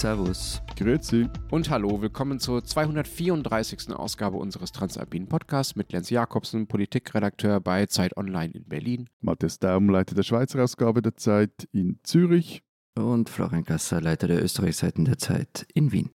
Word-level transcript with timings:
Servus. 0.00 0.62
Grüezi. 0.78 1.28
Und 1.50 1.68
hallo, 1.68 2.00
willkommen 2.00 2.40
zur 2.40 2.64
234. 2.64 3.94
Ausgabe 3.94 4.38
unseres 4.38 4.72
Transalpinen 4.72 5.28
Podcasts 5.28 5.76
mit 5.76 5.92
Lenz 5.92 6.08
Jakobsen, 6.08 6.66
Politikredakteur 6.66 7.60
bei 7.60 7.84
Zeit 7.84 8.16
Online 8.16 8.54
in 8.54 8.64
Berlin. 8.64 9.10
Matthias 9.20 9.58
Daum, 9.58 9.90
Leiter 9.90 10.14
der 10.14 10.22
Schweizer 10.22 10.64
Ausgabe 10.64 11.02
der 11.02 11.16
Zeit 11.16 11.68
in 11.72 11.98
Zürich. 12.02 12.62
Und 12.94 13.28
Florian 13.28 13.64
Gasser, 13.64 14.00
Leiter 14.00 14.26
der 14.26 14.42
Österreichseiten 14.42 15.04
der 15.04 15.18
Zeit 15.18 15.66
in 15.74 15.92
Wien. 15.92 16.08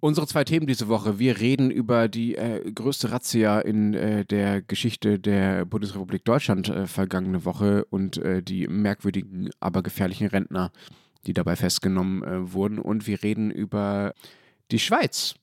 Unsere 0.00 0.26
zwei 0.26 0.44
Themen 0.44 0.66
diese 0.66 0.88
Woche. 0.88 1.18
Wir 1.18 1.40
reden 1.40 1.70
über 1.70 2.08
die 2.08 2.34
äh, 2.34 2.70
größte 2.70 3.12
Razzia 3.12 3.60
in 3.60 3.94
äh, 3.94 4.26
der 4.26 4.60
Geschichte 4.60 5.18
der 5.18 5.64
Bundesrepublik 5.64 6.26
Deutschland 6.26 6.68
äh, 6.68 6.86
vergangene 6.86 7.46
Woche 7.46 7.86
und 7.86 8.18
äh, 8.18 8.42
die 8.42 8.68
merkwürdigen, 8.68 9.48
aber 9.58 9.82
gefährlichen 9.82 10.26
Rentner, 10.26 10.70
die 11.26 11.32
dabei 11.32 11.56
festgenommen 11.56 12.22
äh, 12.22 12.52
wurden. 12.52 12.78
Und 12.78 13.06
wir 13.06 13.22
reden 13.22 13.50
über 13.50 14.14
die 14.70 14.78
Schweiz, 14.78 15.34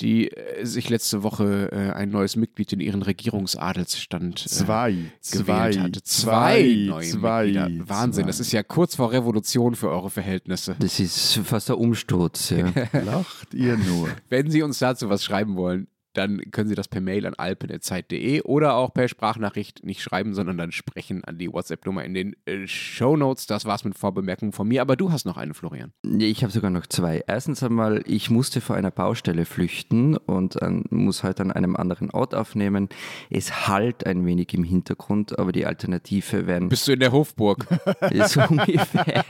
die 0.00 0.28
äh, 0.28 0.64
sich 0.64 0.88
letzte 0.88 1.22
Woche 1.22 1.70
äh, 1.72 1.92
ein 1.92 2.10
neues 2.10 2.36
Mitglied 2.36 2.72
in 2.72 2.80
ihren 2.80 3.02
Regierungsadelsstand 3.02 4.44
äh, 4.44 4.48
Zwei. 4.48 4.96
Zwei. 5.20 5.38
gewählt 5.38 5.80
hatte. 5.80 6.02
Zwei, 6.02 6.84
neue 6.88 7.06
Zwei. 7.06 7.44
Mitglieder. 7.44 7.88
Wahnsinn, 7.88 8.24
Zwei. 8.24 8.28
das 8.28 8.40
ist 8.40 8.52
ja 8.52 8.62
kurz 8.62 8.96
vor 8.96 9.12
Revolution 9.12 9.74
für 9.74 9.90
eure 9.90 10.10
Verhältnisse. 10.10 10.76
Das 10.78 10.98
ist 10.98 11.40
fast 11.44 11.70
ein 11.70 11.76
Umsturz. 11.76 12.50
Ja. 12.50 12.72
Lacht 13.04 13.54
ihr 13.54 13.76
nur. 13.76 14.08
Wenn 14.28 14.50
Sie 14.50 14.62
uns 14.62 14.78
dazu 14.78 15.08
was 15.08 15.22
schreiben 15.24 15.56
wollen, 15.56 15.86
dann 16.14 16.50
können 16.50 16.68
Sie 16.68 16.74
das 16.74 16.88
per 16.88 17.00
Mail 17.00 17.26
an 17.26 17.34
alpen.zeit.de 17.34 18.42
oder 18.42 18.74
auch 18.74 18.92
per 18.92 19.08
Sprachnachricht 19.08 19.84
nicht 19.84 20.02
schreiben, 20.02 20.34
sondern 20.34 20.58
dann 20.58 20.72
sprechen 20.72 21.24
an 21.24 21.38
die 21.38 21.52
WhatsApp-Nummer 21.52 22.04
in 22.04 22.14
den 22.14 22.36
äh, 22.44 22.66
Show 22.66 23.16
Notes. 23.16 23.46
Das 23.46 23.64
war's 23.64 23.84
mit 23.84 23.96
Vorbemerkungen 23.96 24.52
von 24.52 24.68
mir, 24.68 24.82
aber 24.82 24.96
du 24.96 25.10
hast 25.10 25.24
noch 25.24 25.36
eine, 25.36 25.54
Florian. 25.54 25.92
Ich 26.18 26.42
habe 26.42 26.52
sogar 26.52 26.70
noch 26.70 26.86
zwei. 26.86 27.22
Erstens 27.26 27.62
einmal, 27.62 28.02
ich 28.06 28.30
musste 28.30 28.60
vor 28.60 28.76
einer 28.76 28.90
Baustelle 28.90 29.44
flüchten 29.44 30.16
und 30.16 30.60
ähm, 30.62 30.84
muss 30.90 31.22
heute 31.22 31.42
an 31.42 31.52
einem 31.52 31.76
anderen 31.76 32.10
Ort 32.10 32.34
aufnehmen. 32.34 32.88
Es 33.30 33.68
halt 33.68 34.06
ein 34.06 34.26
wenig 34.26 34.52
im 34.54 34.64
Hintergrund, 34.64 35.38
aber 35.38 35.52
die 35.52 35.66
Alternative 35.66 36.46
wären 36.46 36.68
Bist 36.68 36.88
du 36.88 36.92
in 36.92 37.00
der 37.00 37.12
Hofburg? 37.12 37.66
so 38.26 38.42
ungefähr. 38.42 39.24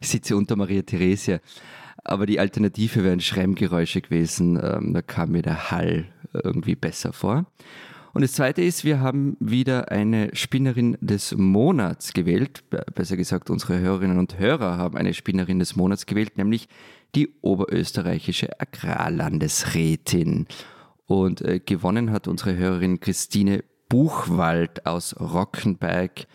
Ich 0.00 0.08
sitze 0.08 0.36
unter 0.36 0.56
Maria 0.56 0.82
Theresia. 0.82 1.40
Aber 2.08 2.26
die 2.26 2.38
Alternative 2.38 3.02
wären 3.02 3.20
Schremmgeräusche 3.20 4.00
gewesen. 4.00 4.58
Ähm, 4.62 4.94
da 4.94 5.02
kam 5.02 5.32
mir 5.32 5.42
der 5.42 5.70
Hall 5.70 6.06
irgendwie 6.32 6.76
besser 6.76 7.12
vor. 7.12 7.46
Und 8.12 8.22
das 8.22 8.32
Zweite 8.32 8.62
ist, 8.62 8.84
wir 8.84 9.00
haben 9.00 9.36
wieder 9.40 9.90
eine 9.90 10.30
Spinnerin 10.34 10.96
des 11.00 11.36
Monats 11.36 12.12
gewählt. 12.14 12.64
Be- 12.70 12.84
Besser 12.94 13.16
gesagt, 13.16 13.50
unsere 13.50 13.78
Hörerinnen 13.78 14.18
und 14.18 14.38
Hörer 14.38 14.78
haben 14.78 14.96
eine 14.96 15.12
Spinnerin 15.12 15.58
des 15.58 15.76
Monats 15.76 16.06
gewählt, 16.06 16.38
nämlich 16.38 16.68
die 17.14 17.34
oberösterreichische 17.42 18.58
Agrarlandesrätin. 18.60 20.46
Und 21.04 21.42
äh, 21.42 21.60
gewonnen 21.60 22.10
hat 22.10 22.26
unsere 22.28 22.56
Hörerin 22.56 23.00
Christine 23.00 23.64
Buchwald 23.88 24.86
aus 24.86 25.18
Rockenberg. 25.20 26.26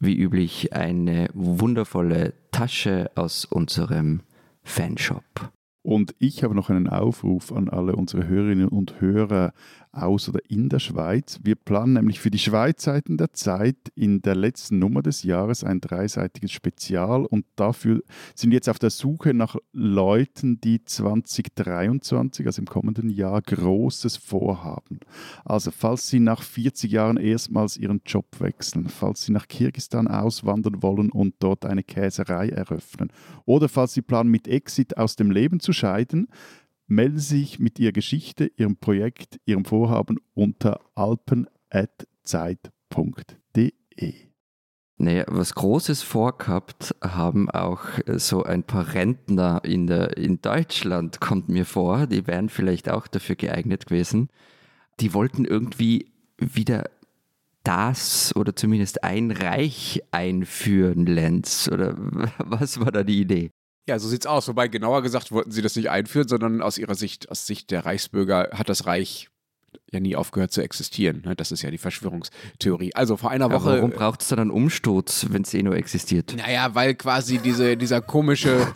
Wie 0.00 0.16
üblich 0.16 0.74
eine 0.74 1.28
wundervolle 1.32 2.34
Tasche 2.50 3.10
aus 3.14 3.46
unserem 3.46 4.20
Fanshop. 4.66 5.50
Und 5.84 6.14
ich 6.18 6.42
habe 6.42 6.54
noch 6.54 6.70
einen 6.70 6.88
Aufruf 6.88 7.52
an 7.52 7.68
alle 7.68 7.94
unsere 7.94 8.26
Hörerinnen 8.26 8.68
und 8.68 9.02
Hörer 9.02 9.52
aus 9.94 10.28
oder 10.28 10.40
in 10.48 10.68
der 10.68 10.78
Schweiz. 10.78 11.40
Wir 11.42 11.54
planen 11.54 11.92
nämlich 11.92 12.20
für 12.20 12.30
die 12.30 12.38
Schweizseiten 12.38 13.16
der 13.16 13.32
Zeit 13.32 13.76
in 13.94 14.22
der 14.22 14.34
letzten 14.34 14.78
Nummer 14.78 15.02
des 15.02 15.22
Jahres 15.22 15.62
ein 15.62 15.80
dreiseitiges 15.80 16.52
Spezial 16.52 17.26
und 17.26 17.44
dafür 17.56 18.02
sind 18.34 18.50
wir 18.50 18.56
jetzt 18.56 18.68
auf 18.68 18.78
der 18.78 18.90
Suche 18.90 19.34
nach 19.34 19.56
Leuten, 19.72 20.60
die 20.60 20.84
2023, 20.84 22.46
also 22.46 22.62
im 22.62 22.66
kommenden 22.66 23.10
Jahr, 23.10 23.42
Großes 23.42 24.16
vorhaben. 24.16 25.00
Also 25.44 25.70
falls 25.70 26.08
Sie 26.08 26.20
nach 26.20 26.42
40 26.42 26.90
Jahren 26.90 27.16
erstmals 27.16 27.76
Ihren 27.76 28.00
Job 28.06 28.26
wechseln, 28.38 28.88
falls 28.88 29.24
Sie 29.24 29.32
nach 29.32 29.48
Kirgisistan 29.48 30.08
auswandern 30.08 30.82
wollen 30.82 31.10
und 31.10 31.34
dort 31.40 31.66
eine 31.66 31.82
Käserei 31.82 32.48
eröffnen 32.48 33.12
oder 33.44 33.68
falls 33.68 33.94
Sie 33.94 34.02
planen, 34.02 34.30
mit 34.30 34.48
Exit 34.48 34.96
aus 34.96 35.16
dem 35.16 35.30
Leben 35.30 35.60
zu 35.60 35.72
scheiden, 35.74 36.28
melden 36.86 37.18
Sie 37.18 37.40
sich 37.40 37.58
mit 37.58 37.78
Ihrer 37.78 37.92
Geschichte, 37.92 38.50
Ihrem 38.56 38.76
Projekt, 38.76 39.38
Ihrem 39.44 39.64
Vorhaben 39.64 40.18
unter 40.34 40.80
alpen.zeit.de. 40.94 41.50
Naja, 44.96 45.24
was 45.26 45.54
Großes 45.54 46.02
vorgehabt 46.02 46.94
haben 47.02 47.50
auch 47.50 47.98
äh, 48.06 48.18
so 48.18 48.44
ein 48.44 48.62
paar 48.62 48.94
Rentner 48.94 49.60
in, 49.64 49.88
der, 49.88 50.16
in 50.16 50.40
Deutschland, 50.40 51.20
kommt 51.20 51.48
mir 51.48 51.66
vor. 51.66 52.06
Die 52.06 52.26
wären 52.28 52.48
vielleicht 52.48 52.88
auch 52.88 53.08
dafür 53.08 53.34
geeignet 53.34 53.86
gewesen. 53.86 54.28
Die 55.00 55.12
wollten 55.12 55.44
irgendwie 55.44 56.12
wieder 56.38 56.84
das 57.64 58.36
oder 58.36 58.54
zumindest 58.54 59.02
ein 59.02 59.32
Reich 59.32 60.02
einführen, 60.12 61.06
Lenz. 61.06 61.68
Oder 61.72 61.94
was 62.38 62.78
war 62.78 62.92
da 62.92 63.02
die 63.02 63.20
Idee? 63.20 63.50
Ja, 63.86 63.98
so 63.98 64.08
sieht's 64.08 64.26
aus. 64.26 64.48
Wobei 64.48 64.68
genauer 64.68 65.02
gesagt 65.02 65.30
wollten 65.30 65.50
sie 65.50 65.62
das 65.62 65.76
nicht 65.76 65.90
einführen, 65.90 66.28
sondern 66.28 66.62
aus 66.62 66.78
ihrer 66.78 66.94
Sicht, 66.94 67.30
aus 67.30 67.46
Sicht 67.46 67.70
der 67.70 67.84
Reichsbürger, 67.84 68.50
hat 68.52 68.68
das 68.68 68.86
Reich 68.86 69.28
ja 69.94 70.00
nie 70.00 70.16
aufgehört 70.16 70.52
zu 70.52 70.62
existieren. 70.62 71.22
ne? 71.24 71.34
Das 71.34 71.52
ist 71.52 71.62
ja 71.62 71.70
die 71.70 71.78
Verschwörungstheorie. 71.78 72.94
Also 72.94 73.16
vor 73.16 73.30
einer 73.30 73.46
Aber 73.46 73.54
Woche. 73.54 73.76
warum 73.76 73.90
braucht 73.90 74.22
es 74.22 74.28
dann 74.28 74.38
einen 74.38 74.50
Umsturz, 74.50 75.26
wenn 75.30 75.42
es 75.42 75.54
eh 75.54 75.62
nur 75.62 75.76
existiert? 75.76 76.34
Naja, 76.36 76.74
weil 76.74 76.94
quasi 76.94 77.38
diese, 77.38 77.76
dieser 77.76 78.00
komische, 78.00 78.66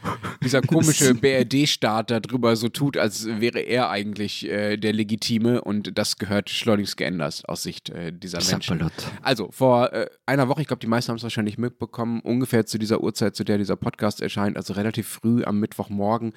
dieser 0.42 0.62
komische 0.62 1.14
BRD-Staat 1.20 2.10
darüber 2.10 2.56
so 2.56 2.68
tut, 2.68 2.96
als 2.96 3.26
wäre 3.26 3.60
er 3.60 3.90
eigentlich 3.90 4.48
äh, 4.48 4.76
der 4.76 4.92
Legitime 4.92 5.60
und 5.60 5.98
das 5.98 6.16
gehört 6.16 6.50
schleunigst 6.50 6.96
geändert 6.96 7.42
aus 7.46 7.62
Sicht 7.62 7.90
äh, 7.90 8.12
dieser 8.12 8.38
Menschen. 8.44 8.90
Also, 9.22 9.50
vor 9.50 9.92
äh, 9.92 10.08
einer 10.26 10.48
Woche, 10.48 10.62
ich 10.62 10.68
glaube, 10.68 10.80
die 10.80 10.86
meisten 10.86 11.10
haben 11.10 11.16
es 11.16 11.22
wahrscheinlich 11.22 11.58
mitbekommen, 11.58 12.20
ungefähr 12.20 12.66
zu 12.66 12.78
dieser 12.78 13.02
Uhrzeit, 13.02 13.36
zu 13.36 13.44
der 13.44 13.58
dieser 13.58 13.76
Podcast 13.76 14.22
erscheint, 14.22 14.56
also 14.56 14.72
relativ 14.74 15.08
früh 15.08 15.44
am 15.44 15.58
Mittwochmorgen, 15.60 16.32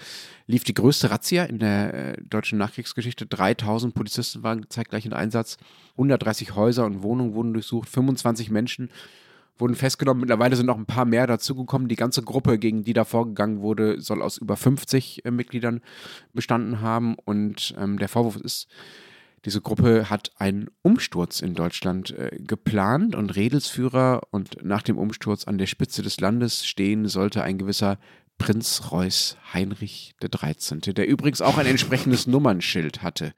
lief 0.48 0.64
die 0.64 0.74
größte 0.74 1.12
Razzia 1.12 1.46
in 1.46 1.60
der 1.60 1.94
äh, 1.94 2.18
deutschen 2.22 2.58
Nachkriegsgeschichte. 2.58 3.26
3000 3.26 3.94
Polizisten 3.94 4.44
waren 4.44 4.66
zeitgleich 4.72 5.06
in 5.06 5.14
Einsatz, 5.14 5.58
130 5.94 6.56
Häuser 6.56 6.86
und 6.86 7.04
Wohnungen 7.04 7.34
wurden 7.34 7.54
durchsucht, 7.54 7.90
25 7.90 8.50
Menschen 8.50 8.90
wurden 9.58 9.76
festgenommen. 9.76 10.22
Mittlerweile 10.22 10.56
sind 10.56 10.66
noch 10.66 10.78
ein 10.78 10.86
paar 10.86 11.06
mehr 11.06 11.28
dazugekommen. 11.28 11.88
Die 11.88 11.96
ganze 11.96 12.24
Gruppe, 12.24 12.58
gegen 12.58 12.84
die 12.84 12.94
da 12.94 13.06
vorgegangen 13.06 13.62
wurde, 13.62 14.02
soll 14.02 14.22
aus 14.22 14.38
über 14.38 14.58
50 14.58 15.24
äh, 15.24 15.32
Mitgliedern 15.32 15.82
bestanden 16.34 16.82
haben. 16.82 17.16
Und 17.16 17.76
ähm, 17.78 18.00
der 18.00 18.10
Vorwurf 18.10 18.38
ist, 18.38 18.68
diese 19.46 19.62
Gruppe 19.62 20.10
hat 20.10 20.32
einen 20.38 20.70
Umsturz 20.84 21.40
in 21.40 21.56
Deutschland 21.56 22.12
äh, 22.12 22.38
geplant 22.40 23.16
und 23.16 23.36
Redelsführer 23.36 24.22
und 24.32 24.64
nach 24.64 24.84
dem 24.84 24.98
Umsturz 24.98 25.46
an 25.46 25.58
der 25.58 25.68
Spitze 25.68 26.02
des 26.02 26.20
Landes 26.20 26.66
stehen 26.66 27.08
sollte 27.08 27.44
ein 27.44 27.58
gewisser 27.58 27.98
Prinz 28.42 28.92
Reuß 28.92 29.38
Heinrich 29.54 30.16
der 30.22 30.30
13., 30.30 30.82
der 30.82 31.08
übrigens 31.08 31.42
auch 31.42 31.60
ein 31.60 31.68
entsprechendes 31.68 32.26
Nummernschild 32.26 33.04
hatte. 33.04 33.34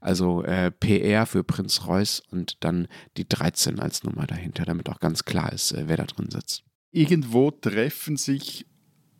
Also 0.00 0.42
äh, 0.42 0.72
PR 0.72 1.26
für 1.26 1.44
Prinz 1.44 1.86
Reuß 1.86 2.22
und 2.32 2.56
dann 2.64 2.88
die 3.16 3.28
13 3.28 3.78
als 3.78 4.02
Nummer 4.02 4.26
dahinter, 4.26 4.64
damit 4.64 4.88
auch 4.88 4.98
ganz 4.98 5.24
klar 5.24 5.52
ist, 5.52 5.70
äh, 5.72 5.84
wer 5.86 5.96
da 5.96 6.06
drin 6.06 6.30
sitzt. 6.30 6.64
Irgendwo 6.90 7.52
treffen 7.52 8.16
sich 8.16 8.66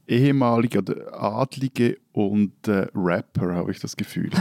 ehemalige 0.09 0.79
oder 0.79 1.23
Adlige 1.23 1.99
und 2.11 2.67
äh, 2.67 2.89
Rapper, 2.93 3.55
habe 3.55 3.71
ich 3.71 3.79
das 3.79 3.97
Gefühl. 3.97 4.31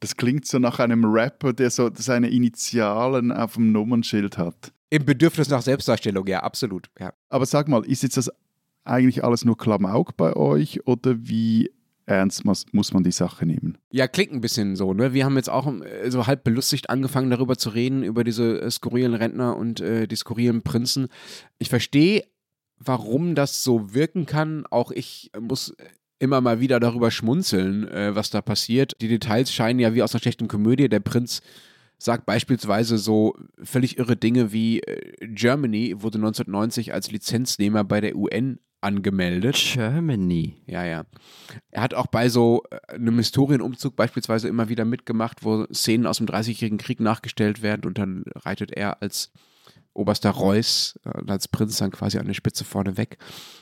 Das 0.00 0.18
klingt 0.18 0.46
so 0.46 0.58
nach 0.58 0.80
einem 0.80 1.02
Rapper, 1.06 1.54
der 1.54 1.70
so 1.70 1.90
seine 1.94 2.28
Initialen 2.28 3.32
auf 3.32 3.54
dem 3.54 3.72
Nummernschild 3.72 4.36
hat. 4.36 4.70
Im 4.90 5.06
Bedürfnis 5.06 5.48
nach 5.48 5.62
Selbstdarstellung, 5.62 6.26
ja, 6.26 6.40
absolut. 6.42 6.90
Ja. 7.00 7.14
Aber 7.30 7.46
sag 7.46 7.68
mal, 7.68 7.82
ist 7.86 8.02
jetzt 8.02 8.18
das 8.18 8.30
eigentlich 8.84 9.24
alles 9.24 9.44
nur 9.44 9.56
Klamauk 9.56 10.16
bei 10.16 10.34
euch 10.34 10.86
oder 10.86 11.16
wie 11.18 11.70
ernst 12.06 12.44
muss, 12.44 12.66
muss 12.72 12.92
man 12.92 13.02
die 13.02 13.12
Sache 13.12 13.46
nehmen? 13.46 13.78
Ja, 13.90 14.08
klingt 14.08 14.32
ein 14.32 14.40
bisschen 14.40 14.76
so, 14.76 14.92
ne? 14.92 15.14
Wir 15.14 15.24
haben 15.24 15.36
jetzt 15.36 15.50
auch 15.50 15.66
äh, 15.66 16.10
so 16.10 16.26
halb 16.26 16.44
belustigt 16.44 16.90
angefangen, 16.90 17.30
darüber 17.30 17.56
zu 17.56 17.70
reden, 17.70 18.02
über 18.02 18.24
diese 18.24 18.60
äh, 18.60 18.70
skurrilen 18.70 19.14
Rentner 19.14 19.56
und 19.56 19.80
äh, 19.80 20.06
die 20.06 20.16
skurrilen 20.16 20.62
Prinzen. 20.62 21.08
Ich 21.58 21.70
verstehe, 21.70 22.24
warum 22.78 23.34
das 23.34 23.64
so 23.64 23.94
wirken 23.94 24.26
kann. 24.26 24.66
Auch 24.70 24.90
ich 24.90 25.30
muss 25.38 25.74
immer 26.18 26.40
mal 26.40 26.60
wieder 26.60 26.80
darüber 26.80 27.10
schmunzeln, 27.10 27.88
äh, 27.88 28.14
was 28.14 28.30
da 28.30 28.42
passiert. 28.42 28.92
Die 29.00 29.08
Details 29.08 29.52
scheinen 29.52 29.80
ja 29.80 29.94
wie 29.94 30.02
aus 30.02 30.14
einer 30.14 30.20
schlechten 30.20 30.48
Komödie. 30.48 30.88
Der 30.88 31.00
Prinz 31.00 31.40
sagt 31.98 32.26
beispielsweise 32.26 32.98
so 32.98 33.34
völlig 33.62 33.98
irre 33.98 34.16
Dinge 34.16 34.52
wie 34.52 34.80
äh, 34.80 35.26
Germany 35.26 35.94
wurde 36.02 36.18
1990 36.18 36.92
als 36.92 37.10
Lizenznehmer 37.10 37.84
bei 37.84 38.00
der 38.00 38.16
UN 38.16 38.58
angemeldet. 38.84 39.56
Germany. 39.56 40.62
Ja, 40.66 40.84
ja. 40.84 41.04
Er 41.70 41.82
hat 41.82 41.94
auch 41.94 42.06
bei 42.06 42.28
so 42.28 42.62
äh, 42.70 42.94
einem 42.94 43.16
Historienumzug 43.16 43.96
beispielsweise 43.96 44.48
immer 44.48 44.68
wieder 44.68 44.84
mitgemacht, 44.84 45.44
wo 45.44 45.66
Szenen 45.72 46.06
aus 46.06 46.18
dem 46.18 46.26
Dreißigjährigen 46.26 46.78
Krieg 46.78 47.00
nachgestellt 47.00 47.62
werden 47.62 47.86
und 47.86 47.98
dann 47.98 48.24
reitet 48.36 48.70
er 48.72 49.02
als 49.02 49.32
Oberster 49.94 50.30
Reuß 50.30 50.98
äh, 51.04 51.30
als 51.30 51.48
Prinz 51.48 51.78
dann 51.78 51.92
quasi 51.92 52.18
an 52.18 52.26
der 52.26 52.34
Spitze 52.34 52.64
vorne 52.64 52.96
weg. 52.96 53.18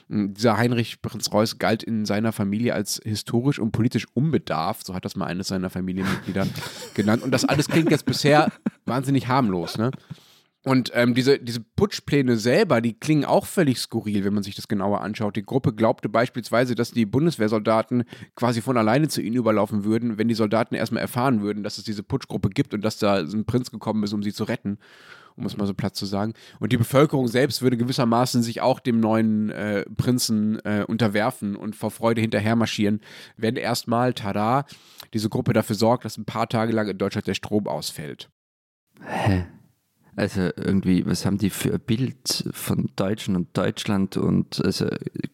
Dieser 0.08 0.56
Heinrich 0.56 1.00
Prinz 1.00 1.32
Reuß 1.32 1.58
galt 1.58 1.82
in 1.82 2.04
seiner 2.04 2.32
Familie 2.32 2.74
als 2.74 3.00
historisch 3.04 3.58
und 3.58 3.72
politisch 3.72 4.06
unbedarft, 4.14 4.86
so 4.86 4.94
hat 4.94 5.04
das 5.04 5.16
mal 5.16 5.26
eines 5.26 5.48
seiner 5.48 5.70
Familienmitglieder 5.70 6.46
genannt. 6.94 7.22
Und 7.22 7.30
das 7.30 7.44
alles 7.44 7.68
klingt 7.68 7.90
jetzt 7.90 8.06
bisher 8.06 8.50
wahnsinnig 8.86 9.28
harmlos, 9.28 9.78
ne? 9.78 9.90
Und 10.64 10.92
ähm, 10.94 11.14
diese, 11.14 11.40
diese 11.40 11.60
Putschpläne 11.60 12.36
selber, 12.36 12.80
die 12.80 12.94
klingen 12.94 13.24
auch 13.24 13.46
völlig 13.46 13.80
skurril, 13.80 14.24
wenn 14.24 14.34
man 14.34 14.44
sich 14.44 14.54
das 14.54 14.68
genauer 14.68 15.00
anschaut. 15.00 15.34
Die 15.34 15.42
Gruppe 15.42 15.74
glaubte 15.74 16.08
beispielsweise, 16.08 16.76
dass 16.76 16.92
die 16.92 17.04
Bundeswehrsoldaten 17.04 18.04
quasi 18.36 18.60
von 18.60 18.76
alleine 18.76 19.08
zu 19.08 19.20
ihnen 19.20 19.36
überlaufen 19.36 19.84
würden, 19.84 20.18
wenn 20.18 20.28
die 20.28 20.34
Soldaten 20.34 20.76
erstmal 20.76 21.02
erfahren 21.02 21.42
würden, 21.42 21.64
dass 21.64 21.78
es 21.78 21.84
diese 21.84 22.04
Putschgruppe 22.04 22.48
gibt 22.48 22.74
und 22.74 22.84
dass 22.84 22.98
da 22.98 23.16
ein 23.16 23.44
Prinz 23.44 23.72
gekommen 23.72 24.04
ist, 24.04 24.12
um 24.12 24.22
sie 24.22 24.32
zu 24.32 24.44
retten, 24.44 24.78
um 25.34 25.46
es 25.46 25.56
mal 25.56 25.66
so 25.66 25.74
platt 25.74 25.96
zu 25.96 26.06
sagen. 26.06 26.32
Und 26.60 26.70
die 26.70 26.76
Bevölkerung 26.76 27.26
selbst 27.26 27.60
würde 27.62 27.76
gewissermaßen 27.76 28.44
sich 28.44 28.60
auch 28.60 28.78
dem 28.78 29.00
neuen 29.00 29.50
äh, 29.50 29.84
Prinzen 29.96 30.60
äh, 30.64 30.84
unterwerfen 30.86 31.56
und 31.56 31.74
vor 31.74 31.90
Freude 31.90 32.20
hinterher 32.20 32.54
marschieren, 32.54 33.00
wenn 33.36 33.56
erstmal, 33.56 34.14
tada, 34.14 34.66
diese 35.12 35.28
Gruppe 35.28 35.54
dafür 35.54 35.74
sorgt, 35.74 36.04
dass 36.04 36.18
ein 36.18 36.24
paar 36.24 36.48
Tage 36.48 36.72
lang 36.72 36.86
in 36.86 36.98
Deutschland 36.98 37.26
der 37.26 37.34
Strom 37.34 37.66
ausfällt. 37.66 38.30
Hä? 39.00 39.46
Also 40.14 40.50
irgendwie, 40.56 41.06
was 41.06 41.24
haben 41.24 41.38
die 41.38 41.50
für 41.50 41.72
ein 41.74 41.80
Bild 41.80 42.44
von 42.52 42.90
Deutschen 42.96 43.34
und 43.34 43.56
Deutschland 43.56 44.16
und 44.16 44.62
also, 44.64 44.86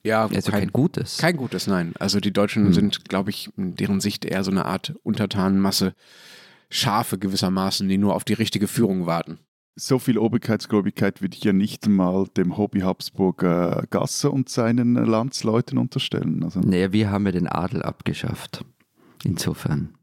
Ja, 0.05 0.27
also 0.27 0.53
kein, 0.53 0.69
gutes. 0.73 1.19
Kein 1.19 1.37
gutes, 1.37 1.67
nein. 1.67 1.95
Also 1.99 2.21
die 2.21 2.33
Deutschen 2.33 2.67
Hm. 2.67 2.73
sind, 2.73 3.09
glaube 3.09 3.31
ich, 3.31 3.51
in 3.57 3.75
deren 3.75 4.01
Sicht 4.01 4.25
eher 4.25 4.45
so 4.45 4.51
eine 4.51 4.67
Art 4.67 4.95
Untertanenmasse, 5.03 5.95
Schafe 6.71 7.19
gewissermaßen, 7.19 7.89
die 7.89 7.99
nur 7.99 8.15
auf 8.15 8.25
die 8.25 8.35
richtige 8.35 8.69
Führung 8.69 9.07
warten. 9.07 9.39
So 9.75 9.99
viel 9.99 10.19
Obrigkeitsgläubigkeit 10.19 11.23
würde 11.23 11.37
ich 11.37 11.45
ja 11.45 11.53
nicht 11.53 11.89
mal 11.89 12.27
dem 12.37 12.57
Hobby 12.57 12.81
Habsburger 12.81 13.85
Gasser 13.91 14.33
und 14.33 14.49
seinen 14.49 14.95
Landsleuten 14.95 15.79
unterstellen. 15.79 16.43
Also, 16.43 16.61
naja, 16.61 16.93
wir 16.93 17.11
haben 17.11 17.27
ja 17.27 17.33
den 17.33 17.47
Adel 17.47 17.83
abgeschafft. 17.83 18.65
Insofern. 19.25 19.95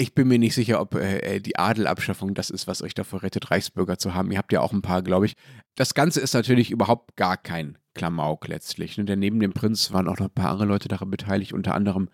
Ich 0.00 0.14
bin 0.14 0.28
mir 0.28 0.38
nicht 0.38 0.54
sicher, 0.54 0.80
ob 0.80 0.94
äh, 0.94 1.40
die 1.40 1.58
Adelabschaffung 1.58 2.32
das 2.32 2.50
ist, 2.50 2.68
was 2.68 2.82
euch 2.82 2.94
davor 2.94 3.24
rettet, 3.24 3.50
Reichsbürger 3.50 3.98
zu 3.98 4.14
haben. 4.14 4.30
Ihr 4.30 4.38
habt 4.38 4.52
ja 4.52 4.60
auch 4.60 4.72
ein 4.72 4.80
paar, 4.80 5.02
glaube 5.02 5.26
ich. 5.26 5.34
Das 5.74 5.92
Ganze 5.92 6.20
ist 6.20 6.34
natürlich 6.34 6.70
überhaupt 6.70 7.16
gar 7.16 7.36
kein 7.36 7.78
Klamauk 7.94 8.46
letztlich. 8.46 8.96
Ne? 8.96 9.06
Denn 9.06 9.18
neben 9.18 9.40
dem 9.40 9.52
Prinz 9.52 9.92
waren 9.92 10.06
auch 10.06 10.20
noch 10.20 10.26
ein 10.26 10.34
paar 10.34 10.52
andere 10.52 10.68
Leute 10.68 10.86
daran 10.86 11.10
beteiligt, 11.10 11.52
unter 11.52 11.74
anderem 11.74 12.10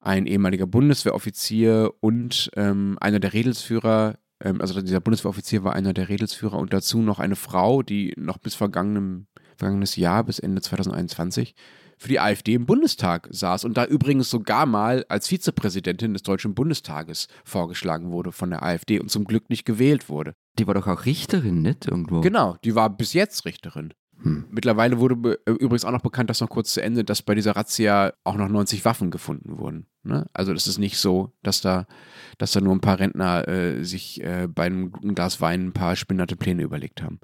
ein 0.00 0.24
ehemaliger 0.24 0.66
Bundeswehroffizier 0.66 1.92
und 2.00 2.50
ähm, 2.56 2.96
einer 2.98 3.20
der 3.20 3.34
Redelsführer, 3.34 4.18
ähm, 4.42 4.62
also 4.62 4.80
dieser 4.80 5.00
Bundeswehroffizier 5.00 5.64
war 5.64 5.74
einer 5.74 5.92
der 5.92 6.08
Redelsführer 6.08 6.58
und 6.58 6.72
dazu 6.72 7.02
noch 7.02 7.18
eine 7.18 7.36
Frau, 7.36 7.82
die 7.82 8.14
noch 8.16 8.38
bis 8.38 8.54
vergangenem, 8.54 9.26
vergangenes 9.58 9.96
Jahr, 9.96 10.24
bis 10.24 10.38
Ende 10.38 10.62
2021, 10.62 11.54
für 12.02 12.08
die 12.08 12.20
AfD 12.20 12.54
im 12.54 12.66
Bundestag 12.66 13.28
saß 13.30 13.64
und 13.64 13.76
da 13.76 13.84
übrigens 13.84 14.28
sogar 14.28 14.66
mal 14.66 15.04
als 15.08 15.28
Vizepräsidentin 15.28 16.12
des 16.12 16.22
Deutschen 16.22 16.54
Bundestages 16.54 17.28
vorgeschlagen 17.44 18.10
wurde 18.10 18.32
von 18.32 18.50
der 18.50 18.62
AfD 18.62 19.00
und 19.00 19.10
zum 19.10 19.24
Glück 19.24 19.48
nicht 19.48 19.64
gewählt 19.64 20.08
wurde. 20.08 20.34
Die 20.58 20.66
war 20.66 20.74
doch 20.74 20.86
auch 20.86 21.06
Richterin, 21.06 21.62
nicht? 21.62 21.86
Irgendwo. 21.86 22.20
Genau, 22.20 22.56
die 22.64 22.74
war 22.74 22.90
bis 22.90 23.12
jetzt 23.12 23.44
Richterin. 23.44 23.94
Hm. 24.22 24.44
Mittlerweile 24.50 24.98
wurde 24.98 25.38
äh, 25.46 25.50
übrigens 25.52 25.84
auch 25.84 25.90
noch 25.90 26.02
bekannt, 26.02 26.30
dass 26.30 26.40
noch 26.40 26.48
kurz 26.48 26.74
zu 26.74 26.82
Ende, 26.82 27.04
dass 27.04 27.22
bei 27.22 27.34
dieser 27.34 27.56
Razzia 27.56 28.12
auch 28.24 28.36
noch 28.36 28.48
90 28.48 28.84
Waffen 28.84 29.10
gefunden 29.10 29.58
wurden. 29.58 29.86
Ne? 30.04 30.26
Also 30.32 30.52
das 30.52 30.66
ist 30.66 30.78
nicht 30.78 30.98
so, 30.98 31.32
dass 31.42 31.60
da, 31.60 31.86
dass 32.38 32.52
da 32.52 32.60
nur 32.60 32.74
ein 32.74 32.80
paar 32.80 32.98
Rentner 32.98 33.48
äh, 33.48 33.84
sich 33.84 34.22
äh, 34.22 34.48
bei 34.52 34.64
einem 34.64 34.92
guten 34.92 35.14
Glas 35.14 35.40
Wein 35.40 35.68
ein 35.68 35.72
paar 35.72 35.96
spinnerte 35.96 36.36
Pläne 36.36 36.62
überlegt 36.62 37.02
haben. 37.02 37.20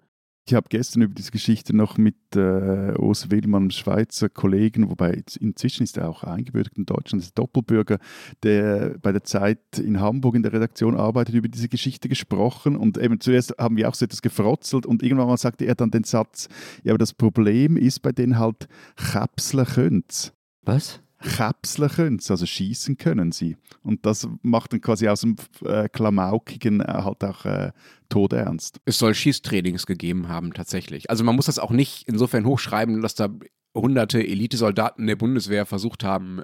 Ich 0.49 0.55
habe 0.55 0.69
gestern 0.71 1.03
über 1.03 1.13
diese 1.13 1.31
Geschichte 1.31 1.77
noch 1.77 1.99
mit 1.99 2.17
äh, 2.35 2.95
Urs 2.97 3.31
Willmann, 3.31 3.65
einem 3.65 3.71
Schweizer 3.71 4.31
Kollegen, 4.31 4.89
wobei 4.89 5.23
inzwischen 5.39 5.83
ist 5.83 5.99
er 5.99 6.09
auch 6.09 6.25
eingebürgert 6.25 6.79
in 6.79 6.87
Deutschland, 6.87 7.23
ist 7.23 7.37
Doppelbürger, 7.37 7.99
der 8.43 8.97
bei 9.03 9.13
der 9.13 9.25
Zeit 9.25 9.61
in 9.79 10.01
Hamburg 10.01 10.37
in 10.37 10.43
der 10.43 10.55
Redaktion 10.55 10.97
arbeitet, 10.97 11.35
über 11.35 11.49
diese 11.49 11.69
Geschichte 11.69 12.09
gesprochen. 12.09 12.77
Und 12.77 12.97
eben 12.97 13.21
zuerst 13.21 13.57
haben 13.59 13.77
wir 13.77 13.91
auch 13.91 13.95
so 13.95 14.07
etwas 14.07 14.23
gefrotzelt 14.23 14.87
und 14.87 15.03
irgendwann 15.03 15.27
mal 15.27 15.37
sagte 15.37 15.67
er 15.67 15.75
dann 15.75 15.91
den 15.91 16.05
Satz, 16.05 16.49
ja, 16.83 16.93
aber 16.93 16.99
das 16.99 17.13
Problem 17.13 17.77
ist 17.77 18.01
bei 18.01 18.13
denen 18.13 18.39
halt, 18.39 18.69
Käpseln 18.97 19.67
können's. 19.67 20.33
Was? 20.63 21.03
Käpseln 21.21 21.91
können 21.91 22.19
sie, 22.19 22.31
also 22.33 22.47
schießen 22.47 22.97
können 22.97 23.33
sie. 23.33 23.57
Und 23.83 24.07
das 24.07 24.29
macht 24.43 24.73
dann 24.73 24.81
quasi 24.81 25.09
aus 25.09 25.23
dem 25.23 25.37
äh, 25.65 25.89
Klamaukigen 25.89 26.81
äh, 26.81 26.85
halt 26.87 27.25
auch 27.25 27.45
äh, 27.45 27.73
todernst. 28.09 28.81
Es 28.85 28.99
soll 28.99 29.15
Schießtrainings 29.15 29.87
gegeben 29.87 30.29
haben, 30.29 30.53
tatsächlich. 30.53 31.11
Also 31.11 31.25
man 31.25 31.37
muss 31.37 31.47
das 31.47 31.59
auch 31.59 31.71
nicht 31.73 32.05
insofern 32.07 32.47
hochschreiben, 32.47 33.03
dass 33.03 33.15
da 33.15 33.29
hunderte 33.75 34.27
Elitesoldaten 34.27 35.07
der 35.07 35.17
Bundeswehr 35.17 35.67
versucht 35.67 36.05
haben, 36.05 36.43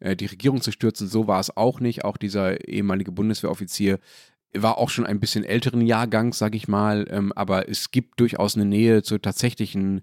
äh, 0.00 0.16
die 0.16 0.26
Regierung 0.26 0.60
zu 0.60 0.72
stürzen. 0.72 1.08
So 1.08 1.26
war 1.26 1.40
es 1.40 1.56
auch 1.56 1.80
nicht. 1.80 2.04
Auch 2.04 2.16
dieser 2.16 2.66
ehemalige 2.66 3.12
Bundeswehroffizier 3.12 3.98
war 4.56 4.78
auch 4.78 4.88
schon 4.88 5.06
ein 5.06 5.20
bisschen 5.20 5.44
älteren 5.44 5.80
Jahrgangs, 5.80 6.38
sag 6.38 6.54
ich 6.54 6.68
mal. 6.68 7.06
Ähm, 7.10 7.32
aber 7.32 7.68
es 7.68 7.90
gibt 7.90 8.20
durchaus 8.20 8.54
eine 8.54 8.64
Nähe 8.64 9.02
zur 9.02 9.20
tatsächlichen 9.20 10.02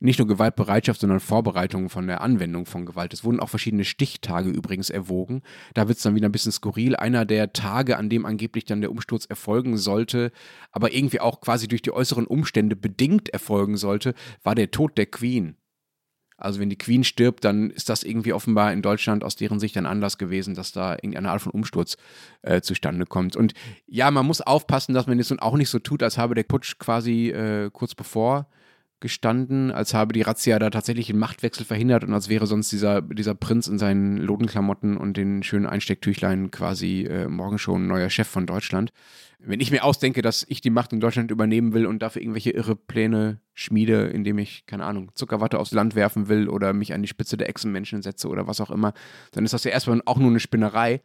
nicht 0.00 0.18
nur 0.18 0.26
Gewaltbereitschaft, 0.26 1.00
sondern 1.00 1.20
Vorbereitung 1.20 1.90
von 1.90 2.06
der 2.06 2.22
Anwendung 2.22 2.64
von 2.64 2.86
Gewalt. 2.86 3.12
Es 3.12 3.22
wurden 3.22 3.38
auch 3.38 3.50
verschiedene 3.50 3.84
Stichtage 3.84 4.48
übrigens 4.48 4.88
erwogen. 4.88 5.42
Da 5.74 5.88
wird 5.88 5.98
es 5.98 6.02
dann 6.02 6.14
wieder 6.14 6.28
ein 6.28 6.32
bisschen 6.32 6.52
skurril. 6.52 6.96
Einer 6.96 7.26
der 7.26 7.52
Tage, 7.52 7.98
an 7.98 8.08
dem 8.08 8.24
angeblich 8.24 8.64
dann 8.64 8.80
der 8.80 8.90
Umsturz 8.90 9.26
erfolgen 9.26 9.76
sollte, 9.76 10.32
aber 10.72 10.92
irgendwie 10.92 11.20
auch 11.20 11.40
quasi 11.40 11.68
durch 11.68 11.82
die 11.82 11.92
äußeren 11.92 12.26
Umstände 12.26 12.76
bedingt 12.76 13.28
erfolgen 13.28 13.76
sollte, 13.76 14.14
war 14.42 14.54
der 14.54 14.70
Tod 14.70 14.96
der 14.96 15.06
Queen. 15.06 15.56
Also 16.38 16.58
wenn 16.58 16.70
die 16.70 16.78
Queen 16.78 17.04
stirbt, 17.04 17.44
dann 17.44 17.68
ist 17.68 17.90
das 17.90 18.02
irgendwie 18.02 18.32
offenbar 18.32 18.72
in 18.72 18.80
Deutschland 18.80 19.22
aus 19.22 19.36
deren 19.36 19.60
Sicht 19.60 19.76
ein 19.76 19.84
Anlass 19.84 20.16
gewesen, 20.16 20.54
dass 20.54 20.72
da 20.72 20.94
irgendeine 20.94 21.30
Art 21.30 21.42
von 21.42 21.52
Umsturz 21.52 21.98
äh, 22.40 22.62
zustande 22.62 23.04
kommt. 23.04 23.36
Und 23.36 23.52
ja, 23.86 24.10
man 24.10 24.24
muss 24.24 24.40
aufpassen, 24.40 24.94
dass 24.94 25.06
man 25.06 25.18
jetzt 25.18 25.28
nun 25.28 25.40
auch 25.40 25.58
nicht 25.58 25.68
so 25.68 25.78
tut, 25.78 26.02
als 26.02 26.16
habe 26.16 26.34
der 26.34 26.44
Putsch 26.44 26.78
quasi 26.78 27.28
äh, 27.28 27.68
kurz 27.70 27.94
bevor 27.94 28.46
gestanden, 29.00 29.70
als 29.70 29.94
habe 29.94 30.12
die 30.12 30.22
Razzia 30.22 30.58
da 30.58 30.70
tatsächlich 30.70 31.08
einen 31.10 31.18
Machtwechsel 31.18 31.64
verhindert 31.64 32.04
und 32.04 32.12
als 32.12 32.28
wäre 32.28 32.46
sonst 32.46 32.70
dieser, 32.70 33.02
dieser 33.02 33.34
Prinz 33.34 33.66
in 33.66 33.78
seinen 33.78 34.18
Lodenklamotten 34.18 34.96
und 34.96 35.16
den 35.16 35.42
schönen 35.42 35.66
Einstecktüchlein 35.66 36.50
quasi 36.50 37.06
äh, 37.10 37.26
morgen 37.28 37.58
schon 37.58 37.86
neuer 37.86 38.10
Chef 38.10 38.28
von 38.28 38.46
Deutschland. 38.46 38.92
Wenn 39.38 39.60
ich 39.60 39.70
mir 39.70 39.84
ausdenke, 39.84 40.20
dass 40.20 40.44
ich 40.48 40.60
die 40.60 40.68
Macht 40.68 40.92
in 40.92 41.00
Deutschland 41.00 41.30
übernehmen 41.30 41.72
will 41.72 41.86
und 41.86 42.02
dafür 42.02 42.20
irgendwelche 42.20 42.50
irre 42.50 42.76
Pläne 42.76 43.40
schmiede, 43.54 44.08
indem 44.08 44.38
ich, 44.38 44.66
keine 44.66 44.84
Ahnung, 44.84 45.10
Zuckerwatte 45.14 45.58
aufs 45.58 45.72
Land 45.72 45.94
werfen 45.94 46.28
will 46.28 46.48
oder 46.48 46.74
mich 46.74 46.92
an 46.92 47.00
die 47.00 47.08
Spitze 47.08 47.38
der 47.38 47.48
Echsenmenschen 47.48 48.02
setze 48.02 48.28
oder 48.28 48.46
was 48.46 48.60
auch 48.60 48.70
immer, 48.70 48.92
dann 49.32 49.46
ist 49.46 49.54
das 49.54 49.64
ja 49.64 49.70
erstmal 49.70 50.02
auch 50.04 50.18
nur 50.18 50.28
eine 50.28 50.40
Spinnerei. 50.40 51.00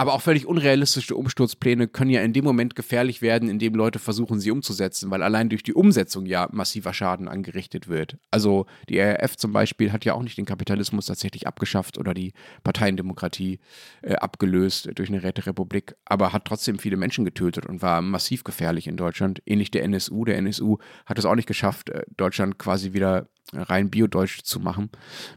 Aber 0.00 0.14
auch 0.14 0.22
völlig 0.22 0.46
unrealistische 0.46 1.14
Umsturzpläne 1.14 1.86
können 1.86 2.10
ja 2.10 2.22
in 2.22 2.32
dem 2.32 2.42
Moment 2.42 2.74
gefährlich 2.74 3.20
werden, 3.20 3.50
in 3.50 3.58
dem 3.58 3.74
Leute 3.74 3.98
versuchen, 3.98 4.40
sie 4.40 4.50
umzusetzen, 4.50 5.10
weil 5.10 5.22
allein 5.22 5.50
durch 5.50 5.62
die 5.62 5.74
Umsetzung 5.74 6.24
ja 6.24 6.48
massiver 6.52 6.94
Schaden 6.94 7.28
angerichtet 7.28 7.86
wird. 7.86 8.16
Also 8.30 8.64
die 8.88 8.98
RAF 8.98 9.36
zum 9.36 9.52
Beispiel 9.52 9.92
hat 9.92 10.06
ja 10.06 10.14
auch 10.14 10.22
nicht 10.22 10.38
den 10.38 10.46
Kapitalismus 10.46 11.04
tatsächlich 11.04 11.46
abgeschafft 11.46 11.98
oder 11.98 12.14
die 12.14 12.32
Parteiendemokratie 12.64 13.60
äh, 14.00 14.14
abgelöst 14.14 14.88
durch 14.94 15.10
eine 15.10 15.22
Räterepublik, 15.22 15.94
aber 16.06 16.32
hat 16.32 16.46
trotzdem 16.46 16.78
viele 16.78 16.96
Menschen 16.96 17.26
getötet 17.26 17.66
und 17.66 17.82
war 17.82 18.00
massiv 18.00 18.42
gefährlich 18.42 18.86
in 18.86 18.96
Deutschland. 18.96 19.42
Ähnlich 19.44 19.70
der 19.70 19.82
NSU. 19.82 20.24
Der 20.24 20.38
NSU 20.38 20.78
hat 21.04 21.18
es 21.18 21.26
auch 21.26 21.34
nicht 21.34 21.46
geschafft, 21.46 21.90
äh, 21.90 22.04
Deutschland 22.16 22.58
quasi 22.58 22.94
wieder 22.94 23.28
rein 23.52 23.90
biodeutsch 23.90 24.42
zu 24.42 24.60
machen, 24.60 24.90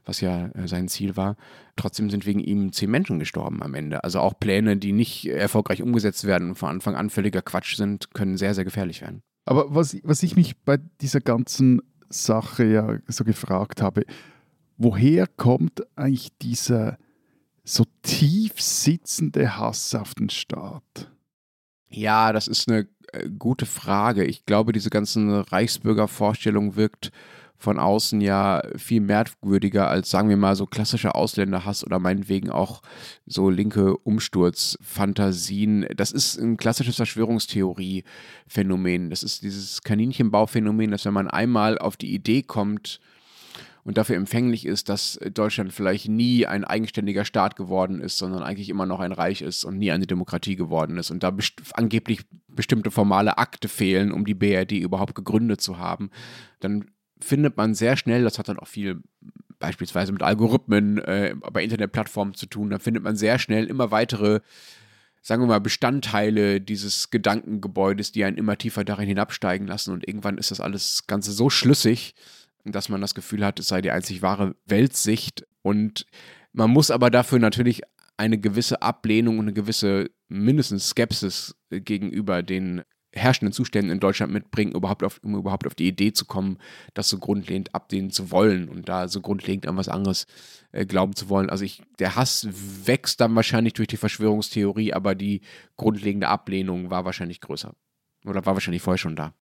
was 0.05 0.21
ja 0.21 0.47
äh, 0.47 0.67
sein 0.67 0.87
Ziel 0.87 1.17
war. 1.17 1.35
Trotzdem 1.75 2.09
sind 2.09 2.25
wegen 2.25 2.39
ihm 2.39 2.71
zehn 2.71 2.91
Menschen 2.91 3.19
gestorben 3.19 3.63
am 3.63 3.73
Ende. 3.73 4.03
Also 4.03 4.19
auch 4.19 4.39
Pläne, 4.39 4.77
die 4.77 4.91
nicht 4.91 5.25
erfolgreich 5.25 5.81
umgesetzt 5.81 6.25
werden 6.25 6.49
und 6.49 6.55
von 6.55 6.69
Anfang 6.69 6.95
an 6.95 7.09
völliger 7.09 7.41
Quatsch 7.41 7.75
sind, 7.75 8.13
können 8.13 8.37
sehr, 8.37 8.53
sehr 8.53 8.65
gefährlich 8.65 9.01
werden. 9.01 9.23
Aber 9.45 9.73
was, 9.73 9.97
was 10.03 10.23
ich 10.23 10.35
mich 10.35 10.57
bei 10.57 10.77
dieser 11.01 11.19
ganzen 11.19 11.81
Sache 12.09 12.65
ja 12.65 12.97
so 13.07 13.23
gefragt 13.23 13.81
habe, 13.81 14.05
woher 14.77 15.27
kommt 15.27 15.83
eigentlich 15.97 16.37
dieser 16.37 16.97
so 17.63 17.85
tief 18.01 18.61
sitzende 18.61 19.57
Hass 19.57 19.95
auf 19.95 20.13
den 20.13 20.29
Staat? 20.29 21.11
Ja, 21.89 22.33
das 22.33 22.47
ist 22.47 22.69
eine 22.69 22.87
äh, 23.11 23.29
gute 23.29 23.65
Frage. 23.65 24.25
Ich 24.25 24.45
glaube, 24.45 24.71
diese 24.71 24.89
ganzen 24.89 25.31
Reichsbürgervorstellung 25.31 26.75
wirkt 26.75 27.11
von 27.63 27.79
außen 27.79 28.19
ja 28.19 28.61
viel 28.75 28.99
merkwürdiger 28.99 29.87
als, 29.87 30.09
sagen 30.09 30.27
wir 30.27 30.35
mal, 30.35 30.57
so 30.57 30.65
klassischer 30.65 31.15
Ausländerhass 31.15 31.85
oder 31.85 31.97
meinetwegen 31.97 32.49
auch 32.49 32.81
so 33.25 33.49
linke 33.49 33.95
Umsturzfantasien. 33.95 35.85
Das 35.95 36.11
ist 36.11 36.37
ein 36.37 36.57
klassisches 36.57 36.97
Verschwörungstheorie-Phänomen. 36.97 39.09
Das 39.09 39.23
ist 39.23 39.43
dieses 39.43 39.81
Kaninchenbauphänomen, 39.81 40.91
dass 40.91 41.05
wenn 41.05 41.13
man 41.13 41.29
einmal 41.29 41.77
auf 41.77 41.95
die 41.95 42.13
Idee 42.13 42.41
kommt, 42.41 42.99
und 43.85 43.97
dafür 43.97 44.15
empfänglich 44.15 44.65
ist, 44.65 44.87
dass 44.87 45.19
Deutschland 45.33 45.73
vielleicht 45.73 46.07
nie 46.07 46.45
ein 46.45 46.63
eigenständiger 46.63 47.25
Staat 47.25 47.57
geworden 47.57 47.99
ist, 47.99 48.17
sondern 48.17 48.41
eigentlich 48.41 48.69
immer 48.69 48.85
noch 48.85 49.01
ein 49.01 49.11
Reich 49.11 49.41
ist 49.41 49.65
und 49.65 49.77
nie 49.77 49.91
eine 49.91 50.07
Demokratie 50.07 50.55
geworden 50.55 50.97
ist 50.97 51.11
und 51.11 51.21
da 51.21 51.31
best 51.31 51.61
angeblich 51.73 52.21
bestimmte 52.47 52.91
formale 52.91 53.37
Akte 53.37 53.67
fehlen, 53.67 54.13
um 54.13 54.25
die 54.25 54.35
BRD 54.35 54.71
überhaupt 54.73 55.15
gegründet 55.15 55.59
zu 55.59 55.79
haben, 55.79 56.11
dann 56.61 56.85
findet 57.23 57.57
man 57.57 57.73
sehr 57.73 57.97
schnell, 57.97 58.23
das 58.23 58.37
hat 58.39 58.49
dann 58.49 58.59
auch 58.59 58.67
viel 58.67 59.01
beispielsweise 59.59 60.11
mit 60.11 60.21
Algorithmen 60.21 60.97
äh, 60.99 61.35
bei 61.51 61.63
Internetplattformen 61.63 62.33
zu 62.33 62.45
tun, 62.45 62.69
da 62.69 62.79
findet 62.79 63.03
man 63.03 63.15
sehr 63.15 63.39
schnell 63.39 63.65
immer 63.65 63.91
weitere 63.91 64.41
sagen 65.23 65.41
wir 65.41 65.47
mal, 65.47 65.61
Bestandteile 65.61 66.59
dieses 66.59 67.09
Gedankengebäudes, 67.09 68.11
die 68.11 68.25
einen 68.25 68.37
immer 68.37 68.57
tiefer 68.57 68.83
darin 68.83 69.07
hinabsteigen 69.07 69.65
lassen. 69.65 69.93
Und 69.93 70.05
irgendwann 70.05 70.37
ist 70.37 70.51
das 70.51 70.59
alles 70.59 71.07
Ganze 71.07 71.31
so 71.31 71.49
schlüssig, 71.49 72.13
dass 72.65 72.89
man 72.89 73.01
das 73.01 73.15
Gefühl 73.15 73.45
hat, 73.45 73.57
es 73.57 73.69
sei 73.69 73.81
die 73.81 73.91
einzig 73.91 74.21
wahre 74.21 74.55
Weltsicht. 74.65 75.47
Und 75.61 76.05
man 76.51 76.69
muss 76.69 76.91
aber 76.91 77.09
dafür 77.09 77.39
natürlich 77.39 77.81
eine 78.17 78.37
gewisse 78.37 78.81
Ablehnung 78.81 79.39
und 79.39 79.45
eine 79.45 79.53
gewisse 79.53 80.11
mindestens 80.27 80.89
Skepsis 80.89 81.55
gegenüber 81.69 82.43
den 82.43 82.83
herrschenden 83.13 83.53
Zuständen 83.53 83.91
in 83.91 83.99
Deutschland 83.99 84.33
mitbringen, 84.33 84.73
überhaupt 84.73 85.03
auf, 85.03 85.19
um 85.23 85.35
überhaupt 85.35 85.67
auf 85.67 85.75
die 85.75 85.87
Idee 85.87 86.13
zu 86.13 86.25
kommen, 86.25 86.57
das 86.93 87.09
so 87.09 87.19
grundlegend 87.19 87.73
ablehnen 87.75 88.11
zu 88.11 88.31
wollen 88.31 88.69
und 88.69 88.89
da 88.89 89.07
so 89.07 89.21
grundlegend 89.21 89.67
an 89.67 89.77
was 89.77 89.89
anderes 89.89 90.25
äh, 90.71 90.85
glauben 90.85 91.15
zu 91.15 91.29
wollen. 91.29 91.49
Also 91.49 91.63
ich, 91.63 91.81
der 91.99 92.15
Hass 92.15 92.47
wächst 92.85 93.21
dann 93.21 93.35
wahrscheinlich 93.35 93.73
durch 93.73 93.87
die 93.87 93.97
Verschwörungstheorie, 93.97 94.93
aber 94.93 95.15
die 95.15 95.41
grundlegende 95.77 96.27
Ablehnung 96.27 96.89
war 96.89 97.05
wahrscheinlich 97.05 97.39
größer. 97.41 97.73
Oder 98.25 98.45
war 98.45 98.53
wahrscheinlich 98.53 98.81
vorher 98.81 98.97
schon 98.97 99.15
da. 99.15 99.33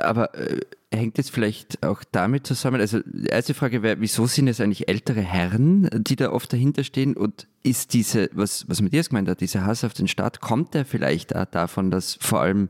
Aber 0.00 0.34
äh, 0.34 0.60
hängt 0.92 1.18
es 1.18 1.30
vielleicht 1.30 1.82
auch 1.82 2.04
damit 2.04 2.46
zusammen? 2.46 2.80
Also, 2.80 3.00
die 3.04 3.28
erste 3.28 3.54
Frage 3.54 3.82
wäre, 3.82 4.00
wieso 4.00 4.26
sind 4.26 4.48
es 4.48 4.60
eigentlich 4.60 4.88
ältere 4.88 5.22
Herren, 5.22 5.88
die 5.92 6.16
da 6.16 6.30
oft 6.30 6.52
dahinter 6.52 6.84
stehen? 6.84 7.16
Und 7.16 7.48
ist 7.62 7.94
diese, 7.94 8.28
was, 8.32 8.68
was 8.68 8.82
Matthias 8.82 9.08
gemeint 9.08 9.28
hat, 9.28 9.40
dieser 9.40 9.64
Hass 9.64 9.84
auf 9.84 9.94
den 9.94 10.08
Staat, 10.08 10.40
kommt 10.40 10.74
der 10.74 10.84
vielleicht 10.84 11.34
auch 11.34 11.46
davon, 11.46 11.90
dass 11.90 12.18
vor 12.20 12.40
allem 12.40 12.68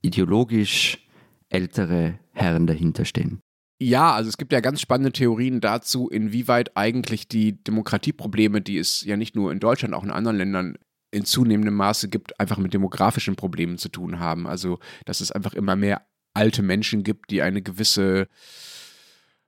ideologisch 0.00 1.06
ältere 1.50 2.18
Herren 2.32 2.66
dahinter 2.66 3.04
stehen? 3.04 3.40
Ja, 3.80 4.12
also 4.12 4.28
es 4.28 4.38
gibt 4.38 4.52
ja 4.52 4.60
ganz 4.60 4.80
spannende 4.80 5.12
Theorien 5.12 5.60
dazu, 5.60 6.08
inwieweit 6.08 6.76
eigentlich 6.76 7.26
die 7.26 7.62
Demokratieprobleme, 7.64 8.60
die 8.60 8.78
es 8.78 9.04
ja 9.04 9.16
nicht 9.16 9.34
nur 9.34 9.50
in 9.50 9.58
Deutschland, 9.58 9.92
auch 9.92 10.04
in 10.04 10.12
anderen 10.12 10.36
Ländern 10.36 10.78
in 11.10 11.24
zunehmendem 11.24 11.74
Maße 11.74 12.08
gibt, 12.08 12.38
einfach 12.40 12.58
mit 12.58 12.72
demografischen 12.72 13.36
Problemen 13.36 13.78
zu 13.78 13.88
tun 13.88 14.18
haben. 14.18 14.46
Also, 14.46 14.78
dass 15.04 15.20
es 15.20 15.32
einfach 15.32 15.52
immer 15.54 15.76
mehr 15.76 16.02
alte 16.34 16.62
Menschen 16.62 17.02
gibt, 17.02 17.30
die 17.30 17.42
eine 17.42 17.62
gewisse 17.62 18.28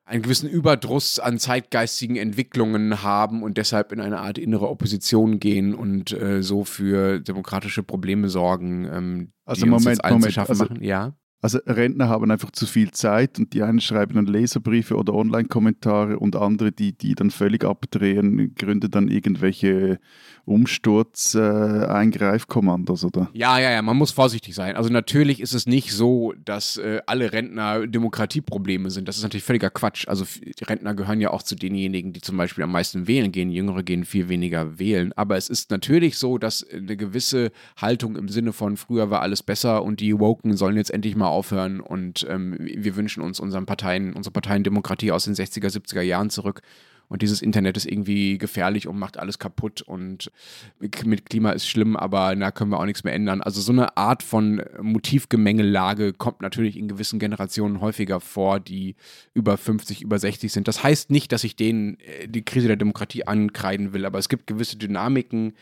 einen 0.06 0.22
gewissen 0.22 0.50
Überdruss 0.50 1.18
an 1.18 1.38
zeitgeistigen 1.38 2.16
Entwicklungen 2.16 3.02
haben 3.02 3.42
und 3.42 3.56
deshalb 3.56 3.90
in 3.90 4.00
eine 4.00 4.20
Art 4.20 4.36
innere 4.36 4.68
Opposition 4.68 5.40
gehen 5.40 5.74
und 5.74 6.12
äh, 6.12 6.42
so 6.42 6.64
für 6.64 7.20
demokratische 7.20 7.82
Probleme 7.82 8.28
sorgen, 8.28 8.84
ähm, 8.84 9.32
also 9.46 9.64
die 9.64 9.70
Moment, 9.70 9.86
uns 9.86 9.96
jetzt 9.96 10.04
allen 10.04 10.14
Moment, 10.14 10.26
zu 10.26 10.32
schaffen 10.32 10.50
also, 10.50 10.64
machen. 10.64 10.82
Ja. 10.84 11.16
Also 11.44 11.58
Rentner 11.66 12.08
haben 12.08 12.30
einfach 12.30 12.52
zu 12.52 12.64
viel 12.64 12.90
Zeit 12.92 13.38
und 13.38 13.52
die 13.52 13.62
einen 13.62 13.78
schreiben 13.78 14.14
dann 14.14 14.24
Leserbriefe 14.24 14.96
oder 14.96 15.12
Online-Kommentare 15.12 16.18
und 16.18 16.36
andere, 16.36 16.72
die, 16.72 16.96
die 16.96 17.14
dann 17.14 17.30
völlig 17.30 17.64
abdrehen, 17.64 18.54
gründen 18.54 18.90
dann 18.90 19.08
irgendwelche 19.08 19.98
Umsturz-Eingreifkommandos, 20.46 23.02
äh, 23.02 23.06
oder? 23.06 23.28
Ja, 23.34 23.58
ja, 23.58 23.70
ja, 23.70 23.82
man 23.82 23.98
muss 23.98 24.10
vorsichtig 24.10 24.54
sein. 24.54 24.74
Also 24.76 24.88
natürlich 24.90 25.40
ist 25.40 25.52
es 25.52 25.66
nicht 25.66 25.92
so, 25.92 26.32
dass 26.44 26.78
äh, 26.78 27.02
alle 27.06 27.32
Rentner 27.32 27.86
Demokratieprobleme 27.86 28.90
sind. 28.90 29.06
Das 29.08 29.18
ist 29.18 29.22
natürlich 29.22 29.44
völliger 29.44 29.70
Quatsch. 29.70 30.08
Also 30.08 30.24
Rentner 30.62 30.94
gehören 30.94 31.20
ja 31.20 31.30
auch 31.30 31.42
zu 31.42 31.56
denjenigen, 31.56 32.14
die 32.14 32.20
zum 32.20 32.36
Beispiel 32.38 32.64
am 32.64 32.72
meisten 32.72 33.06
wählen 33.06 33.30
gehen. 33.32 33.50
Jüngere 33.50 33.82
gehen 33.82 34.06
viel 34.06 34.30
weniger 34.30 34.78
wählen. 34.78 35.12
Aber 35.14 35.36
es 35.36 35.50
ist 35.50 35.70
natürlich 35.70 36.16
so, 36.18 36.38
dass 36.38 36.66
eine 36.70 36.96
gewisse 36.96 37.52
Haltung 37.76 38.16
im 38.16 38.28
Sinne 38.28 38.54
von 38.54 38.78
früher 38.78 39.10
war 39.10 39.20
alles 39.22 39.42
besser 39.42 39.82
und 39.82 39.98
die 40.00 40.18
Woken 40.18 40.56
sollen 40.56 40.76
jetzt 40.76 40.90
endlich 40.90 41.16
mal 41.16 41.33
aufhören 41.34 41.80
und 41.80 42.26
ähm, 42.28 42.56
wir 42.58 42.96
wünschen 42.96 43.22
uns 43.22 43.40
unseren 43.40 43.66
Parteien, 43.66 44.14
unsere 44.14 44.32
Parteiendemokratie 44.32 45.12
aus 45.12 45.24
den 45.24 45.34
60er, 45.34 45.68
70er 45.68 46.02
Jahren 46.02 46.30
zurück. 46.30 46.62
Und 47.08 47.22
dieses 47.22 47.42
Internet 47.42 47.76
ist 47.76 47.86
irgendwie 47.86 48.38
gefährlich 48.38 48.88
und 48.88 48.98
macht 48.98 49.18
alles 49.18 49.38
kaputt 49.38 49.82
und 49.82 50.30
mit 50.78 51.26
Klima 51.26 51.50
ist 51.50 51.68
schlimm, 51.68 51.96
aber 51.96 52.34
da 52.34 52.50
können 52.50 52.70
wir 52.70 52.80
auch 52.80 52.86
nichts 52.86 53.04
mehr 53.04 53.12
ändern. 53.12 53.42
Also 53.42 53.60
so 53.60 53.72
eine 53.72 53.96
Art 53.96 54.22
von 54.22 54.62
Motivgemengelage 54.80 56.14
kommt 56.14 56.40
natürlich 56.40 56.78
in 56.78 56.88
gewissen 56.88 57.18
Generationen 57.18 57.80
häufiger 57.80 58.20
vor, 58.20 58.58
die 58.58 58.96
über 59.34 59.56
50, 59.58 60.02
über 60.02 60.18
60 60.18 60.50
sind. 60.50 60.66
Das 60.66 60.82
heißt 60.82 61.10
nicht, 61.10 61.30
dass 61.32 61.44
ich 61.44 61.56
denen 61.56 61.98
äh, 62.00 62.26
die 62.26 62.44
Krise 62.44 62.68
der 62.68 62.76
Demokratie 62.76 63.26
ankreiden 63.26 63.92
will, 63.92 64.06
aber 64.06 64.18
es 64.18 64.28
gibt 64.28 64.46
gewisse 64.46 64.76
Dynamiken, 64.76 65.52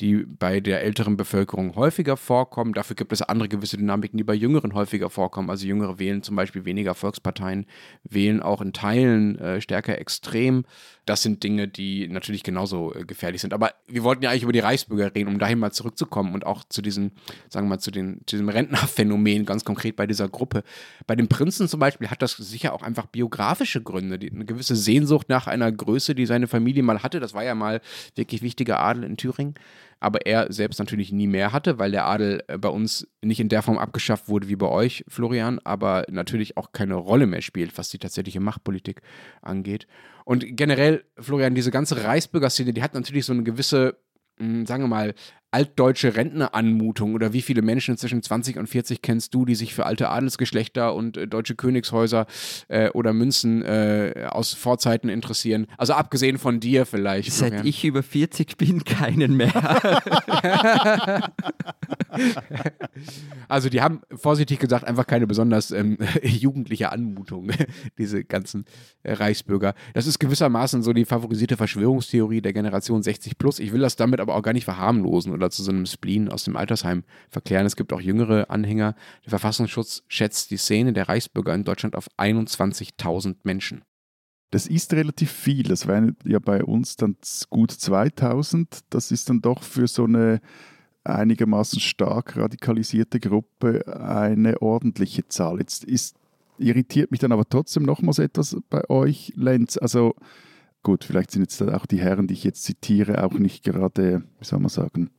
die 0.00 0.26
bei 0.26 0.60
der 0.60 0.82
älteren 0.82 1.16
Bevölkerung 1.16 1.74
häufiger 1.74 2.18
vorkommen. 2.18 2.74
Dafür 2.74 2.96
gibt 2.96 3.12
es 3.12 3.22
andere 3.22 3.48
gewisse 3.48 3.78
Dynamiken, 3.78 4.18
die 4.18 4.24
bei 4.24 4.34
Jüngeren 4.34 4.74
häufiger 4.74 5.08
vorkommen. 5.08 5.48
Also 5.48 5.66
Jüngere 5.66 5.98
wählen 5.98 6.22
zum 6.22 6.36
Beispiel 6.36 6.66
weniger 6.66 6.94
Volksparteien, 6.94 7.66
wählen 8.04 8.42
auch 8.42 8.60
in 8.60 8.74
Teilen 8.74 9.38
äh, 9.38 9.60
stärker 9.60 9.98
extrem. 9.98 10.64
Das 11.06 11.22
sind 11.22 11.42
Dinge, 11.44 11.66
die 11.68 12.08
natürlich 12.08 12.42
genauso 12.42 12.94
äh, 12.94 13.04
gefährlich 13.04 13.40
sind. 13.40 13.54
Aber 13.54 13.72
wir 13.86 14.02
wollten 14.02 14.22
ja 14.22 14.30
eigentlich 14.30 14.42
über 14.42 14.52
die 14.52 14.58
Reichsbürger 14.58 15.14
reden, 15.14 15.28
um 15.28 15.38
dahin 15.38 15.58
mal 15.58 15.72
zurückzukommen 15.72 16.34
und 16.34 16.44
auch 16.44 16.64
zu 16.68 16.82
diesen, 16.82 17.12
sagen 17.48 17.66
wir 17.66 17.76
mal, 17.76 17.78
zu, 17.78 17.90
den, 17.90 18.20
zu 18.26 18.36
diesem 18.36 18.50
Rentnerphänomen 18.50 19.46
ganz 19.46 19.64
konkret 19.64 19.96
bei 19.96 20.06
dieser 20.06 20.28
Gruppe. 20.28 20.62
Bei 21.06 21.16
den 21.16 21.28
Prinzen 21.28 21.68
zum 21.68 21.80
Beispiel 21.80 22.10
hat 22.10 22.20
das 22.20 22.32
sicher 22.32 22.74
auch 22.74 22.82
einfach 22.82 23.06
biografische 23.06 23.82
Gründe, 23.82 24.18
die, 24.18 24.30
eine 24.30 24.44
gewisse 24.44 24.76
Sehnsucht 24.76 25.30
nach 25.30 25.46
einer 25.46 25.72
Größe, 25.72 26.14
die 26.14 26.26
seine 26.26 26.48
Familie 26.48 26.82
mal 26.82 27.02
hatte. 27.02 27.18
Das 27.18 27.32
war 27.32 27.44
ja 27.44 27.54
mal 27.54 27.80
wirklich 28.14 28.42
wichtiger 28.42 28.80
Adel 28.80 29.04
in 29.04 29.16
Thüringen 29.16 29.54
aber 30.00 30.26
er 30.26 30.52
selbst 30.52 30.78
natürlich 30.78 31.12
nie 31.12 31.26
mehr 31.26 31.52
hatte, 31.52 31.78
weil 31.78 31.90
der 31.90 32.06
Adel 32.06 32.42
äh, 32.48 32.58
bei 32.58 32.68
uns 32.68 33.08
nicht 33.22 33.40
in 33.40 33.48
der 33.48 33.62
Form 33.62 33.78
abgeschafft 33.78 34.28
wurde 34.28 34.48
wie 34.48 34.56
bei 34.56 34.68
euch, 34.68 35.04
Florian, 35.08 35.58
aber 35.64 36.04
natürlich 36.10 36.56
auch 36.56 36.72
keine 36.72 36.94
Rolle 36.94 37.26
mehr 37.26 37.42
spielt, 37.42 37.76
was 37.78 37.90
die 37.90 37.98
tatsächliche 37.98 38.40
Machtpolitik 38.40 39.02
angeht. 39.42 39.86
Und 40.24 40.44
generell, 40.56 41.04
Florian, 41.18 41.54
diese 41.54 41.70
ganze 41.70 42.04
Reichsbürgerszene, 42.04 42.72
die 42.72 42.82
hat 42.82 42.94
natürlich 42.94 43.26
so 43.26 43.32
eine 43.32 43.42
gewisse, 43.42 43.96
hm, 44.38 44.66
sagen 44.66 44.82
wir 44.82 44.88
mal, 44.88 45.14
altdeutsche 45.50 46.16
Rentneranmutung 46.16 47.14
oder 47.14 47.32
wie 47.32 47.42
viele 47.42 47.62
Menschen 47.62 47.96
zwischen 47.96 48.22
20 48.22 48.58
und 48.58 48.66
40 48.66 49.00
kennst 49.00 49.32
du, 49.34 49.44
die 49.44 49.54
sich 49.54 49.74
für 49.74 49.86
alte 49.86 50.08
Adelsgeschlechter 50.08 50.94
und 50.94 51.16
äh, 51.16 51.26
deutsche 51.26 51.54
Königshäuser 51.54 52.26
äh, 52.68 52.90
oder 52.90 53.12
Münzen 53.12 53.62
äh, 53.62 54.26
aus 54.28 54.54
Vorzeiten 54.54 55.08
interessieren? 55.08 55.66
Also 55.78 55.94
abgesehen 55.94 56.38
von 56.38 56.60
dir 56.60 56.84
vielleicht. 56.86 57.32
Seit 57.32 57.48
Florian. 57.48 57.66
ich 57.66 57.84
über 57.84 58.02
40 58.02 58.56
bin, 58.56 58.84
keinen 58.84 59.36
mehr. 59.36 59.52
also 63.48 63.68
die 63.68 63.80
haben 63.80 64.00
vorsichtig 64.14 64.58
gesagt 64.58 64.84
einfach 64.84 65.06
keine 65.06 65.26
besonders 65.26 65.70
ähm, 65.70 65.98
jugendliche 66.22 66.92
Anmutung, 66.92 67.50
diese 67.98 68.24
ganzen 68.24 68.64
äh, 69.02 69.12
Reichsbürger. 69.12 69.74
Das 69.94 70.06
ist 70.06 70.18
gewissermaßen 70.18 70.82
so 70.82 70.92
die 70.92 71.04
favorisierte 71.04 71.56
Verschwörungstheorie 71.56 72.40
der 72.40 72.52
Generation 72.52 73.02
60 73.02 73.38
plus. 73.38 73.58
Ich 73.58 73.72
will 73.72 73.80
das 73.80 73.96
damit 73.96 74.20
aber 74.20 74.34
auch 74.34 74.42
gar 74.42 74.52
nicht 74.52 74.64
verharmlosen 74.64 75.32
oder 75.32 75.45
zu 75.50 75.62
so 75.62 75.70
einem 75.70 75.86
Spleen 75.86 76.30
aus 76.30 76.44
dem 76.44 76.56
Altersheim 76.56 77.04
verklären. 77.30 77.66
Es 77.66 77.76
gibt 77.76 77.92
auch 77.92 78.00
jüngere 78.00 78.50
Anhänger. 78.50 78.94
Der 79.24 79.30
Verfassungsschutz 79.30 80.02
schätzt 80.08 80.50
die 80.50 80.56
Szene 80.56 80.92
der 80.92 81.08
Reichsbürger 81.08 81.54
in 81.54 81.64
Deutschland 81.64 81.96
auf 81.96 82.08
21.000 82.18 83.36
Menschen. 83.44 83.82
Das 84.50 84.66
ist 84.66 84.92
relativ 84.92 85.30
viel. 85.30 85.64
Das 85.64 85.86
wären 85.86 86.16
ja 86.24 86.38
bei 86.38 86.64
uns 86.64 86.96
dann 86.96 87.16
gut 87.50 87.72
2000. 87.72 88.80
Das 88.90 89.10
ist 89.10 89.28
dann 89.28 89.40
doch 89.40 89.62
für 89.62 89.88
so 89.88 90.04
eine 90.04 90.40
einigermaßen 91.04 91.80
stark 91.80 92.36
radikalisierte 92.36 93.20
Gruppe 93.20 93.86
eine 93.86 94.60
ordentliche 94.60 95.26
Zahl. 95.28 95.58
Jetzt 95.58 95.84
ist, 95.84 96.16
irritiert 96.58 97.10
mich 97.10 97.20
dann 97.20 97.32
aber 97.32 97.48
trotzdem 97.48 97.84
nochmals 97.84 98.18
etwas 98.18 98.56
bei 98.70 98.88
euch, 98.90 99.32
Lenz. 99.36 99.76
Also 99.76 100.14
gut, 100.82 101.04
vielleicht 101.04 101.30
sind 101.30 101.42
jetzt 101.42 101.60
auch 101.62 101.86
die 101.86 102.00
Herren, 102.00 102.26
die 102.26 102.34
ich 102.34 102.44
jetzt 102.44 102.64
zitiere, 102.64 103.24
auch 103.24 103.32
nicht 103.32 103.64
gerade, 103.64 104.22
wie 104.38 104.44
soll 104.44 104.60
man 104.60 104.68
sagen, 104.68 105.10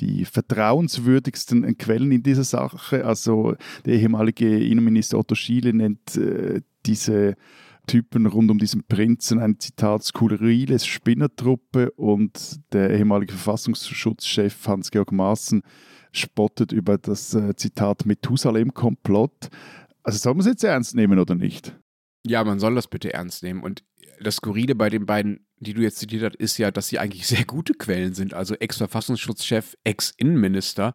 die 0.00 0.24
vertrauenswürdigsten 0.24 1.76
Quellen 1.78 2.12
in 2.12 2.22
dieser 2.22 2.44
Sache. 2.44 3.04
Also 3.04 3.56
der 3.84 3.94
ehemalige 3.94 4.58
Innenminister 4.58 5.18
Otto 5.18 5.34
Schiele 5.34 5.72
nennt 5.72 6.16
äh, 6.16 6.60
diese 6.84 7.36
Typen 7.86 8.26
rund 8.26 8.50
um 8.50 8.58
diesen 8.58 8.84
Prinzen 8.84 9.38
ein 9.38 9.60
Zitat 9.60 10.04
skurriles 10.04 10.86
Spinnertruppe 10.86 11.90
und 11.92 12.60
der 12.72 12.90
ehemalige 12.90 13.32
Verfassungsschutzchef 13.32 14.66
Hans-Georg 14.66 15.12
Maaßen 15.12 15.62
spottet 16.12 16.72
über 16.72 16.98
das 16.98 17.34
äh, 17.34 17.54
Zitat 17.54 18.06
Methusalem-Komplott. 18.06 19.50
Also 20.02 20.18
soll 20.18 20.34
man 20.34 20.40
es 20.40 20.46
jetzt 20.46 20.64
ernst 20.64 20.94
nehmen 20.94 21.18
oder 21.18 21.34
nicht? 21.34 21.78
Ja, 22.26 22.42
man 22.42 22.58
soll 22.58 22.74
das 22.74 22.88
bitte 22.88 23.12
ernst 23.12 23.42
nehmen. 23.42 23.62
Und 23.62 23.84
das 24.20 24.36
Skurrile 24.36 24.74
bei 24.74 24.88
den 24.88 25.06
beiden 25.06 25.45
die 25.58 25.74
du 25.74 25.82
jetzt 25.82 25.98
zitiert 25.98 26.22
hast, 26.22 26.36
ist 26.36 26.58
ja, 26.58 26.70
dass 26.70 26.88
sie 26.88 26.98
eigentlich 26.98 27.26
sehr 27.26 27.44
gute 27.44 27.74
Quellen 27.74 28.14
sind. 28.14 28.34
Also 28.34 28.54
Ex-Verfassungsschutzchef, 28.54 29.76
Ex-Innenminister. 29.84 30.94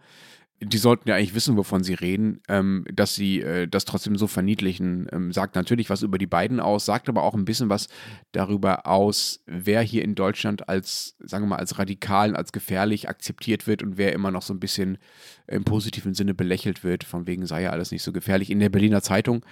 die 0.64 0.78
sollten 0.78 1.10
ja 1.10 1.16
eigentlich 1.16 1.34
wissen, 1.34 1.58
wovon 1.58 1.84
sie 1.84 1.96
reden, 1.96 2.42
ähm, 2.48 2.86
dass 2.94 3.16
sie 3.16 3.42
äh, 3.42 3.68
das 3.68 3.86
trotzdem 3.86 4.16
so 4.16 4.28
verniedlichen. 4.28 5.08
Ähm, 5.12 5.32
sagt 5.32 5.56
natürlich 5.56 5.90
was 5.90 6.04
über 6.04 6.20
die 6.20 6.28
beiden 6.28 6.60
aus, 6.60 6.86
sagt 6.86 7.10
aber 7.10 7.24
auch 7.24 7.34
ein 7.34 7.46
bisschen 7.46 7.70
was 7.70 7.88
darüber 8.32 8.86
aus, 8.86 9.44
wer 9.48 9.82
hier 9.82 10.04
in 10.04 10.14
Deutschland 10.14 10.70
als, 10.70 11.16
sagen 11.20 11.46
wir 11.46 11.50
mal, 11.50 11.56
als 11.56 11.80
radikal, 11.80 12.36
als 12.36 12.52
gefährlich 12.52 13.10
akzeptiert 13.10 13.66
wird 13.66 13.82
und 13.82 13.98
wer 13.98 14.14
immer 14.14 14.30
noch 14.30 14.44
so 14.44 14.54
ein 14.54 14.60
bisschen 14.60 15.00
im 15.48 15.64
positiven 15.64 16.14
Sinne 16.14 16.36
belächelt 16.36 16.84
wird, 16.84 17.04
von 17.04 17.26
wegen 17.26 17.48
sei 17.48 17.64
ja 17.64 17.72
alles 17.72 17.92
nicht 17.92 18.04
so 18.04 18.12
gefährlich. 18.12 18.52
In 18.52 18.60
der 18.60 18.70
Berliner 18.70 19.02
Zeitung 19.02 19.44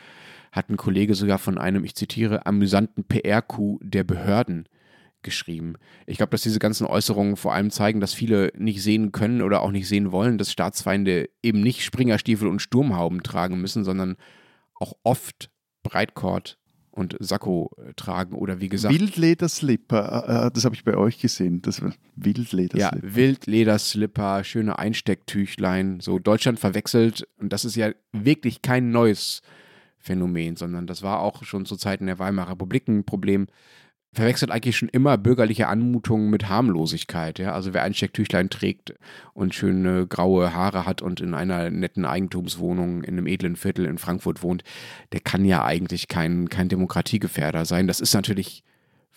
hat 0.52 0.70
ein 0.70 0.78
Kollege 0.78 1.16
sogar 1.16 1.40
von 1.40 1.58
einem, 1.58 1.84
ich 1.84 1.96
zitiere, 1.96 2.46
amüsanten 2.46 3.04
PR-Coup 3.04 3.80
der 3.82 4.04
Behörden 4.04 4.70
geschrieben. 5.22 5.76
Ich 6.06 6.18
glaube, 6.18 6.32
dass 6.32 6.42
diese 6.42 6.60
ganzen 6.60 6.88
Äußerungen 6.88 7.36
vor 7.36 7.54
allem 7.54 7.72
zeigen, 7.72 8.00
dass 8.00 8.14
viele 8.14 8.52
nicht 8.58 8.82
sehen 8.82 9.12
können 9.12 9.42
oder 9.42 9.62
auch 9.62 9.72
nicht 9.72 9.88
sehen 9.88 10.12
wollen, 10.12 10.38
dass 10.38 10.52
Staatsfeinde 10.52 11.30
eben 11.44 11.62
nicht 11.62 11.84
Springerstiefel 11.84 12.48
und 12.48 12.62
Sturmhauben 12.62 13.24
tragen 13.24 13.60
müssen, 13.60 13.84
sondern 13.84 14.16
auch 14.76 14.94
oft 15.04 15.50
Breitkord 15.84 16.58
und 16.92 17.16
Sakko 17.20 17.72
äh, 17.78 17.94
tragen 17.96 18.36
oder 18.36 18.60
wie 18.60 18.70
gesagt. 18.70 18.94
Wildlederslipper, 18.94 20.26
äh, 20.28 20.48
äh, 20.48 20.52
das 20.52 20.66
habe 20.66 20.76
ich 20.76 20.84
bei 20.84 20.96
euch 20.96 21.20
gesehen. 21.20 21.62
Das 21.62 21.82
war 21.82 21.94
Wildlederslipper. 22.16 23.08
Ja, 23.08 23.16
Wildlederslipper, 23.16 24.44
schöne 24.44 24.78
Einstecktüchlein. 24.78 26.00
So 26.02 26.20
Deutschland 26.20 26.60
verwechselt 26.60 27.28
und 27.38 27.54
das 27.54 27.66
ist 27.66 27.76
ja 27.76 27.92
wirklich 28.12 28.62
kein 28.62 28.92
neues 28.92 29.42
Phänomen, 29.98 30.56
sondern 30.56 30.88
das 30.88 31.02
war 31.04 31.22
auch 31.22 31.44
schon 31.44 31.66
zu 31.66 31.76
Zeiten 31.76 32.06
der 32.06 32.20
Weimarer 32.20 32.52
Republik 32.52 32.88
ein 32.88 33.04
Problem 33.04 33.48
verwechselt 34.12 34.52
eigentlich 34.52 34.78
schon 34.78 34.90
immer 34.90 35.18
bürgerliche 35.18 35.68
Anmutungen 35.68 36.30
mit 36.30 36.50
Harmlosigkeit. 36.50 37.38
Ja? 37.40 37.54
Also 37.54 37.74
wer 37.74 37.84
ein 37.84 37.94
Stecktüchlein 37.94 38.50
trägt 38.50 38.96
und 39.34 39.54
schöne 39.54 40.08
graue 40.08 40.54
Haare 40.54 40.86
hat 40.86 41.02
und 41.02 41.22
in 41.22 41.34
einer 41.34 41.70
netten 41.70 42.06
Eigentumswohnung 42.06 43.04
in 43.04 43.18
einem 43.18 43.28
edlen 43.28 43.56
Viertel 43.56 43.86
in 43.86 43.98
Frankfurt 43.98 44.42
wohnt, 44.42 44.64
der 45.14 45.20
kann 45.20 45.46
ja 45.46 45.64
eigentlich 45.64 46.08
kein, 46.08 46.50
kein 46.50 46.70
Demokratiegefährder 46.70 47.66
sein. 47.66 47.88
Das 47.88 48.00
ist 48.00 48.14
natürlich 48.14 48.64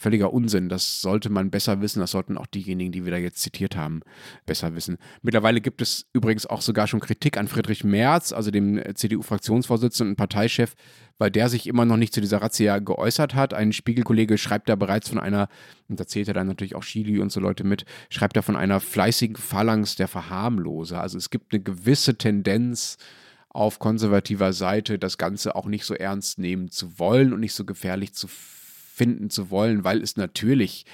völliger 0.02 0.32
Unsinn. 0.32 0.68
Das 0.68 1.00
sollte 1.00 1.30
man 1.30 1.50
besser 1.50 1.80
wissen. 1.80 2.00
Das 2.00 2.10
sollten 2.10 2.36
auch 2.36 2.46
diejenigen, 2.46 2.92
die 2.92 3.04
wir 3.04 3.12
da 3.12 3.18
jetzt 3.18 3.40
zitiert 3.40 3.76
haben, 3.76 4.00
besser 4.44 4.74
wissen. 4.74 4.98
Mittlerweile 5.22 5.60
gibt 5.60 5.80
es 5.80 6.06
übrigens 6.12 6.44
auch 6.44 6.60
sogar 6.60 6.86
schon 6.86 7.00
Kritik 7.00 7.38
an 7.38 7.48
Friedrich 7.48 7.84
Merz, 7.84 8.32
also 8.32 8.50
dem 8.50 8.82
CDU-Fraktionsvorsitzenden 8.94 10.12
und 10.12 10.16
Parteichef, 10.16 10.74
weil 11.18 11.30
der 11.30 11.48
sich 11.48 11.66
immer 11.66 11.84
noch 11.84 11.96
nicht 11.96 12.12
zu 12.12 12.20
dieser 12.20 12.42
Razzia 12.42 12.80
geäußert 12.80 13.34
hat. 13.34 13.54
Ein 13.54 13.72
Spiegelkollege 13.72 14.36
schreibt 14.36 14.68
da 14.68 14.76
bereits 14.76 15.08
von 15.08 15.18
einer, 15.18 15.48
und 15.88 16.00
da 16.00 16.06
zählt 16.06 16.28
er 16.28 16.34
dann 16.34 16.48
natürlich 16.48 16.74
auch 16.74 16.84
Chili 16.84 17.20
und 17.20 17.30
so 17.30 17.40
Leute 17.40 17.64
mit, 17.64 17.84
schreibt 18.10 18.36
da 18.36 18.42
von 18.42 18.56
einer 18.56 18.80
fleißigen 18.80 19.36
Phalanx 19.36 19.96
der 19.96 20.08
Verharmloser. 20.08 21.00
Also 21.00 21.16
es 21.16 21.30
gibt 21.30 21.54
eine 21.54 21.62
gewisse 21.62 22.16
Tendenz, 22.16 22.98
auf 23.54 23.78
konservativer 23.78 24.54
Seite 24.54 24.98
das 24.98 25.18
Ganze 25.18 25.54
auch 25.54 25.66
nicht 25.66 25.84
so 25.84 25.92
ernst 25.92 26.38
nehmen 26.38 26.70
zu 26.70 26.98
wollen 26.98 27.34
und 27.34 27.40
nicht 27.40 27.52
so 27.52 27.66
gefährlich 27.66 28.14
zu 28.14 28.26
finden 28.26 28.61
zu 29.30 29.50
wollen, 29.50 29.84
weil 29.84 30.02
es 30.02 30.16
natürlich 30.16 30.84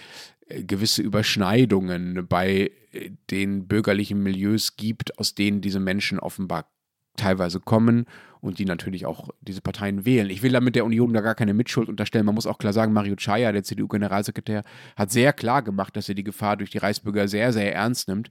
äh, 0.47 0.62
gewisse 0.64 1.02
Überschneidungen 1.02 2.26
bei 2.28 2.71
äh, 2.93 3.11
den 3.31 3.67
bürgerlichen 3.67 4.23
Milieus 4.23 4.76
gibt, 4.76 5.19
aus 5.19 5.35
denen 5.35 5.61
diese 5.61 5.81
Menschen 5.81 6.19
offenbar 6.19 6.71
teilweise 7.17 7.61
kommen 7.61 8.07
und 8.40 8.59
die 8.59 8.64
natürlich 8.64 9.05
auch 9.05 9.28
diese 9.40 9.61
Parteien 9.61 10.05
wählen. 10.05 10.31
Ich 10.31 10.43
will 10.43 10.52
damit 10.52 10.76
der 10.76 10.85
Union 10.85 11.12
da 11.12 11.21
gar 11.21 11.35
keine 11.35 11.55
Mitschuld 11.55 11.88
unterstellen. 11.88 12.26
Man 12.26 12.35
muss 12.35 12.47
auch 12.47 12.59
klar 12.59 12.73
sagen, 12.73 12.93
Mario 12.93 13.17
Chaya, 13.17 13.52
der 13.52 13.64
CDU-Generalsekretär, 13.64 14.62
hat 14.97 15.11
sehr 15.11 15.33
klar 15.33 15.62
gemacht, 15.62 15.97
dass 15.97 16.09
er 16.09 16.14
die 16.14 16.25
Gefahr 16.25 16.57
durch 16.57 16.71
die 16.71 16.78
Reichsbürger 16.78 17.28
sehr, 17.28 17.52
sehr 17.52 17.75
ernst 17.75 18.09
nimmt 18.09 18.31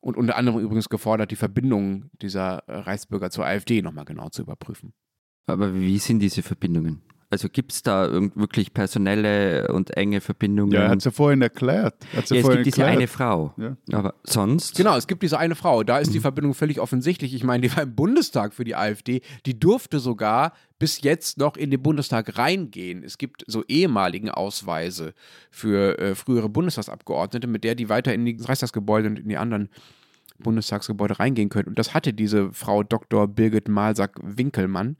und 0.00 0.16
unter 0.16 0.36
anderem 0.36 0.60
übrigens 0.60 0.88
gefordert, 0.88 1.30
die 1.30 1.36
Verbindungen 1.36 2.10
dieser 2.20 2.64
Reichsbürger 2.66 3.30
zur 3.30 3.46
AfD 3.46 3.80
nochmal 3.80 4.04
genau 4.04 4.28
zu 4.28 4.42
überprüfen. 4.42 4.92
Aber 5.46 5.74
wie 5.74 5.98
sind 5.98 6.18
diese 6.20 6.42
Verbindungen? 6.42 7.02
Also 7.30 7.48
gibt 7.48 7.72
es 7.72 7.82
da 7.82 8.10
wirklich 8.34 8.74
personelle 8.74 9.68
und 9.68 9.96
enge 9.96 10.20
Verbindungen? 10.20 10.72
Ja, 10.72 10.82
er 10.82 10.90
hat 10.90 10.98
es 10.98 11.04
ja 11.04 11.10
vorhin 11.10 11.42
erklärt. 11.42 11.94
Ja, 12.12 12.20
ja 12.20 12.40
es 12.40 12.48
gibt 12.48 12.66
diese 12.66 12.84
eine 12.84 13.08
Frau. 13.08 13.54
Ja. 13.56 13.76
Aber 13.92 14.14
sonst? 14.22 14.76
Genau, 14.76 14.96
es 14.96 15.06
gibt 15.06 15.22
diese 15.22 15.38
eine 15.38 15.54
Frau. 15.54 15.82
Da 15.82 15.98
ist 15.98 16.12
die 16.12 16.18
mhm. 16.18 16.22
Verbindung 16.22 16.54
völlig 16.54 16.80
offensichtlich. 16.80 17.34
Ich 17.34 17.44
meine, 17.44 17.66
die 17.66 17.76
war 17.76 17.82
im 17.82 17.94
Bundestag 17.94 18.54
für 18.54 18.64
die 18.64 18.76
AfD. 18.76 19.22
Die 19.46 19.58
durfte 19.58 19.98
sogar 19.98 20.52
bis 20.78 21.02
jetzt 21.02 21.38
noch 21.38 21.56
in 21.56 21.70
den 21.70 21.82
Bundestag 21.82 22.36
reingehen. 22.38 23.04
Es 23.04 23.18
gibt 23.18 23.44
so 23.46 23.64
ehemaligen 23.68 24.30
Ausweise 24.30 25.14
für 25.50 25.98
äh, 25.98 26.14
frühere 26.14 26.48
Bundestagsabgeordnete, 26.48 27.46
mit 27.46 27.64
der 27.64 27.74
die 27.74 27.88
weiter 27.88 28.12
in 28.12 28.24
die 28.24 28.36
Reichstagsgebäude 28.40 29.08
und 29.08 29.18
in 29.18 29.28
die 29.28 29.36
anderen 29.36 29.70
Bundestagsgebäude 30.38 31.18
reingehen 31.18 31.48
können. 31.48 31.68
Und 31.68 31.78
das 31.78 31.94
hatte 31.94 32.12
diese 32.12 32.52
Frau 32.52 32.82
Dr. 32.82 33.28
Birgit 33.28 33.68
Malsack-Winkelmann 33.68 34.96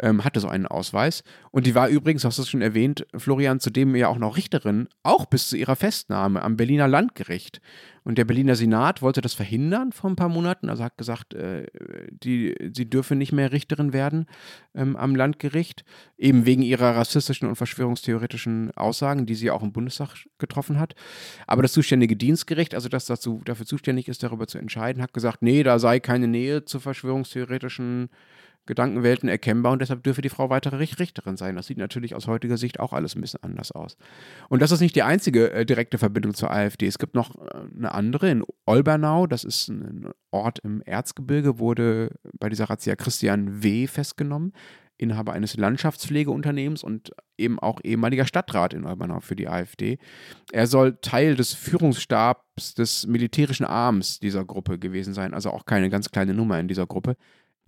ähm, 0.00 0.24
hatte 0.24 0.40
so 0.40 0.48
einen 0.48 0.66
Ausweis. 0.66 1.22
Und 1.50 1.66
die 1.66 1.74
war 1.74 1.88
übrigens, 1.88 2.24
hast 2.24 2.38
du 2.38 2.42
es 2.42 2.48
schon 2.48 2.62
erwähnt, 2.62 3.06
Florian, 3.16 3.60
zudem 3.60 3.94
ja 3.94 4.08
auch 4.08 4.18
noch 4.18 4.36
Richterin, 4.36 4.88
auch 5.02 5.26
bis 5.26 5.48
zu 5.48 5.56
ihrer 5.56 5.76
Festnahme 5.76 6.42
am 6.42 6.56
Berliner 6.56 6.88
Landgericht. 6.88 7.60
Und 8.02 8.16
der 8.16 8.24
Berliner 8.24 8.56
Senat 8.56 9.02
wollte 9.02 9.20
das 9.20 9.34
verhindern 9.34 9.92
vor 9.92 10.08
ein 10.08 10.16
paar 10.16 10.30
Monaten, 10.30 10.70
also 10.70 10.82
hat 10.82 10.96
gesagt, 10.96 11.34
äh, 11.34 11.66
die, 12.10 12.54
sie 12.74 12.88
dürfe 12.88 13.14
nicht 13.14 13.32
mehr 13.32 13.52
Richterin 13.52 13.92
werden 13.92 14.26
ähm, 14.74 14.96
am 14.96 15.14
Landgericht, 15.14 15.84
eben 16.16 16.46
wegen 16.46 16.62
ihrer 16.62 16.96
rassistischen 16.96 17.46
und 17.46 17.56
verschwörungstheoretischen 17.56 18.70
Aussagen, 18.74 19.26
die 19.26 19.34
sie 19.34 19.50
auch 19.50 19.62
im 19.62 19.72
Bundestag 19.72 20.16
getroffen 20.38 20.78
hat. 20.78 20.94
Aber 21.46 21.62
das 21.62 21.72
zuständige 21.72 22.16
Dienstgericht, 22.16 22.74
also 22.74 22.88
das 22.88 23.04
dazu, 23.04 23.42
dafür 23.44 23.66
zuständig 23.66 24.08
ist, 24.08 24.22
darüber 24.22 24.46
zu 24.46 24.56
entscheiden, 24.56 25.02
hat 25.02 25.12
gesagt, 25.12 25.42
nee, 25.42 25.62
da 25.62 25.78
sei 25.78 26.00
keine 26.00 26.26
Nähe 26.26 26.64
zu 26.64 26.80
verschwörungstheoretischen 26.80 28.08
Gedankenwelten 28.70 29.28
erkennbar 29.28 29.72
und 29.72 29.82
deshalb 29.82 30.04
dürfe 30.04 30.22
die 30.22 30.28
Frau 30.28 30.48
weitere 30.48 30.76
Richterin 30.76 31.36
sein. 31.36 31.56
Das 31.56 31.66
sieht 31.66 31.76
natürlich 31.76 32.14
aus 32.14 32.28
heutiger 32.28 32.56
Sicht 32.56 32.78
auch 32.78 32.92
alles 32.92 33.16
ein 33.16 33.20
bisschen 33.20 33.42
anders 33.42 33.72
aus. 33.72 33.96
Und 34.48 34.62
das 34.62 34.70
ist 34.70 34.80
nicht 34.80 34.94
die 34.94 35.02
einzige 35.02 35.50
äh, 35.50 35.66
direkte 35.66 35.98
Verbindung 35.98 36.34
zur 36.34 36.52
AfD. 36.52 36.86
Es 36.86 36.98
gibt 36.98 37.16
noch 37.16 37.34
äh, 37.34 37.50
eine 37.76 37.92
andere 37.92 38.30
in 38.30 38.44
Olbernau, 38.66 39.26
das 39.26 39.42
ist 39.42 39.68
ein 39.68 40.08
Ort 40.30 40.60
im 40.60 40.82
Erzgebirge, 40.82 41.58
wurde 41.58 42.12
bei 42.38 42.48
dieser 42.48 42.70
Razzia 42.70 42.94
Christian 42.94 43.62
W. 43.64 43.88
festgenommen. 43.88 44.52
Inhaber 44.98 45.32
eines 45.32 45.56
Landschaftspflegeunternehmens 45.56 46.84
und 46.84 47.10
eben 47.38 47.58
auch 47.58 47.80
ehemaliger 47.82 48.26
Stadtrat 48.26 48.74
in 48.74 48.84
Olbernau 48.84 49.20
für 49.20 49.34
die 49.34 49.48
AfD. 49.48 49.98
Er 50.52 50.66
soll 50.66 50.98
Teil 51.00 51.36
des 51.36 51.54
Führungsstabs 51.54 52.74
des 52.74 53.06
militärischen 53.06 53.64
Arms 53.64 54.20
dieser 54.20 54.44
Gruppe 54.44 54.78
gewesen 54.78 55.14
sein, 55.14 55.32
also 55.32 55.50
auch 55.50 55.64
keine 55.64 55.88
ganz 55.88 56.10
kleine 56.10 56.34
Nummer 56.34 56.60
in 56.60 56.68
dieser 56.68 56.86
Gruppe. 56.86 57.16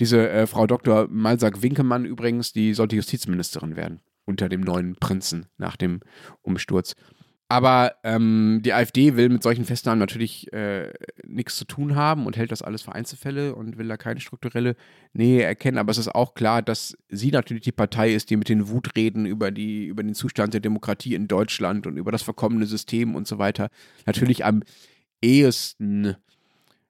Diese 0.02 0.28
äh, 0.28 0.48
Frau 0.48 0.66
Dr. 0.66 1.06
Malsack-Winkemann 1.08 2.04
übrigens, 2.04 2.52
die 2.52 2.74
sollte 2.74 2.96
Justizministerin 2.96 3.76
werden 3.76 4.00
unter 4.24 4.48
dem 4.48 4.62
neuen 4.62 4.96
Prinzen 4.96 5.46
nach 5.58 5.76
dem 5.76 6.00
Umsturz. 6.40 6.94
Aber 7.48 7.94
ähm, 8.02 8.62
die 8.64 8.72
AfD 8.72 9.14
will 9.14 9.28
mit 9.28 9.44
solchen 9.44 9.64
Festnahmen 9.64 10.00
natürlich 10.00 10.52
äh, 10.52 10.92
nichts 11.24 11.54
zu 11.54 11.66
tun 11.66 11.94
haben 11.94 12.26
und 12.26 12.36
hält 12.36 12.50
das 12.50 12.62
alles 12.62 12.82
für 12.82 12.96
Einzelfälle 12.96 13.54
und 13.54 13.78
will 13.78 13.86
da 13.86 13.96
keine 13.96 14.18
strukturelle 14.18 14.74
Nähe 15.12 15.44
erkennen. 15.44 15.78
Aber 15.78 15.92
es 15.92 15.98
ist 15.98 16.12
auch 16.12 16.34
klar, 16.34 16.62
dass 16.62 16.96
sie 17.08 17.30
natürlich 17.30 17.62
die 17.62 17.70
Partei 17.70 18.12
ist, 18.12 18.28
die 18.30 18.36
mit 18.36 18.48
den 18.48 18.70
Wutreden 18.70 19.24
über, 19.24 19.52
die, 19.52 19.86
über 19.86 20.02
den 20.02 20.14
Zustand 20.14 20.52
der 20.52 20.60
Demokratie 20.60 21.14
in 21.14 21.28
Deutschland 21.28 21.86
und 21.86 21.96
über 21.96 22.10
das 22.10 22.22
verkommene 22.22 22.66
System 22.66 23.14
und 23.14 23.28
so 23.28 23.38
weiter 23.38 23.68
natürlich 24.04 24.44
am 24.44 24.64
ehesten 25.22 26.16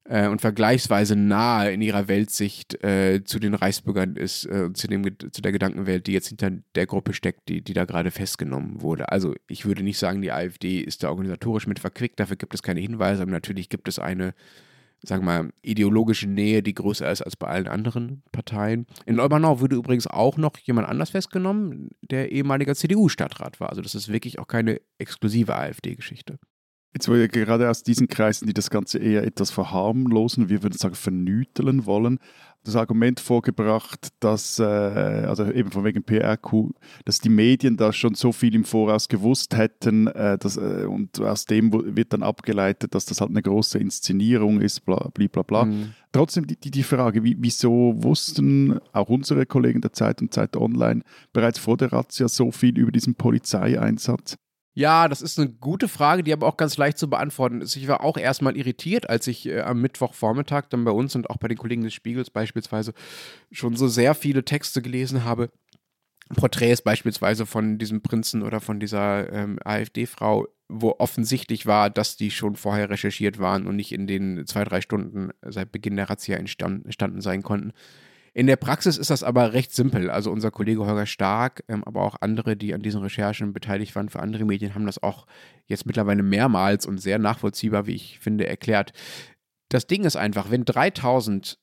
äh, 0.05 0.29
und 0.29 0.41
vergleichsweise 0.41 1.17
nahe 1.17 1.73
in 1.73 1.81
ihrer 1.81 2.09
Weltsicht 2.09 2.83
äh, 2.83 3.23
zu 3.25 3.39
den 3.39 3.55
Reichsbürgern 3.55 4.17
ist, 4.17 4.47
äh, 4.47 4.73
zu, 4.73 4.89
dem, 4.89 5.05
zu 5.05 5.43
der 5.43 5.53
Gedankenwelt, 5.53 6.07
die 6.07 6.13
jetzt 6.13 6.29
hinter 6.29 6.51
der 6.75 6.87
Gruppe 6.87 7.13
steckt, 7.15 7.49
die, 7.49 7.63
die 7.63 7.73
da 7.73 7.85
gerade 7.85 8.11
festgenommen 8.11 8.83
wurde. 8.83 9.11
Also 9.11 9.35
ich 9.47 9.65
würde 9.65 9.83
nicht 9.83 9.99
sagen, 9.99 10.23
die 10.23 10.33
AfD 10.33 10.81
ist 10.81 11.03
da 11.03 11.11
organisatorisch 11.11 11.67
mit 11.67 11.79
verquickt, 11.79 12.19
dafür 12.19 12.37
gibt 12.37 12.55
es 12.55 12.63
keine 12.63 12.81
Hinweise, 12.81 13.23
aber 13.23 13.31
natürlich 13.31 13.69
gibt 13.69 13.87
es 13.87 13.99
eine, 13.99 14.35
sagen 15.03 15.25
wir 15.25 15.43
mal, 15.43 15.53
ideologische 15.63 16.29
Nähe, 16.29 16.63
die 16.63 16.75
größer 16.75 17.11
ist 17.11 17.23
als 17.23 17.37
bei 17.37 17.47
allen 17.47 17.69
anderen 17.69 18.23
Parteien. 18.33 18.87
In 19.07 19.21
Olbernau 19.21 19.61
wurde 19.61 19.77
übrigens 19.77 20.09
auch 20.09 20.37
noch 20.37 20.59
jemand 20.59 20.89
anders 20.89 21.11
festgenommen, 21.11 21.91
der 22.03 22.33
ehemaliger 22.33 22.75
CDU-Stadtrat 22.75 23.61
war. 23.61 23.71
Also 23.71 23.83
das 23.83 23.95
ist 23.95 24.13
wirklich 24.13 24.41
auch 24.41 24.49
keine 24.49 24.81
exklusive 24.99 25.55
AfD-Geschichte. 25.55 26.39
Jetzt 26.95 27.09
wurde 27.09 27.23
ja 27.23 27.27
gerade 27.27 27.71
aus 27.71 27.83
diesen 27.83 28.09
Kreisen, 28.09 28.47
die 28.47 28.53
das 28.53 28.69
Ganze 28.69 28.99
eher 28.99 29.25
etwas 29.25 29.51
verharmlosen, 29.51 30.49
wir 30.51 30.63
würden 30.63 30.77
sagen 30.77 30.95
vernüteln 30.95 31.87
wollen, 31.87 32.19
das 32.65 32.77
Argument 32.77 33.19
vorgebracht, 33.19 34.09
dass, 34.21 34.59
äh, 34.59 34.63
also 34.63 35.51
eben 35.51 35.71
von 35.71 35.85
wegen 35.85 36.05
PRQ, 36.05 36.71
dass 37.05 37.19
die 37.19 37.29
Medien 37.29 37.77
da 37.77 37.93
schon 37.93 38.15
so 38.15 38.31
viel 38.31 38.55
im 38.55 38.65
Voraus 38.65 39.09
gewusst 39.09 39.57
hätten 39.57 40.07
äh, 40.07 40.39
dass, 40.39 40.57
äh, 40.57 40.87
und 40.87 41.21
aus 41.21 41.47
dem 41.47 41.73
wird 41.73 42.13
dann 42.13 42.23
abgeleitet, 42.23 42.95
dass 42.95 43.05
das 43.05 43.21
halt 43.21 43.31
eine 43.31 43.43
große 43.43 43.79
Inszenierung 43.79 44.61
ist, 44.61 44.85
bla 44.85 45.09
bla 45.13 45.27
bla. 45.27 45.43
bla. 45.43 45.65
Mhm. 45.65 45.95
Trotzdem 46.13 46.47
die, 46.47 46.57
die 46.57 46.83
Frage, 46.83 47.25
wie, 47.25 47.37
wieso 47.39 47.95
wussten 47.97 48.79
auch 48.93 49.09
unsere 49.09 49.47
Kollegen 49.47 49.81
der 49.81 49.93
Zeit 49.93 50.21
und 50.21 50.33
Zeit 50.33 50.57
Online 50.57 51.03
bereits 51.33 51.59
vor 51.59 51.77
der 51.77 51.93
Razzia 51.93 52.29
so 52.29 52.53
viel 52.53 52.79
über 52.79 52.93
diesen 52.93 53.15
Polizeieinsatz? 53.15 54.37
Ja, 54.75 55.07
das 55.09 55.21
ist 55.21 55.39
eine 55.39 55.51
gute 55.51 55.87
Frage, 55.87 56.23
die 56.23 56.33
aber 56.33 56.47
auch 56.47 56.57
ganz 56.57 56.79
leicht 56.79 56.97
zu 56.97 57.11
beantworten 57.11 57.61
ist. 57.61 57.77
Ich 57.77 57.89
war 57.89 58.03
auch 58.03 58.17
erstmal 58.17 58.57
irritiert, 58.57 59.09
als 59.11 59.27
ich 59.27 59.47
äh, 59.47 59.61
am 59.61 59.83
Mittwochvormittag 59.83 60.69
dann 60.71 60.85
bei 60.85 60.91
uns 60.91 61.15
und 61.15 61.29
auch 61.29 61.37
bei 61.37 61.49
den 61.49 61.59
Kollegen 61.59 61.83
des 61.83 61.93
Spiegels 61.93 62.31
beispielsweise 62.31 62.95
schon 63.51 63.77
so 63.77 63.87
sehr 63.89 64.15
viele 64.15 64.45
Texte 64.45 64.81
gelesen 64.81 65.25
habe. 65.25 65.51
Porträts 66.35 66.81
beispielsweise 66.81 67.45
von 67.45 67.77
diesem 67.77 68.01
Prinzen 68.01 68.43
oder 68.43 68.61
von 68.61 68.81
dieser 68.81 69.31
ähm, 69.31 69.59
AfD-Frau, 69.63 70.49
wo 70.69 70.95
offensichtlich 70.99 71.67
war, 71.67 71.91
dass 71.91 72.17
die 72.17 72.31
schon 72.31 72.57
vorher 72.57 72.89
recherchiert 72.89 73.39
waren 73.39 73.67
und 73.67 73.77
nicht 73.77 73.93
in 73.93 74.07
den 74.07 74.47
zwei, 74.47 74.65
drei 74.65 74.81
Stunden 74.81 75.33
seit 75.43 75.71
Beginn 75.73 75.97
der 75.97 76.09
Razzia 76.09 76.39
entstanden 76.39 77.21
sein 77.21 77.43
konnten. 77.43 77.73
In 78.35 78.47
der 78.47 78.57
Praxis 78.57 78.97
ist 78.97 79.11
das 79.11 79.23
aber 79.23 79.53
recht 79.53 79.75
simpel. 79.75 80.11
Also 80.11 80.31
unser 80.31 80.51
Kollege 80.51 80.87
Holger 80.87 81.07
Stark, 81.07 81.65
ähm, 81.69 81.85
aber 81.85 82.03
auch 82.03 82.17
andere, 82.21 82.57
die 82.57 82.73
an 82.73 82.81
diesen 82.81 83.03
Recherchen 83.03 83.53
beteiligt 83.53 83.95
waren 83.95 84.09
für 84.09 84.21
andere 84.21 84.45
Medien, 84.45 84.75
haben 84.75 84.87
das 84.87 85.03
auch 85.03 85.27
jetzt 85.67 85.85
mittlerweile 85.85 86.23
mehrmals 86.23 86.87
und 86.87 86.99
sehr 86.99 87.19
nachvollziehbar, 87.19 87.87
wie 87.87 87.95
ich 87.95 88.19
finde, 88.21 88.47
erklärt. 88.47 88.93
Das 89.69 89.87
Ding 89.87 90.05
ist 90.05 90.17
einfach, 90.17 90.51
wenn 90.51 90.65
3000 90.65 91.59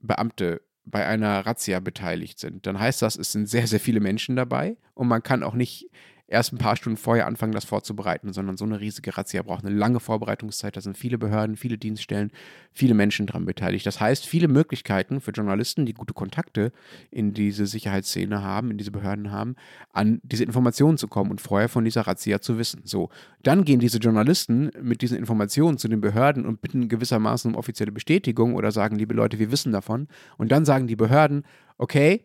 Beamte 0.00 0.62
bei 0.84 1.06
einer 1.06 1.46
Razzia 1.46 1.80
beteiligt 1.80 2.38
sind, 2.38 2.66
dann 2.66 2.78
heißt 2.78 3.02
das, 3.02 3.16
es 3.16 3.32
sind 3.32 3.48
sehr, 3.48 3.66
sehr 3.66 3.80
viele 3.80 4.00
Menschen 4.00 4.36
dabei 4.36 4.76
und 4.94 5.08
man 5.08 5.22
kann 5.22 5.42
auch 5.42 5.54
nicht 5.54 5.90
erst 6.30 6.52
ein 6.52 6.58
paar 6.58 6.76
Stunden 6.76 6.96
vorher 6.96 7.26
anfangen, 7.26 7.52
das 7.52 7.64
vorzubereiten, 7.64 8.32
sondern 8.32 8.56
so 8.56 8.64
eine 8.64 8.80
riesige 8.80 9.16
Razzia 9.16 9.42
braucht 9.42 9.64
eine 9.64 9.74
lange 9.74 9.98
Vorbereitungszeit. 9.98 10.76
Da 10.76 10.80
sind 10.80 10.96
viele 10.96 11.18
Behörden, 11.18 11.56
viele 11.56 11.76
Dienststellen, 11.76 12.30
viele 12.72 12.94
Menschen 12.94 13.26
dran 13.26 13.44
beteiligt. 13.44 13.84
Das 13.84 14.00
heißt, 14.00 14.26
viele 14.26 14.46
Möglichkeiten 14.46 15.20
für 15.20 15.32
Journalisten, 15.32 15.86
die 15.86 15.92
gute 15.92 16.14
Kontakte 16.14 16.72
in 17.10 17.34
diese 17.34 17.66
Sicherheitsszene 17.66 18.42
haben, 18.42 18.70
in 18.70 18.78
diese 18.78 18.92
Behörden 18.92 19.32
haben, 19.32 19.56
an 19.92 20.20
diese 20.22 20.44
Informationen 20.44 20.98
zu 20.98 21.08
kommen 21.08 21.32
und 21.32 21.40
vorher 21.40 21.68
von 21.68 21.84
dieser 21.84 22.02
Razzia 22.02 22.40
zu 22.40 22.58
wissen. 22.58 22.82
So, 22.84 23.10
dann 23.42 23.64
gehen 23.64 23.80
diese 23.80 23.98
Journalisten 23.98 24.70
mit 24.80 25.02
diesen 25.02 25.18
Informationen 25.18 25.78
zu 25.78 25.88
den 25.88 26.00
Behörden 26.00 26.46
und 26.46 26.62
bitten 26.62 26.88
gewissermaßen 26.88 27.52
um 27.52 27.58
offizielle 27.58 27.90
Bestätigung 27.90 28.54
oder 28.54 28.70
sagen, 28.70 28.96
liebe 28.96 29.14
Leute, 29.14 29.40
wir 29.40 29.50
wissen 29.50 29.72
davon. 29.72 30.06
Und 30.38 30.52
dann 30.52 30.64
sagen 30.64 30.86
die 30.86 30.96
Behörden, 30.96 31.44
okay, 31.76 32.24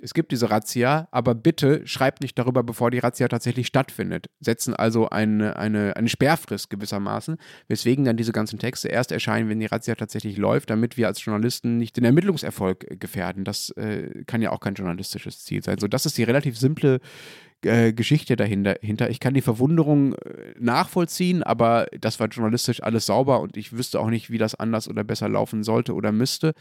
es 0.00 0.14
gibt 0.14 0.30
diese 0.32 0.50
Razzia, 0.50 1.08
aber 1.10 1.34
bitte 1.34 1.86
schreibt 1.86 2.20
nicht 2.20 2.38
darüber, 2.38 2.62
bevor 2.62 2.90
die 2.90 2.98
Razzia 2.98 3.28
tatsächlich 3.28 3.66
stattfindet. 3.66 4.28
Setzen 4.40 4.74
also 4.74 5.08
eine, 5.08 5.56
eine, 5.56 5.96
eine 5.96 6.08
Sperrfrist 6.08 6.70
gewissermaßen, 6.70 7.36
weswegen 7.68 8.04
dann 8.04 8.16
diese 8.16 8.32
ganzen 8.32 8.58
Texte 8.58 8.88
erst 8.88 9.10
erscheinen, 9.10 9.48
wenn 9.48 9.60
die 9.60 9.66
Razzia 9.66 9.94
tatsächlich 9.94 10.36
läuft, 10.36 10.70
damit 10.70 10.96
wir 10.96 11.06
als 11.06 11.24
Journalisten 11.24 11.78
nicht 11.78 11.96
den 11.96 12.04
Ermittlungserfolg 12.04 13.00
gefährden. 13.00 13.44
Das 13.44 13.70
äh, 13.70 14.24
kann 14.26 14.42
ja 14.42 14.50
auch 14.52 14.60
kein 14.60 14.74
journalistisches 14.74 15.44
Ziel 15.44 15.62
sein. 15.62 15.78
So, 15.78 15.88
das 15.88 16.04
ist 16.06 16.18
die 16.18 16.24
relativ 16.24 16.58
simple 16.58 17.00
äh, 17.62 17.92
Geschichte 17.94 18.36
dahinter. 18.36 19.10
Ich 19.10 19.20
kann 19.20 19.34
die 19.34 19.40
Verwunderung 19.40 20.14
äh, 20.14 20.54
nachvollziehen, 20.58 21.42
aber 21.42 21.86
das 21.98 22.20
war 22.20 22.28
journalistisch 22.28 22.82
alles 22.82 23.06
sauber 23.06 23.40
und 23.40 23.56
ich 23.56 23.72
wüsste 23.72 23.98
auch 23.98 24.10
nicht, 24.10 24.30
wie 24.30 24.38
das 24.38 24.54
anders 24.54 24.88
oder 24.88 25.04
besser 25.04 25.28
laufen 25.28 25.64
sollte 25.64 25.94
oder 25.94 26.12
müsste. 26.12 26.52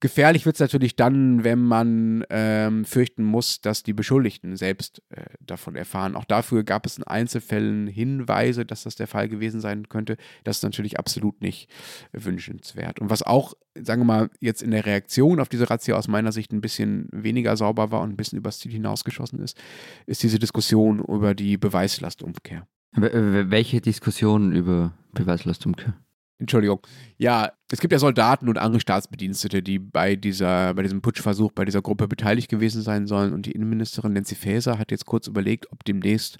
Gefährlich 0.00 0.46
wird 0.46 0.54
es 0.54 0.60
natürlich 0.60 0.94
dann, 0.94 1.42
wenn 1.42 1.58
man 1.58 2.24
ähm, 2.30 2.84
fürchten 2.84 3.24
muss, 3.24 3.60
dass 3.60 3.82
die 3.82 3.92
Beschuldigten 3.92 4.56
selbst 4.56 5.02
äh, 5.08 5.24
davon 5.40 5.74
erfahren. 5.74 6.14
Auch 6.14 6.24
dafür 6.24 6.62
gab 6.62 6.86
es 6.86 6.98
in 6.98 7.04
Einzelfällen 7.04 7.88
Hinweise, 7.88 8.64
dass 8.64 8.84
das 8.84 8.94
der 8.94 9.08
Fall 9.08 9.28
gewesen 9.28 9.60
sein 9.60 9.88
könnte. 9.88 10.16
Das 10.44 10.58
ist 10.58 10.62
natürlich 10.62 11.00
absolut 11.00 11.42
nicht 11.42 11.68
wünschenswert. 12.12 13.00
Und 13.00 13.10
was 13.10 13.24
auch, 13.24 13.54
sagen 13.74 14.02
wir 14.02 14.06
mal, 14.06 14.30
jetzt 14.38 14.62
in 14.62 14.70
der 14.70 14.86
Reaktion 14.86 15.40
auf 15.40 15.48
diese 15.48 15.68
Razzia 15.68 15.96
aus 15.96 16.06
meiner 16.06 16.30
Sicht 16.30 16.52
ein 16.52 16.60
bisschen 16.60 17.08
weniger 17.10 17.56
sauber 17.56 17.90
war 17.90 18.02
und 18.02 18.10
ein 18.10 18.16
bisschen 18.16 18.38
übers 18.38 18.60
Ziel 18.60 18.70
hinausgeschossen 18.70 19.40
ist, 19.40 19.60
ist 20.06 20.22
diese 20.22 20.38
Diskussion 20.38 21.00
über 21.00 21.34
die 21.34 21.56
Beweislastumkehr. 21.56 22.68
Welche 22.92 23.80
Diskussion 23.80 24.52
über 24.52 24.94
Beweislastumkehr? 25.12 25.94
Entschuldigung. 26.38 26.80
Ja, 27.16 27.50
es 27.70 27.80
gibt 27.80 27.92
ja 27.92 27.98
Soldaten 27.98 28.48
und 28.48 28.58
andere 28.58 28.80
Staatsbedienstete, 28.80 29.62
die 29.62 29.80
bei 29.80 30.14
dieser, 30.14 30.74
bei 30.74 30.82
diesem 30.82 31.02
Putschversuch, 31.02 31.50
bei 31.52 31.64
dieser 31.64 31.82
Gruppe 31.82 32.06
beteiligt 32.06 32.48
gewesen 32.48 32.82
sein 32.82 33.08
sollen. 33.08 33.32
Und 33.32 33.46
die 33.46 33.52
Innenministerin 33.52 34.12
Nancy 34.12 34.36
Faeser 34.36 34.78
hat 34.78 34.92
jetzt 34.92 35.06
kurz 35.06 35.26
überlegt, 35.26 35.70
ob 35.72 35.84
demnächst 35.84 36.38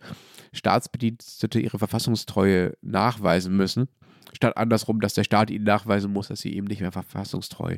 Staatsbedienstete 0.52 1.58
ihre 1.58 1.78
Verfassungstreue 1.78 2.74
nachweisen 2.80 3.56
müssen 3.56 3.88
statt 4.34 4.56
andersrum, 4.56 5.00
dass 5.00 5.14
der 5.14 5.24
Staat 5.24 5.50
ihnen 5.50 5.64
nachweisen 5.64 6.12
muss, 6.12 6.28
dass 6.28 6.40
sie 6.40 6.54
eben 6.54 6.66
nicht 6.66 6.80
mehr 6.80 6.92
verfassungstreu 6.92 7.76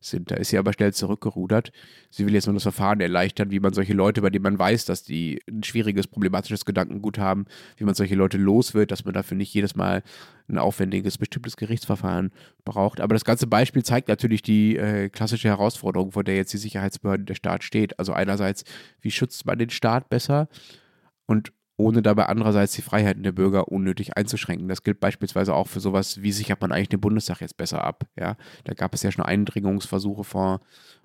sind. 0.00 0.30
Da 0.30 0.36
ist 0.36 0.50
sie 0.50 0.58
aber 0.58 0.72
schnell 0.72 0.92
zurückgerudert. 0.92 1.72
Sie 2.10 2.26
will 2.26 2.34
jetzt 2.34 2.46
nur 2.46 2.54
das 2.54 2.62
Verfahren 2.62 3.00
erleichtern, 3.00 3.50
wie 3.50 3.60
man 3.60 3.72
solche 3.72 3.94
Leute, 3.94 4.22
bei 4.22 4.30
denen 4.30 4.42
man 4.42 4.58
weiß, 4.58 4.84
dass 4.84 5.02
die 5.02 5.40
ein 5.48 5.62
schwieriges, 5.62 6.06
problematisches 6.06 6.64
Gedankengut 6.64 7.18
haben, 7.18 7.46
wie 7.76 7.84
man 7.84 7.94
solche 7.94 8.14
Leute 8.14 8.38
los 8.38 8.74
wird, 8.74 8.90
dass 8.90 9.04
man 9.04 9.14
dafür 9.14 9.36
nicht 9.36 9.54
jedes 9.54 9.76
Mal 9.76 10.02
ein 10.48 10.58
aufwendiges, 10.58 11.18
bestimmtes 11.18 11.56
Gerichtsverfahren 11.56 12.32
braucht. 12.64 13.00
Aber 13.00 13.14
das 13.14 13.24
ganze 13.24 13.46
Beispiel 13.46 13.84
zeigt 13.84 14.08
natürlich 14.08 14.42
die 14.42 14.76
äh, 14.76 15.08
klassische 15.08 15.48
Herausforderung, 15.48 16.12
vor 16.12 16.24
der 16.24 16.36
jetzt 16.36 16.52
die 16.52 16.58
Sicherheitsbehörde 16.58 17.24
der 17.24 17.34
Staat 17.34 17.64
steht. 17.64 17.98
Also 17.98 18.12
einerseits, 18.12 18.64
wie 19.00 19.10
schützt 19.10 19.46
man 19.46 19.58
den 19.58 19.70
Staat 19.70 20.08
besser? 20.08 20.48
Und 21.26 21.52
ohne 21.82 22.00
dabei 22.00 22.26
andererseits 22.26 22.74
die 22.74 22.82
Freiheiten 22.82 23.24
der 23.24 23.32
Bürger 23.32 23.68
unnötig 23.68 24.16
einzuschränken. 24.16 24.68
Das 24.68 24.84
gilt 24.84 25.00
beispielsweise 25.00 25.52
auch 25.52 25.66
für 25.66 25.80
sowas, 25.80 26.22
wie 26.22 26.30
sichert 26.30 26.60
man 26.60 26.70
eigentlich 26.70 26.90
den 26.90 27.00
Bundestag 27.00 27.40
jetzt 27.40 27.56
besser 27.56 27.82
ab. 27.82 28.06
Ja? 28.16 28.36
Da 28.64 28.74
gab 28.74 28.94
es 28.94 29.02
ja 29.02 29.10
schon 29.10 29.24
Eindringungsversuche 29.24 30.22
vor 30.22 30.60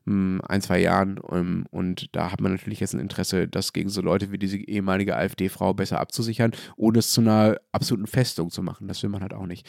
mh, 0.05 0.13
hm, 0.13 0.41
ein, 0.47 0.61
zwei 0.61 0.79
Jahren 0.79 1.17
um, 1.17 1.37
ähm, 1.37 1.65
und 1.71 2.15
da 2.15 2.31
hat 2.31 2.41
man 2.41 2.51
natürlich 2.51 2.79
jetzt 2.79 2.93
ein 2.93 2.99
Interesse, 2.99 3.47
das 3.47 3.73
gegen 3.73 3.89
so 3.89 4.01
Leute 4.01 4.31
wie 4.31 4.37
diese 4.37 4.57
ehemalige 4.57 5.17
AfD-Frau 5.17 5.73
besser 5.73 5.99
abzusichern, 5.99 6.51
ohne 6.75 6.99
es 6.99 7.11
zu 7.11 7.21
einer 7.21 7.57
absoluten 7.71 8.07
Festung 8.07 8.51
zu 8.51 8.61
machen. 8.61 8.87
Das 8.87 9.01
will 9.01 9.09
man 9.09 9.21
halt 9.21 9.33
auch 9.33 9.47
nicht. 9.47 9.67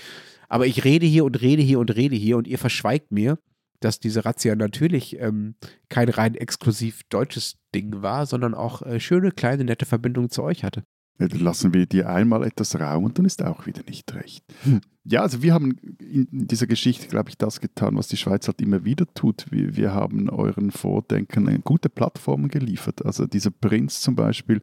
Aber 0.49 0.67
ich 0.67 0.85
rede 0.85 1.07
hier 1.07 1.25
und 1.25 1.41
rede 1.41 1.63
hier 1.63 1.79
und 1.79 1.95
rede 1.97 2.17
hier 2.17 2.37
und 2.37 2.47
ihr 2.47 2.59
verschweigt 2.59 3.13
mir, 3.13 3.39
dass 3.81 4.01
diese 4.01 4.25
Razzia 4.25 4.57
natürlich 4.57 5.19
ähm, 5.21 5.55
kein 5.89 6.09
rein 6.09 6.35
exklusiv 6.35 7.03
deutsches 7.05 7.59
Ding 7.75 8.03
war, 8.03 8.27
sondern 8.27 8.55
auch 8.55 8.83
äh, 8.83 9.01
schöne, 9.01 9.31
kleine, 9.31 9.65
nette 9.65 9.87
Verbindungen 9.87 10.31
zu 10.31 10.43
euch 10.43 10.65
hatte. 10.65 10.85
Lassen 11.19 11.75
wir 11.75 11.87
dir 11.87 12.09
einmal 12.09 12.45
etwas 12.45 12.79
Raum 12.79 13.05
und 13.05 13.19
dann 13.19 13.25
ist 13.25 13.43
auch 13.43 13.67
wieder 13.67 13.83
nicht 13.89 14.15
recht. 14.15 14.45
Hm. 14.63 14.81
Ja, 15.05 15.23
also 15.23 15.43
wir 15.43 15.55
haben 15.55 15.77
in 15.99 16.29
dieser 16.31 16.67
Geschichte, 16.67 17.09
glaube 17.09 17.31
ich, 17.31 17.39
das 17.39 17.61
getan, 17.61 17.97
was 17.97 18.09
die 18.09 18.17
Schweiz 18.17 18.47
halt 18.47 18.61
immer 18.61 18.85
wieder 18.85 19.07
tut. 19.15 19.47
Wir, 19.51 19.75
wir 19.77 19.95
haben 19.95 20.29
euren 20.29 20.71
Vordenkern 20.71 21.49
eine 21.49 21.61
gute 21.61 21.89
Plattform 21.89 22.49
geliefert. 22.49 23.05
Also 23.05 23.27
dieser 23.27 23.51
Prinz 23.51 24.01
zum 24.01 24.15
Beispiel, 24.15 24.61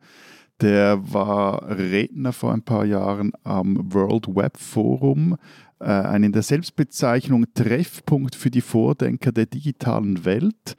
der 0.62 1.12
war 1.12 1.68
Redner 1.68 2.32
vor 2.32 2.54
ein 2.54 2.62
paar 2.62 2.86
Jahren 2.86 3.34
am 3.44 3.94
World 3.94 4.28
Web 4.36 4.58
Forum, 4.58 5.36
äh, 5.80 5.86
ein 5.86 6.24
in 6.24 6.32
der 6.32 6.44
Selbstbezeichnung 6.44 7.46
Treffpunkt 7.54 8.36
für 8.36 8.50
die 8.50 8.62
Vordenker 8.62 9.32
der 9.32 9.48
digitalen 9.48 10.24
Welt 10.24 10.78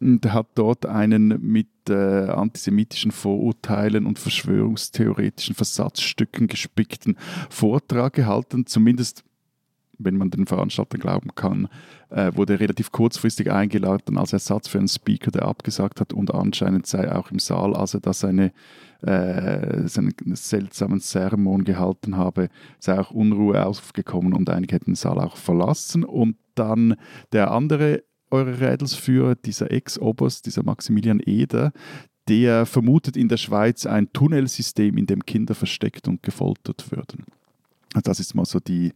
und 0.00 0.32
hat 0.32 0.48
dort 0.54 0.86
einen 0.86 1.40
mit 1.40 1.68
äh, 1.88 1.94
antisemitischen 1.94 3.10
Vorurteilen 3.10 4.06
und 4.06 4.18
verschwörungstheoretischen 4.18 5.54
Versatzstücken 5.54 6.46
gespickten 6.46 7.16
Vortrag 7.48 8.14
gehalten, 8.14 8.66
zumindest 8.66 9.24
wenn 10.02 10.16
man 10.16 10.30
den 10.30 10.46
Veranstaltern 10.46 11.00
glauben 11.00 11.34
kann, 11.34 11.68
äh, 12.08 12.32
wurde 12.34 12.58
relativ 12.58 12.90
kurzfristig 12.90 13.52
eingeladen 13.52 14.18
als 14.18 14.32
Ersatz 14.32 14.68
für 14.68 14.78
einen 14.78 14.88
Speaker, 14.88 15.30
der 15.30 15.42
abgesagt 15.44 16.00
hat 16.00 16.12
und 16.12 16.32
anscheinend 16.32 16.86
sei 16.86 17.12
auch 17.12 17.30
im 17.30 17.38
Saal, 17.38 17.74
als 17.74 17.94
er 17.94 18.00
da 18.00 18.12
seine, 18.12 18.52
äh, 19.02 19.86
seinen 19.86 20.14
seltsamen 20.34 21.00
Sermon 21.00 21.64
gehalten 21.64 22.16
habe, 22.16 22.48
sei 22.78 22.98
auch 22.98 23.10
Unruhe 23.10 23.64
aufgekommen 23.64 24.32
und 24.32 24.48
einige 24.50 24.74
hätten 24.74 24.92
den 24.92 24.94
Saal 24.94 25.18
auch 25.18 25.36
verlassen. 25.36 26.04
Und 26.04 26.36
dann 26.54 26.96
der 27.32 27.50
andere 27.50 28.02
eure 28.30 28.60
Rädelsführer, 28.60 29.34
dieser 29.34 29.70
Ex-Oberst, 29.70 30.46
dieser 30.46 30.62
Maximilian 30.62 31.20
Eder, 31.20 31.72
der 32.28 32.66
vermutet 32.66 33.16
in 33.16 33.28
der 33.28 33.38
Schweiz 33.38 33.86
ein 33.86 34.12
Tunnelsystem, 34.12 34.96
in 34.96 35.06
dem 35.06 35.24
Kinder 35.24 35.54
versteckt 35.54 36.06
und 36.06 36.22
gefoltert 36.22 36.90
würden. 36.90 37.24
Also 37.92 38.04
das 38.04 38.20
ist 38.20 38.34
mal 38.34 38.44
so 38.44 38.60
die, 38.60 38.92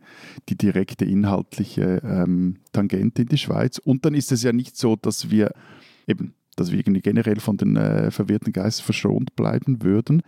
die 0.48 0.56
direkte 0.56 1.04
inhaltliche 1.04 2.00
ähm, 2.04 2.58
Tangente 2.72 3.22
in 3.22 3.28
die 3.28 3.38
Schweiz. 3.38 3.78
Und 3.78 4.04
dann 4.04 4.14
ist 4.14 4.30
es 4.30 4.44
ja 4.44 4.52
nicht 4.52 4.76
so, 4.76 4.94
dass 4.94 5.30
wir 5.30 5.52
eben, 6.06 6.34
dass 6.54 6.70
wir 6.70 6.78
irgendwie 6.78 7.00
generell 7.00 7.40
von 7.40 7.56
den 7.56 7.76
äh, 7.76 8.12
verwirrten 8.12 8.52
Geistern 8.52 8.84
verschont 8.84 9.34
bleiben 9.34 9.82
würden. 9.82 10.22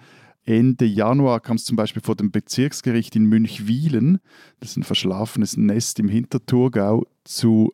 Ende 0.44 0.84
Januar 0.84 1.40
kam 1.40 1.56
es 1.56 1.64
zum 1.64 1.76
Beispiel 1.76 2.02
vor 2.02 2.16
dem 2.16 2.30
Bezirksgericht 2.30 3.14
in 3.14 3.26
Münchwilen, 3.26 4.18
das 4.60 4.70
ist 4.70 4.76
ein 4.76 4.84
verschlafenes 4.84 5.56
Nest 5.56 5.98
im 5.98 6.08
Hinterthurgau, 6.08 7.06
zu 7.24 7.72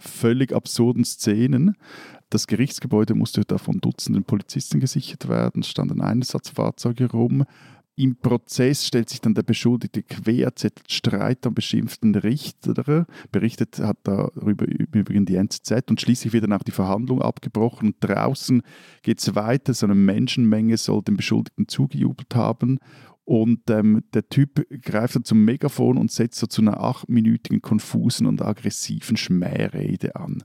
völlig 0.00 0.52
absurden 0.52 1.04
Szenen. 1.04 1.76
Das 2.30 2.46
Gerichtsgebäude 2.46 3.14
musste 3.14 3.42
da 3.42 3.58
von 3.58 3.80
Dutzenden 3.80 4.24
Polizisten 4.24 4.80
gesichert 4.80 5.28
werden, 5.28 5.62
standen 5.62 6.00
Einsatzfahrzeuge 6.00 7.10
rum. 7.10 7.44
Im 7.96 8.16
Prozess 8.16 8.86
stellt 8.86 9.10
sich 9.10 9.20
dann 9.20 9.34
der 9.34 9.42
Beschuldigte 9.42 10.02
quer, 10.02 10.56
zettelt 10.56 10.90
Streit 10.90 11.46
am 11.46 11.52
beschimpften 11.52 12.14
Richter. 12.14 13.04
Berichtet 13.30 13.78
hat 13.78 13.98
darüber 14.04 14.64
übrigens 14.66 15.26
die 15.26 15.36
NZZ 15.36 15.90
und 15.90 16.00
schließlich 16.00 16.32
wird 16.32 16.44
dann 16.44 16.54
auch 16.54 16.62
die 16.62 16.70
Verhandlung 16.70 17.20
abgebrochen. 17.20 17.88
Und 17.88 17.96
draußen 18.00 18.62
geht 19.02 19.18
es 19.18 19.34
weiter. 19.34 19.74
So 19.74 19.84
eine 19.84 19.94
Menschenmenge 19.94 20.78
soll 20.78 21.02
dem 21.02 21.18
Beschuldigten 21.18 21.68
zugejubelt 21.68 22.34
haben. 22.34 22.78
Und 23.30 23.70
ähm, 23.70 24.02
der 24.12 24.28
Typ 24.28 24.66
greift 24.82 25.14
dann 25.14 25.22
zum 25.22 25.44
Megafon 25.44 25.98
und 25.98 26.10
setzt 26.10 26.40
so 26.40 26.48
zu 26.48 26.62
einer 26.62 26.80
achtminütigen, 26.80 27.62
konfusen 27.62 28.26
und 28.26 28.42
aggressiven 28.42 29.16
Schmährede 29.16 30.16
an. 30.16 30.42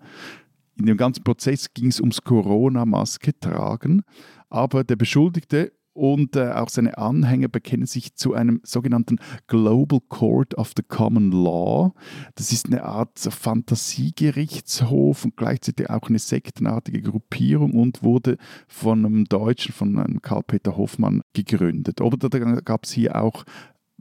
In 0.77 0.85
dem 0.85 0.95
ganzen 0.95 1.23
Prozess 1.23 1.73
ging 1.73 1.87
es 1.87 1.99
ums 1.99 2.21
Corona-Maske 2.21 3.39
tragen, 3.39 4.03
aber 4.51 4.83
der 4.83 4.97
Beschuldigte 4.97 5.73
und 5.95 6.36
äh, 6.36 6.51
auch 6.51 6.67
seine 6.67 6.97
Anhänger 6.97 7.47
bekennen 7.47 7.86
sich 7.86 8.15
zu 8.15 8.34
einem 8.34 8.60
sogenannten 8.63 9.17
Global 9.47 10.01
Court 10.10 10.55
of 10.55 10.73
the 10.75 10.84
Common 10.84 11.31
Law. 11.31 11.93
Das 12.36 12.51
ist 12.51 12.67
eine 12.67 12.84
Art 12.84 13.17
Fantasiegerichtshof 13.17 15.23
und 15.23 15.38
gleichzeitig 15.38 15.89
auch 15.89 16.10
eine 16.10 16.19
sektenartige 16.19 17.01
Gruppierung 17.01 17.73
und 17.73 18.03
wurde 18.03 18.38
von 18.67 19.05
einem 19.05 19.25
Deutschen, 19.25 19.73
von 19.73 19.97
einem 19.97 20.21
Karl-Peter 20.21 20.75
Hoffmann 20.75 21.21
gegründet. 21.34 22.01
Oder 22.01 22.29
da 22.29 22.39
gab 22.39 22.84
es 22.84 22.91
hier 22.91 23.21
auch 23.21 23.45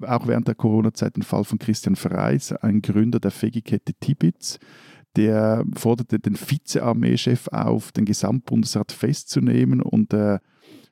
auch 0.02 0.26
während 0.26 0.48
der 0.48 0.57
Corona-Zeit 0.57 1.14
den 1.14 1.22
Fall 1.22 1.44
von 1.44 1.61
Christian 1.61 1.94
Freis, 1.94 2.50
ein 2.50 2.83
Gründer 2.83 3.20
der 3.20 3.30
Fegi-Kette 3.30 3.94
Tibitz. 3.94 4.59
Der 5.14 5.64
forderte 5.76 6.18
den 6.18 6.35
Vizearmeechef 6.35 7.46
auf, 7.46 7.92
den 7.92 8.04
Gesamtbundesrat 8.04 8.90
festzunehmen 8.90 9.80
und 9.80 10.12
äh, 10.12 10.40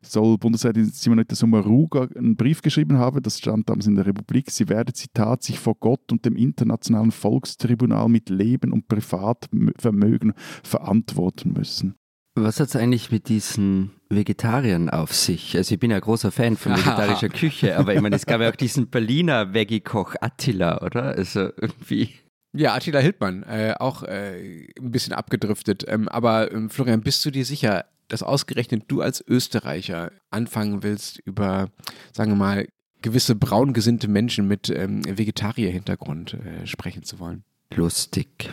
soll 0.02 0.38
Bundesrätin 0.38 0.86
Simonetta 0.86 1.34
Sommaruga 1.34 2.08
einen 2.16 2.36
Brief 2.36 2.62
geschrieben 2.62 2.98
haben, 2.98 3.22
das 3.22 3.38
stand 3.38 3.68
damals 3.68 3.86
in 3.86 3.94
der 3.94 4.06
Republik, 4.06 4.50
sie 4.50 4.68
werde, 4.68 4.92
Zitat, 4.92 5.42
sich 5.42 5.58
vor 5.58 5.76
Gott 5.76 6.10
und 6.10 6.24
dem 6.24 6.36
Internationalen 6.36 7.12
Volkstribunal 7.12 8.08
mit 8.08 8.28
Leben 8.28 8.72
und 8.72 8.88
Privatvermögen 8.88 10.34
verantworten 10.62 11.52
müssen. 11.52 11.94
Was 12.34 12.60
hat 12.60 12.68
es 12.68 12.76
eigentlich 12.76 13.10
mit 13.10 13.28
diesen 13.28 13.90
Vegetariern 14.08 14.88
auf 14.88 15.14
sich? 15.14 15.54
Also 15.54 15.74
ich 15.74 15.80
bin 15.80 15.90
ja 15.90 16.00
großer 16.00 16.32
Fan 16.32 16.56
von 16.56 16.72
vegetarischer 16.72 17.28
Küche, 17.30 17.76
aber 17.76 17.94
ich 17.94 18.00
meine, 18.00 18.16
es 18.16 18.24
gab 18.24 18.40
ja 18.40 18.48
auch 18.48 18.56
diesen 18.56 18.88
Berliner 18.88 19.52
Veggie-Koch 19.52 20.14
Attila, 20.20 20.82
oder? 20.82 21.04
Also 21.04 21.50
irgendwie... 21.56 22.14
Ja, 22.54 22.74
Attila 22.74 23.00
Hildmann, 23.00 23.42
äh, 23.44 23.74
auch 23.78 24.02
äh, 24.02 24.66
ein 24.78 24.90
bisschen 24.90 25.14
abgedriftet. 25.14 25.84
Ähm, 25.88 26.08
aber 26.08 26.52
ähm, 26.52 26.68
Florian, 26.68 27.02
bist 27.02 27.24
du 27.24 27.30
dir 27.30 27.44
sicher, 27.46 27.86
dass 28.08 28.22
ausgerechnet 28.22 28.84
du 28.88 29.00
als 29.00 29.24
Österreicher 29.26 30.12
anfangen 30.30 30.82
willst, 30.82 31.18
über, 31.24 31.68
sagen 32.12 32.32
wir 32.32 32.36
mal, 32.36 32.68
gewisse 33.00 33.34
braungesinnte 33.34 34.08
Menschen 34.08 34.46
mit 34.46 34.70
ähm, 34.70 35.02
Vegetarier-Hintergrund 35.04 36.34
äh, 36.34 36.66
sprechen 36.66 37.02
zu 37.02 37.18
wollen. 37.18 37.44
Lustig. 37.74 38.50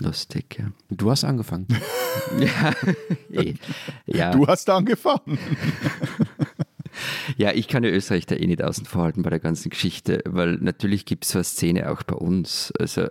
Lustig, 0.00 0.58
ja. 0.58 0.72
Du 0.90 1.10
hast 1.10 1.24
angefangen. 1.24 1.68
ja, 2.38 2.72
eh, 3.30 3.54
ja. 4.06 4.32
Du 4.32 4.46
hast 4.46 4.68
angefangen. 4.68 5.38
ja, 7.36 7.52
ich 7.52 7.68
kann 7.68 7.84
ja 7.84 7.90
Österreich 7.90 8.26
da 8.26 8.34
eh 8.34 8.46
nicht 8.46 8.62
außen 8.62 8.86
vor 8.86 9.04
halten 9.04 9.22
bei 9.22 9.30
der 9.30 9.38
ganzen 9.38 9.70
Geschichte, 9.70 10.22
weil 10.26 10.54
natürlich 10.56 11.04
gibt 11.04 11.24
es 11.24 11.32
so 11.32 11.38
eine 11.38 11.44
Szene 11.44 11.90
auch 11.90 12.02
bei 12.02 12.16
uns. 12.16 12.72
Also 12.78 13.08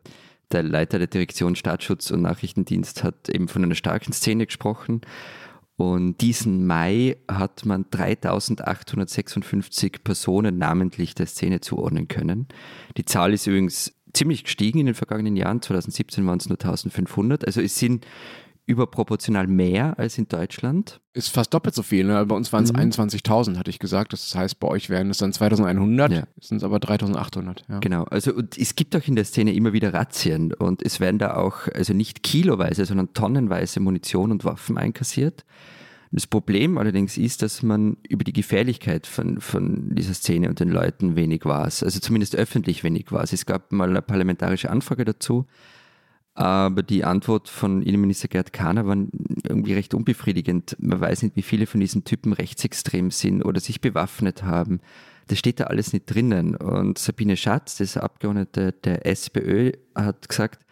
der 0.52 0.64
Leiter 0.64 0.98
der 0.98 1.08
Direktion 1.08 1.56
Staatsschutz 1.56 2.12
und 2.12 2.22
Nachrichtendienst 2.22 3.04
hat 3.04 3.30
eben 3.30 3.48
von 3.48 3.64
einer 3.64 3.76
starken 3.76 4.12
Szene 4.12 4.46
gesprochen. 4.46 5.02
Und 5.82 6.22
diesen 6.22 6.68
Mai 6.68 7.18
hat 7.28 7.66
man 7.66 7.88
3856 7.90 10.04
Personen 10.04 10.60
namentlich 10.60 11.16
der 11.16 11.26
Szene 11.26 11.60
zuordnen 11.60 12.08
können. 12.08 12.48
Die 12.98 13.06
Zahl 13.06 13.34
ist 13.34 13.48
übrigens 13.48 13.92
ziemlich 14.14 14.44
gestiegen 14.44 14.78
in 14.78 14.86
den 14.86 14.94
vergangenen 14.94 15.36
Jahren. 15.36 15.60
2017 15.60 16.24
waren 16.28 16.38
es 16.38 16.48
nur 16.48 16.60
1500. 16.60 17.48
Also 17.48 17.62
es 17.62 17.80
sind 17.80 18.06
überproportional 18.72 19.48
mehr 19.48 20.00
als 20.00 20.18
in 20.18 20.28
Deutschland. 20.28 21.02
Ist 21.14 21.30
fast 21.30 21.54
doppelt 21.54 21.76
so 21.76 21.84
viel. 21.84 22.06
Ne? 22.06 22.26
Bei 22.26 22.36
uns 22.36 22.52
waren 22.54 22.64
es 22.64 22.72
mhm. 22.72 22.80
21.000, 22.80 23.58
hatte 23.58 23.70
ich 23.70 23.80
gesagt. 23.80 24.14
Das 24.14 24.34
heißt, 24.34 24.60
bei 24.60 24.68
euch 24.68 24.90
wären 24.90 25.10
es 25.10 25.18
dann 25.18 25.34
2100, 25.34 26.12
ja. 26.12 26.24
sind 26.40 26.58
es 26.58 26.64
aber 26.64 26.80
3800. 26.80 27.66
Ja. 27.68 27.80
Genau. 27.80 28.04
Also 28.06 28.42
es 28.58 28.76
gibt 28.76 28.96
auch 28.96 29.06
in 29.08 29.16
der 29.16 29.26
Szene 29.26 29.54
immer 29.54 29.74
wieder 29.74 29.94
Razzien 29.94 30.54
und 30.54 30.82
es 30.82 31.00
werden 31.00 31.20
da 31.20 31.36
auch, 31.36 31.68
also 31.74 31.94
nicht 31.94 32.24
kiloweise, 32.24 32.86
sondern 32.86 33.14
tonnenweise 33.14 33.80
Munition 33.80 34.32
und 34.32 34.46
Waffen 34.46 34.78
einkassiert. 34.78 35.46
Das 36.14 36.28
Problem 36.28 36.78
allerdings 36.78 37.18
ist, 37.18 37.42
dass 37.42 37.64
man 37.64 37.96
über 38.08 38.26
die 38.26 38.34
Gefährlichkeit 38.34 39.08
von, 39.08 39.40
von 39.40 39.96
dieser 39.96 40.14
Szene 40.14 40.50
und 40.50 40.60
den 40.60 40.70
Leuten 40.70 41.16
wenig 41.16 41.46
weiß. 41.46 41.84
Also 41.84 42.00
zumindest 42.00 42.36
öffentlich 42.36 42.84
wenig 42.84 43.12
weiß. 43.12 43.32
Es 43.32 43.46
gab 43.46 43.72
mal 43.72 43.90
eine 43.90 44.02
parlamentarische 44.02 44.70
Anfrage 44.70 45.06
dazu 45.06 45.46
aber 46.34 46.84
die 46.84 47.04
Antwort 47.04 47.50
von 47.50 47.82
Innenminister 47.82 48.28
Gerd 48.28 48.54
Kahner 48.54 48.86
war 48.88 48.96
irgendwie 48.96 49.74
recht 49.74 49.94
unbefriedigend. 49.94 50.78
Man 50.80 51.02
weiß 51.02 51.24
nicht, 51.24 51.36
wie 51.36 51.42
viele 51.42 51.66
von 51.66 51.80
diesen 51.80 52.04
Typen 52.04 52.34
rechtsextrem 52.34 53.12
sind 53.12 53.44
oder 53.44 53.60
sich 53.60 53.82
bewaffnet 53.82 54.44
haben. 54.44 54.80
Das 55.28 55.40
steht 55.40 55.60
da 55.60 55.66
alles 55.66 55.94
nicht 55.94 56.06
drinnen. 56.06 56.56
Und 56.56 56.98
Sabine 56.98 57.38
Schatz, 57.38 57.78
das 57.78 57.98
Abgeordnete 57.98 58.72
der 58.72 59.06
SPÖ, 59.06 59.72
hat 59.94 60.30
gesagt, 60.30 60.66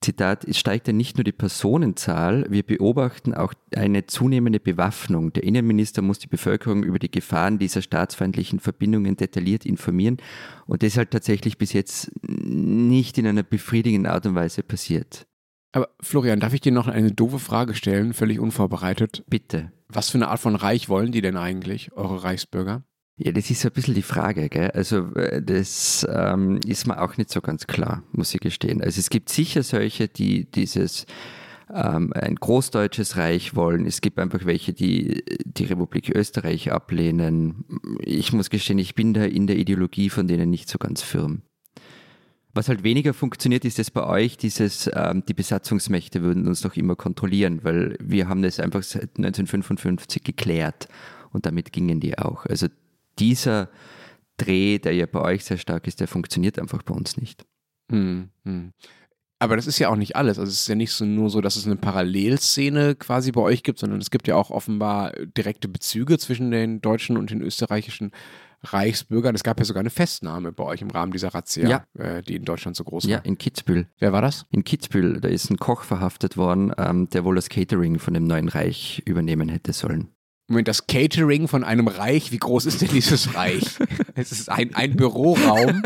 Zitat, 0.00 0.44
es 0.44 0.58
steigt 0.58 0.86
ja 0.86 0.92
nicht 0.92 1.16
nur 1.16 1.24
die 1.24 1.32
Personenzahl, 1.32 2.46
wir 2.48 2.62
beobachten 2.62 3.34
auch 3.34 3.52
eine 3.74 4.06
zunehmende 4.06 4.60
Bewaffnung. 4.60 5.32
Der 5.32 5.44
Innenminister 5.44 6.02
muss 6.02 6.18
die 6.18 6.26
Bevölkerung 6.26 6.82
über 6.82 6.98
die 6.98 7.10
Gefahren 7.10 7.58
dieser 7.58 7.82
staatsfeindlichen 7.82 8.60
Verbindungen 8.60 9.16
detailliert 9.16 9.66
informieren 9.66 10.18
und 10.66 10.82
das 10.82 10.88
ist 10.88 10.98
halt 10.98 11.10
tatsächlich 11.10 11.58
bis 11.58 11.72
jetzt 11.72 12.10
nicht 12.22 13.18
in 13.18 13.26
einer 13.26 13.42
befriedigenden 13.42 14.10
Art 14.10 14.26
und 14.26 14.34
Weise 14.34 14.62
passiert. 14.62 15.26
Aber 15.72 15.90
Florian, 16.00 16.40
darf 16.40 16.54
ich 16.54 16.62
dir 16.62 16.72
noch 16.72 16.88
eine 16.88 17.12
doofe 17.12 17.38
Frage 17.38 17.74
stellen, 17.74 18.14
völlig 18.14 18.40
unvorbereitet? 18.40 19.24
Bitte. 19.28 19.72
Was 19.88 20.10
für 20.10 20.18
eine 20.18 20.28
Art 20.28 20.40
von 20.40 20.56
Reich 20.56 20.88
wollen 20.88 21.12
die 21.12 21.20
denn 21.20 21.36
eigentlich, 21.36 21.92
eure 21.92 22.24
Reichsbürger? 22.24 22.82
Ja, 23.18 23.32
das 23.32 23.50
ist 23.50 23.62
so 23.62 23.68
ein 23.68 23.72
bisschen 23.72 23.94
die 23.94 24.02
Frage. 24.02 24.48
Gell? 24.48 24.70
Also 24.72 25.14
äh, 25.14 25.42
das 25.42 26.06
ähm, 26.10 26.60
ist 26.66 26.86
mir 26.86 27.00
auch 27.00 27.16
nicht 27.16 27.30
so 27.30 27.40
ganz 27.40 27.66
klar, 27.66 28.02
muss 28.12 28.34
ich 28.34 28.40
gestehen. 28.40 28.82
Also 28.82 29.00
es 29.00 29.08
gibt 29.08 29.30
sicher 29.30 29.62
solche, 29.62 30.06
die 30.06 30.50
dieses 30.50 31.06
ähm, 31.72 32.12
ein 32.12 32.36
großdeutsches 32.36 33.16
Reich 33.16 33.56
wollen. 33.56 33.86
Es 33.86 34.02
gibt 34.02 34.18
einfach 34.18 34.44
welche, 34.44 34.74
die 34.74 35.24
die 35.44 35.64
Republik 35.64 36.14
Österreich 36.14 36.70
ablehnen. 36.72 37.64
Ich 38.00 38.34
muss 38.34 38.50
gestehen, 38.50 38.78
ich 38.78 38.94
bin 38.94 39.14
da 39.14 39.24
in 39.24 39.46
der 39.46 39.56
Ideologie 39.56 40.10
von 40.10 40.28
denen 40.28 40.50
nicht 40.50 40.68
so 40.68 40.78
ganz 40.78 41.00
firm. 41.02 41.42
Was 42.52 42.68
halt 42.68 42.84
weniger 42.84 43.12
funktioniert, 43.14 43.64
ist 43.64 43.78
es 43.78 43.90
bei 43.90 44.06
euch, 44.06 44.36
dieses, 44.36 44.90
ähm, 44.94 45.24
die 45.26 45.34
Besatzungsmächte 45.34 46.22
würden 46.22 46.46
uns 46.46 46.60
doch 46.60 46.76
immer 46.76 46.96
kontrollieren, 46.96 47.60
weil 47.64 47.96
wir 48.00 48.28
haben 48.28 48.42
das 48.42 48.60
einfach 48.60 48.82
seit 48.82 49.16
1955 49.16 50.22
geklärt 50.22 50.88
und 51.32 51.46
damit 51.46 51.72
gingen 51.72 52.00
die 52.00 52.18
auch. 52.18 52.46
Also 52.46 52.68
dieser 53.18 53.70
Dreh, 54.36 54.78
der 54.78 54.94
ja 54.94 55.06
bei 55.06 55.20
euch 55.20 55.44
sehr 55.44 55.56
stark 55.56 55.86
ist, 55.86 56.00
der 56.00 56.08
funktioniert 56.08 56.58
einfach 56.58 56.82
bei 56.82 56.94
uns 56.94 57.16
nicht. 57.16 57.44
Hm, 57.90 58.30
hm. 58.44 58.72
Aber 59.38 59.56
das 59.56 59.66
ist 59.66 59.78
ja 59.78 59.90
auch 59.90 59.96
nicht 59.96 60.16
alles. 60.16 60.38
Also 60.38 60.50
es 60.50 60.62
ist 60.62 60.68
ja 60.68 60.74
nicht 60.74 60.92
so 60.92 61.04
nur 61.04 61.28
so, 61.28 61.40
dass 61.40 61.56
es 61.56 61.66
eine 61.66 61.76
Parallelszene 61.76 62.94
quasi 62.94 63.32
bei 63.32 63.42
euch 63.42 63.62
gibt, 63.62 63.78
sondern 63.78 64.00
es 64.00 64.10
gibt 64.10 64.28
ja 64.28 64.34
auch 64.34 64.50
offenbar 64.50 65.12
direkte 65.36 65.68
Bezüge 65.68 66.18
zwischen 66.18 66.50
den 66.50 66.80
deutschen 66.80 67.18
und 67.18 67.30
den 67.30 67.42
österreichischen 67.42 68.12
Reichsbürgern. 68.62 69.34
Es 69.34 69.44
gab 69.44 69.58
ja 69.58 69.66
sogar 69.66 69.80
eine 69.80 69.90
Festnahme 69.90 70.52
bei 70.52 70.64
euch 70.64 70.80
im 70.80 70.90
Rahmen 70.90 71.12
dieser 71.12 71.34
Razzia, 71.34 71.68
ja. 71.68 72.02
äh, 72.02 72.22
die 72.22 72.36
in 72.36 72.44
Deutschland 72.44 72.76
so 72.76 72.84
groß 72.84 73.04
war. 73.04 73.10
Ja, 73.10 73.18
in 73.18 73.36
Kitzbühel. 73.36 73.88
Wer 73.98 74.12
war 74.12 74.22
das? 74.22 74.46
In 74.50 74.64
Kitzbühel. 74.64 75.20
Da 75.20 75.28
ist 75.28 75.50
ein 75.50 75.58
Koch 75.58 75.82
verhaftet 75.82 76.38
worden, 76.38 76.72
ähm, 76.78 77.08
der 77.10 77.24
wohl 77.24 77.34
das 77.34 77.50
Catering 77.50 77.98
von 77.98 78.14
dem 78.14 78.24
neuen 78.24 78.48
Reich 78.48 79.02
übernehmen 79.04 79.50
hätte 79.50 79.74
sollen. 79.74 80.15
Moment, 80.48 80.68
das 80.68 80.86
Catering 80.86 81.48
von 81.48 81.64
einem 81.64 81.88
Reich, 81.88 82.30
wie 82.30 82.38
groß 82.38 82.66
ist 82.66 82.80
denn 82.80 82.88
dieses 82.88 83.34
Reich? 83.34 83.78
es 84.14 84.30
ist 84.30 84.48
ein, 84.48 84.74
ein 84.74 84.94
Büroraum, 84.96 85.82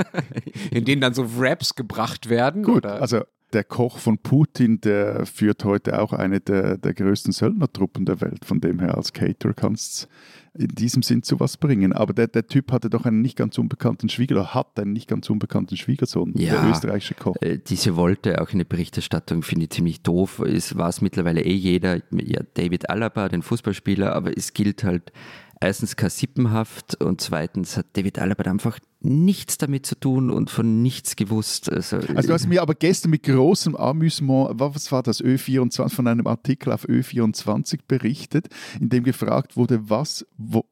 in 0.71 0.85
dem 0.85 1.01
dann 1.01 1.15
so 1.15 1.39
Wraps 1.39 1.75
gebracht 1.75 2.29
werden. 2.29 2.63
Gut, 2.63 2.85
oder? 2.85 3.01
also 3.01 3.23
der 3.53 3.65
Koch 3.65 3.99
von 3.99 4.19
Putin, 4.19 4.81
der 4.81 5.27
führt 5.27 5.65
heute 5.65 6.01
auch 6.01 6.13
eine 6.13 6.41
der, 6.41 6.77
der 6.77 6.95
größten 6.95 7.33
Söldnertruppen 7.33 8.05
der 8.05 8.21
Welt. 8.21 8.45
Von 8.45 8.61
dem 8.61 8.79
her 8.81 8.97
als 8.97 9.13
Cater 9.13 9.55
kannst 9.55 10.09
in 10.55 10.69
diesem 10.69 11.03
Sinn 11.03 11.23
zu 11.23 11.41
was 11.41 11.57
bringen. 11.57 11.93
Aber 11.93 12.13
der, 12.13 12.27
der 12.29 12.47
Typ 12.47 12.73
hatte 12.73 12.91
doch 12.91 13.05
einen 13.05 13.21
nicht 13.23 13.37
ganz 13.37 13.59
unbekannten 13.59 14.09
Schwiegersohn, 14.09 14.55
hat 14.55 14.79
einen 14.79 14.93
nicht 14.93 15.09
ganz 15.09 15.29
unbekannten 15.31 15.77
Schwiegersohn, 15.77 16.33
ja, 16.37 16.61
der 16.61 16.71
österreichische 16.71 17.15
Koch. 17.15 17.37
Äh, 17.41 17.59
diese 17.59 17.97
wollte 17.97 18.41
auch 18.41 18.51
in 18.51 18.59
der 18.59 18.65
Berichterstattung, 18.65 19.43
finde 19.43 19.65
ich 19.65 19.71
ziemlich 19.71 20.03
doof. 20.03 20.41
Es 20.41 20.77
war 20.77 20.89
es 20.89 21.01
mittlerweile 21.01 21.43
eh 21.43 21.55
jeder, 21.55 21.97
ja, 22.11 22.41
David 22.55 22.91
Alaba, 22.91 23.29
den 23.29 23.43
Fußballspieler, 23.43 24.15
aber 24.15 24.37
es 24.37 24.53
gilt 24.53 24.85
halt 24.85 25.13
erstens 25.61 25.97
keine 25.97 26.11
Sippenhaft 26.11 27.01
und 27.03 27.21
zweitens 27.21 27.77
hat 27.77 27.87
David 27.93 28.19
Alaba 28.19 28.51
einfach 28.51 28.79
nichts 29.01 29.59
damit 29.59 29.87
zu 29.87 29.95
tun 29.95 30.31
und 30.31 30.51
von 30.51 30.83
nichts 30.83 31.17
gewusst. 31.17 31.71
Also, 31.71 31.97
also 31.97 32.29
du 32.29 32.33
hast 32.33 32.49
mir 32.49 32.63
aber 32.63 32.75
gestern 32.75 33.11
mit 33.11 33.23
großem 33.23 33.77
Amüsement, 33.77 34.51
was 34.55 34.91
war 34.91 35.03
das, 35.03 35.23
Ö24, 35.23 35.91
von 35.91 36.07
einem 36.07 36.27
Artikel 36.27 36.73
auf 36.73 36.87
Ö24 36.87 37.81
berichtet, 37.87 38.49
in 38.81 38.89
dem 38.89 39.05
gefragt 39.05 39.57
wurde, 39.57 39.89
was 39.89 40.27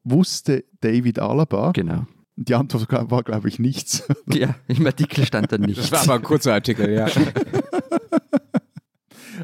wusste 0.04 0.64
David 0.80 1.18
Alaba? 1.18 1.72
Genau. 1.72 2.06
Die 2.36 2.54
Antwort 2.54 3.10
war, 3.10 3.24
glaube 3.24 3.48
ich, 3.48 3.58
nichts. 3.58 4.04
Ja, 4.32 4.54
im 4.68 4.86
Artikel 4.86 5.26
stand 5.26 5.50
da 5.50 5.58
nichts. 5.58 5.90
Das 5.90 6.06
war 6.06 6.14
aber 6.14 6.22
ein 6.22 6.22
kurzer 6.22 6.54
Artikel, 6.54 6.92
ja. 6.92 7.08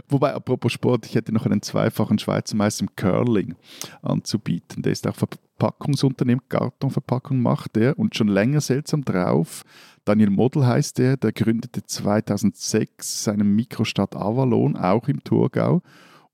Wobei, 0.09 0.35
apropos 0.35 0.73
Sport, 0.73 1.07
ich 1.07 1.15
hätte 1.15 1.33
noch 1.33 1.47
einen 1.47 1.63
zweifachen 1.63 2.19
Schweizer 2.19 2.57
Meister 2.57 2.83
im 2.85 2.97
Curling 2.97 3.55
anzubieten. 4.03 4.83
Der 4.83 4.93
ist 4.93 5.07
auch 5.07 5.17
Verpackungsunternehmen, 5.17 6.43
Kartonverpackung 6.49 7.41
macht 7.41 7.77
der 7.77 7.99
und 7.99 8.15
schon 8.17 8.29
länger 8.29 8.61
seltsam 8.61 9.05
drauf. 9.05 9.65
Daniel 10.05 10.31
Model 10.31 10.67
heißt 10.67 10.99
der, 10.99 11.17
der 11.17 11.33
gründete 11.33 11.85
2006 11.85 13.25
seine 13.25 13.45
Mikrostadt 13.45 14.15
Avalon, 14.15 14.77
auch 14.77 15.09
im 15.09 15.23
Thurgau 15.25 15.83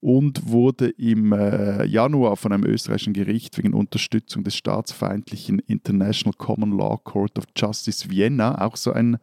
und 0.01 0.49
wurde 0.49 0.89
im 0.89 1.33
äh, 1.33 1.85
Januar 1.85 2.37
von 2.37 2.53
einem 2.53 2.65
österreichischen 2.65 3.13
Gericht 3.13 3.59
wegen 3.59 3.75
Unterstützung 3.75 4.43
des 4.43 4.57
staatsfeindlichen 4.57 5.59
International 5.61 6.35
Common 6.37 6.77
Law 6.77 6.99
Court 7.05 7.39
of 7.39 7.45
Justice 7.55 8.09
Vienna, 8.09 8.61
auch 8.63 8.77
so 8.77 8.93
ein 8.93 9.19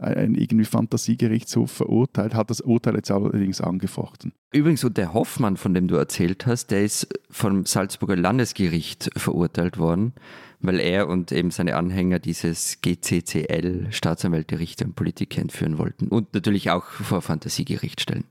ein 0.00 0.34
irgendwie 0.34 0.64
Fantasiegerichtshof 0.64 1.70
verurteilt, 1.70 2.34
hat 2.34 2.50
das 2.50 2.60
Urteil 2.60 2.96
jetzt 2.96 3.10
allerdings 3.10 3.60
angefochten. 3.60 4.32
Übrigens, 4.52 4.82
und 4.84 4.96
der 4.96 5.14
Hoffmann, 5.14 5.56
von 5.56 5.74
dem 5.74 5.88
du 5.88 5.96
erzählt 5.96 6.46
hast, 6.46 6.70
der 6.70 6.84
ist 6.84 7.08
vom 7.30 7.66
Salzburger 7.66 8.16
Landesgericht 8.16 9.10
verurteilt 9.16 9.78
worden, 9.78 10.14
weil 10.60 10.80
er 10.80 11.08
und 11.08 11.32
eben 11.32 11.50
seine 11.50 11.76
Anhänger 11.76 12.18
dieses 12.18 12.80
GCCL, 12.82 13.88
Staatsanwälte, 13.90 14.58
Richter 14.58 14.86
und 14.86 14.96
Politiker 14.96 15.40
entführen 15.40 15.78
wollten 15.78 16.08
und 16.08 16.34
natürlich 16.34 16.70
auch 16.70 16.84
vor 16.84 17.22
Fantasiegericht 17.22 18.00
stellen 18.00 18.24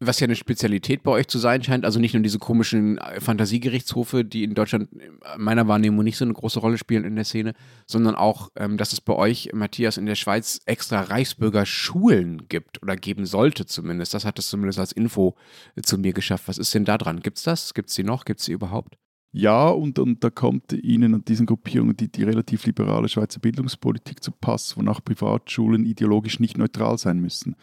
was 0.00 0.20
ja 0.20 0.26
eine 0.26 0.36
Spezialität 0.36 1.02
bei 1.02 1.10
euch 1.10 1.26
zu 1.26 1.38
sein 1.38 1.62
scheint, 1.62 1.84
also 1.84 1.98
nicht 1.98 2.14
nur 2.14 2.22
diese 2.22 2.38
komischen 2.38 2.98
äh, 2.98 3.20
Fantasiegerichtshofe, 3.20 4.24
die 4.24 4.44
in 4.44 4.54
Deutschland 4.54 4.88
äh, 4.92 5.10
meiner 5.36 5.66
Wahrnehmung 5.66 6.04
nicht 6.04 6.16
so 6.16 6.24
eine 6.24 6.34
große 6.34 6.60
Rolle 6.60 6.78
spielen 6.78 7.04
in 7.04 7.16
der 7.16 7.24
Szene, 7.24 7.54
sondern 7.86 8.14
auch, 8.14 8.50
ähm, 8.56 8.76
dass 8.76 8.92
es 8.92 9.00
bei 9.00 9.14
euch, 9.14 9.50
Matthias, 9.52 9.96
in 9.96 10.06
der 10.06 10.14
Schweiz 10.14 10.60
extra 10.66 11.00
Reichsbürgerschulen 11.00 12.48
gibt 12.48 12.82
oder 12.82 12.96
geben 12.96 13.26
sollte 13.26 13.66
zumindest. 13.66 14.14
Das 14.14 14.24
hat 14.24 14.38
es 14.38 14.48
zumindest 14.48 14.78
als 14.78 14.92
Info 14.92 15.34
äh, 15.74 15.82
zu 15.82 15.98
mir 15.98 16.12
geschafft. 16.12 16.46
Was 16.46 16.58
ist 16.58 16.74
denn 16.74 16.84
da 16.84 16.96
dran? 16.96 17.20
Gibt 17.20 17.38
es 17.38 17.44
das? 17.44 17.74
Gibt 17.74 17.88
es 17.88 17.96
die 17.96 18.04
noch? 18.04 18.24
Gibt 18.24 18.40
es 18.40 18.46
die 18.46 18.52
überhaupt? 18.52 18.96
Ja, 19.32 19.68
und, 19.68 19.98
und 19.98 20.24
da 20.24 20.30
kommt 20.30 20.72
Ihnen 20.72 21.12
und 21.12 21.28
diesen 21.28 21.44
Gruppierungen 21.44 21.96
die, 21.96 22.10
die 22.10 22.22
relativ 22.22 22.64
liberale 22.64 23.08
Schweizer 23.08 23.40
Bildungspolitik 23.40 24.22
zu 24.22 24.32
Pass, 24.32 24.76
wonach 24.76 25.04
Privatschulen 25.04 25.84
ideologisch 25.84 26.40
nicht 26.40 26.56
neutral 26.56 26.96
sein 26.96 27.18
müssen. 27.20 27.54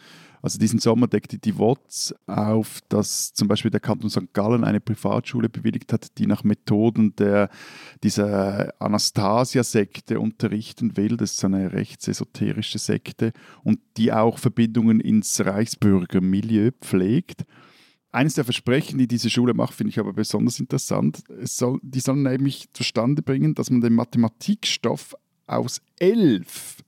Also 0.42 0.58
diesen 0.58 0.78
Sommer 0.78 1.06
deckte 1.06 1.38
die 1.38 1.58
WOTS 1.58 2.14
auf, 2.26 2.80
dass 2.88 3.32
zum 3.32 3.48
Beispiel 3.48 3.70
der 3.70 3.80
Kanton 3.80 4.10
St. 4.10 4.32
Gallen 4.32 4.64
eine 4.64 4.80
Privatschule 4.80 5.48
bewilligt 5.48 5.92
hat, 5.92 6.18
die 6.18 6.26
nach 6.26 6.44
Methoden 6.44 7.14
der, 7.16 7.48
dieser 8.02 8.74
Anastasia-Sekte 8.80 10.20
unterrichten 10.20 10.96
will. 10.96 11.16
Das 11.16 11.32
ist 11.32 11.44
eine 11.44 11.72
rechtsesoterische 11.72 12.78
Sekte 12.78 13.32
und 13.64 13.80
die 13.96 14.12
auch 14.12 14.38
Verbindungen 14.38 15.00
ins 15.00 15.44
Reichsbürgermilieu 15.44 16.70
pflegt. 16.80 17.44
Eines 18.12 18.34
der 18.34 18.44
Versprechen, 18.44 18.98
die 18.98 19.08
diese 19.08 19.28
Schule 19.28 19.52
macht, 19.52 19.74
finde 19.74 19.90
ich 19.90 19.98
aber 19.98 20.14
besonders 20.14 20.58
interessant. 20.58 21.22
Es 21.38 21.58
soll, 21.58 21.80
die 21.82 22.00
sollen 22.00 22.22
nämlich 22.22 22.72
zustande 22.72 23.20
bringen, 23.20 23.54
dass 23.54 23.70
man 23.70 23.82
den 23.82 23.94
Mathematikstoff 23.94 25.14
aus 25.46 25.82
elf 25.98 26.78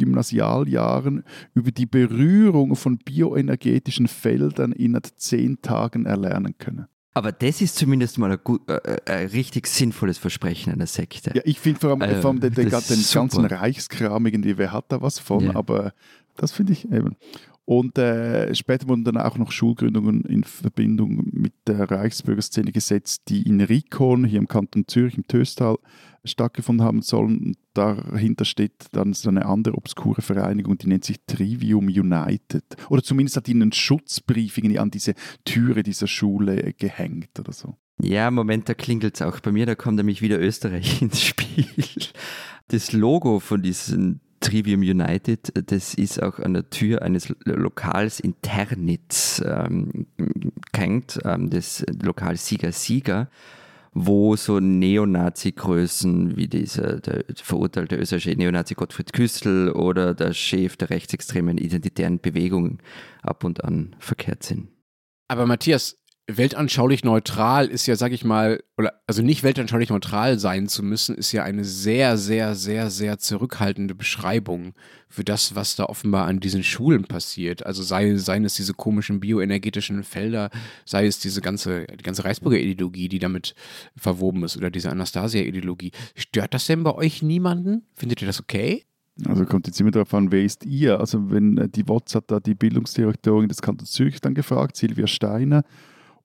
Gymnasialjahren 0.00 1.24
über 1.54 1.70
die 1.70 1.86
Berührung 1.86 2.76
von 2.76 2.98
bioenergetischen 2.98 4.08
Feldern 4.08 4.72
innerhalb 4.72 5.06
zehn 5.16 5.60
Tagen 5.62 6.06
erlernen 6.06 6.54
könne. 6.58 6.88
Aber 7.12 7.32
das 7.32 7.60
ist 7.60 7.76
zumindest 7.76 8.18
mal 8.18 8.30
ein, 8.30 8.38
gut, 8.42 8.68
äh, 8.68 8.76
äh 9.04 9.12
ein 9.12 9.26
richtig 9.28 9.66
sinnvolles 9.66 10.18
Versprechen 10.18 10.72
einer 10.72 10.86
Sekte. 10.86 11.32
Ja, 11.34 11.42
ich 11.44 11.58
finde 11.58 11.80
vor 11.80 11.90
allem, 11.90 12.02
äh, 12.02 12.20
vor 12.20 12.30
allem 12.30 12.40
den, 12.40 12.54
den, 12.54 12.70
den 12.70 13.04
ganzen 13.12 13.44
Reichskram 13.44 14.26
irgendwie, 14.26 14.58
wer 14.58 14.72
hat 14.72 14.86
da 14.88 15.02
was 15.02 15.18
von, 15.18 15.44
ja. 15.44 15.54
aber 15.56 15.92
das 16.36 16.52
finde 16.52 16.72
ich 16.72 16.90
eben. 16.90 17.16
Und 17.64 17.98
äh, 17.98 18.52
später 18.54 18.88
wurden 18.88 19.04
dann 19.04 19.16
auch 19.16 19.38
noch 19.38 19.52
Schulgründungen 19.52 20.24
in 20.24 20.42
Verbindung 20.42 21.22
mit 21.30 21.52
der 21.68 21.88
Reichsbürgerszene 21.88 22.72
gesetzt, 22.72 23.22
die 23.28 23.42
in 23.42 23.60
Rikon, 23.60 24.24
hier 24.24 24.40
im 24.40 24.48
Kanton 24.48 24.88
Zürich, 24.88 25.16
im 25.16 25.26
Töstal, 25.26 25.76
stattgefunden 26.24 26.84
haben 26.84 27.02
sollen. 27.02 27.56
Dahinter 27.74 28.44
steht 28.44 28.86
dann 28.92 29.12
so 29.12 29.28
eine 29.28 29.46
andere 29.46 29.76
obskure 29.76 30.22
Vereinigung, 30.22 30.78
die 30.78 30.88
nennt 30.88 31.04
sich 31.04 31.18
Trivium 31.26 31.86
United. 31.86 32.64
Oder 32.88 33.02
zumindest 33.02 33.36
hat 33.36 33.48
ihnen 33.48 33.62
einen 33.62 33.72
Schutzbrief 33.72 34.58
an 34.78 34.90
diese 34.90 35.14
Türe 35.44 35.82
dieser 35.82 36.06
Schule 36.06 36.74
gehängt 36.74 37.38
oder 37.38 37.52
so. 37.52 37.76
Ja, 38.02 38.30
Moment, 38.30 38.68
da 38.68 38.74
klingelt 38.74 39.16
es 39.16 39.22
auch 39.22 39.40
bei 39.40 39.52
mir, 39.52 39.66
da 39.66 39.74
kommt 39.74 39.96
nämlich 39.96 40.22
wieder 40.22 40.40
Österreich 40.40 41.02
ins 41.02 41.22
Spiel. 41.22 41.66
Das 42.68 42.92
Logo 42.92 43.40
von 43.40 43.62
diesen 43.62 44.20
Trivium 44.40 44.80
United, 44.80 45.52
das 45.70 45.94
ist 45.94 46.22
auch 46.22 46.38
an 46.38 46.54
der 46.54 46.70
Tür 46.70 47.02
eines 47.02 47.28
Lokals 47.44 48.20
in 48.20 48.34
Ternitz 48.40 49.42
ähm, 49.44 50.06
gehängt, 50.72 51.18
ähm, 51.24 51.50
des 51.50 51.84
Lokals 52.02 52.46
Sieger 52.46 52.72
Sieger, 52.72 53.28
wo 53.92 54.36
so 54.36 54.60
Neonazi-Größen 54.60 56.36
wie 56.36 56.48
dieser 56.48 57.00
der 57.00 57.24
verurteilte 57.34 57.96
österreichische 57.96 58.36
Neonazi 58.36 58.74
Gottfried 58.74 59.12
Küstl 59.12 59.72
oder 59.74 60.14
der 60.14 60.32
Chef 60.32 60.76
der 60.76 60.90
rechtsextremen 60.90 61.58
identitären 61.58 62.20
Bewegung 62.20 62.78
ab 63.22 63.44
und 63.44 63.64
an 63.64 63.96
verkehrt 63.98 64.42
sind. 64.42 64.68
Aber 65.28 65.46
Matthias, 65.46 65.96
weltanschaulich 66.36 67.04
neutral 67.04 67.66
ist 67.66 67.86
ja, 67.86 67.96
sag 67.96 68.12
ich 68.12 68.24
mal, 68.24 68.62
oder 68.76 69.00
also 69.06 69.22
nicht 69.22 69.42
weltanschaulich 69.42 69.90
neutral 69.90 70.38
sein 70.38 70.68
zu 70.68 70.82
müssen, 70.82 71.16
ist 71.16 71.32
ja 71.32 71.42
eine 71.42 71.64
sehr, 71.64 72.16
sehr, 72.16 72.54
sehr, 72.54 72.90
sehr 72.90 73.18
zurückhaltende 73.18 73.94
Beschreibung 73.94 74.74
für 75.08 75.24
das, 75.24 75.54
was 75.54 75.76
da 75.76 75.84
offenbar 75.84 76.26
an 76.26 76.40
diesen 76.40 76.62
Schulen 76.62 77.04
passiert. 77.04 77.66
Also 77.66 77.82
sei, 77.82 78.16
seien 78.16 78.44
es 78.44 78.54
diese 78.54 78.74
komischen 78.74 79.20
bioenergetischen 79.20 80.04
Felder, 80.04 80.50
sei 80.84 81.06
es 81.06 81.18
diese 81.18 81.40
ganze, 81.40 81.86
die 81.86 82.02
ganze 82.02 82.24
Reichsburger 82.24 82.58
Ideologie, 82.58 83.08
die 83.08 83.18
damit 83.18 83.54
verwoben 83.96 84.44
ist, 84.44 84.56
oder 84.56 84.70
diese 84.70 84.90
Anastasia-Ideologie. 84.90 85.92
Stört 86.14 86.54
das 86.54 86.66
denn 86.66 86.82
bei 86.82 86.94
euch 86.94 87.22
niemanden? 87.22 87.86
Findet 87.94 88.22
ihr 88.22 88.26
das 88.26 88.40
okay? 88.40 88.84
Also 89.26 89.44
kommt 89.44 89.66
jetzt 89.66 89.80
immer 89.80 89.90
darauf 89.90 90.14
an, 90.14 90.32
wer 90.32 90.42
ist 90.42 90.64
ihr? 90.64 90.98
Also 90.98 91.30
wenn 91.30 91.58
äh, 91.58 91.68
die 91.68 91.84
hat 91.84 92.24
da 92.28 92.40
die 92.40 92.54
Bildungsdirektorin 92.54 93.48
des 93.48 93.60
Kantons 93.60 93.92
Zürich 93.92 94.20
dann 94.20 94.34
gefragt, 94.34 94.76
Silvia 94.76 95.06
Steiner, 95.06 95.64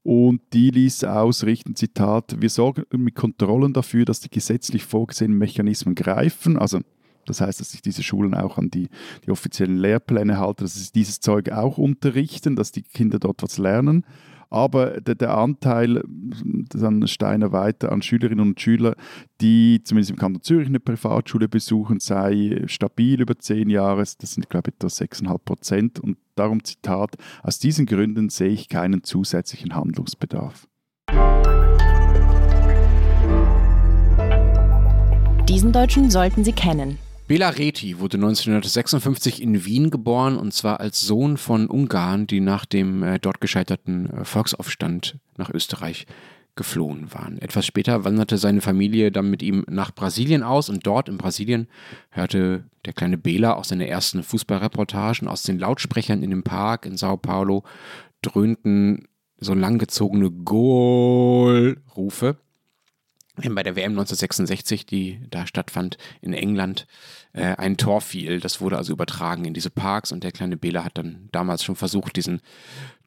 und 0.05 0.39
die 0.53 0.69
ließ 0.69 1.03
ausrichten, 1.05 1.75
Zitat, 1.75 2.39
wir 2.39 2.51
sorgen 2.51 2.83
mit 2.91 3.15
Kontrollen 3.15 3.73
dafür, 3.73 4.05
dass 4.05 4.19
die 4.19 4.29
gesetzlich 4.29 4.83
vorgesehenen 4.83 5.39
Mechanismen 5.39 5.95
greifen. 5.95 6.59
Also 6.59 6.81
das 7.25 7.41
heißt, 7.41 7.59
dass 7.59 7.71
sich 7.71 7.81
diese 7.81 8.03
Schulen 8.03 8.35
auch 8.35 8.59
an 8.59 8.69
die, 8.69 8.89
die 9.25 9.31
offiziellen 9.31 9.77
Lehrpläne 9.77 10.37
halten, 10.37 10.63
dass 10.63 10.75
sie 10.75 10.91
dieses 10.93 11.21
Zeug 11.21 11.49
auch 11.49 11.79
unterrichten, 11.79 12.55
dass 12.55 12.71
die 12.71 12.83
Kinder 12.83 13.17
dort 13.17 13.41
was 13.41 13.57
lernen. 13.57 14.05
Aber 14.51 15.01
der, 15.01 15.15
der 15.15 15.35
Anteil, 15.35 16.03
dann 16.05 17.07
Steiner 17.07 17.51
weiter, 17.51 17.91
an 17.91 18.03
Schülerinnen 18.03 18.49
und 18.49 18.61
Schülern, 18.61 18.93
die 19.41 19.81
zumindest 19.83 20.11
im 20.11 20.17
Kanton 20.17 20.43
Zürich 20.43 20.67
eine 20.67 20.79
Privatschule 20.79 21.49
besuchen, 21.49 21.99
sei 21.99 22.61
stabil 22.67 23.21
über 23.21 23.39
zehn 23.39 23.71
Jahre. 23.71 24.01
Das 24.01 24.33
sind, 24.35 24.51
glaube 24.51 24.69
ich, 24.69 24.75
etwa 24.75 24.87
6,5 24.87 25.37
Prozent. 25.39 25.99
Und 25.99 26.17
darum 26.35 26.63
Zitat, 26.63 27.15
aus 27.43 27.59
diesen 27.59 27.85
Gründen 27.85 28.29
sehe 28.29 28.49
ich 28.49 28.69
keinen 28.69 29.03
zusätzlichen 29.03 29.75
Handlungsbedarf. 29.75 30.67
Diesen 35.47 35.71
Deutschen 35.71 36.09
sollten 36.09 36.43
Sie 36.43 36.53
kennen. 36.53 36.97
Bela 37.27 37.49
Reti 37.49 37.99
wurde 37.99 38.17
1956 38.17 39.41
in 39.41 39.65
Wien 39.65 39.89
geboren 39.89 40.37
und 40.37 40.53
zwar 40.53 40.79
als 40.79 41.01
Sohn 41.01 41.37
von 41.37 41.67
Ungarn, 41.67 42.27
die 42.27 42.39
nach 42.39 42.65
dem 42.65 43.01
äh, 43.01 43.17
dort 43.19 43.41
gescheiterten 43.41 44.11
äh, 44.11 44.25
Volksaufstand 44.25 45.17
nach 45.35 45.49
Österreich 45.49 46.05
geflohen 46.55 47.13
waren. 47.13 47.37
Etwas 47.37 47.65
später 47.65 48.03
wanderte 48.03 48.37
seine 48.37 48.61
Familie 48.61 49.11
dann 49.11 49.29
mit 49.29 49.43
ihm 49.43 49.65
nach 49.67 49.93
Brasilien 49.93 50.43
aus 50.43 50.69
und 50.69 50.87
dort 50.87 51.09
in 51.09 51.17
Brasilien 51.17 51.67
hörte 52.09 52.63
der 52.85 52.93
kleine 52.93 53.17
Bela 53.17 53.55
auch 53.55 53.65
seine 53.65 53.87
ersten 53.87 54.23
Fußballreportagen 54.23 55.27
aus 55.27 55.43
den 55.43 55.59
Lautsprechern 55.59 56.23
in 56.23 56.29
dem 56.29 56.43
Park 56.43 56.85
in 56.85 56.97
Sao 56.97 57.17
Paulo 57.17 57.63
dröhnten 58.21 59.07
so 59.37 59.53
langgezogene 59.53 60.31
Goal-Rufe 60.31 62.37
bei 63.35 63.63
der 63.63 63.75
WM 63.75 63.91
1966, 63.91 64.85
die 64.85 65.19
da 65.29 65.45
stattfand 65.45 65.97
in 66.21 66.33
England, 66.33 66.87
äh, 67.35 67.55
ein 67.57 67.75
Tor 67.75 67.99
fiel. 67.99 68.39
Das 68.39 68.61
wurde 68.61 68.77
also 68.77 68.93
übertragen 68.93 69.45
in 69.45 69.53
diese 69.53 69.69
Parks 69.69 70.11
und 70.11 70.23
der 70.23 70.31
kleine 70.31 70.55
Bela 70.55 70.85
hat 70.85 70.97
dann 70.97 71.27
damals 71.31 71.63
schon 71.63 71.75
versucht, 71.75 72.15
diesen 72.15 72.41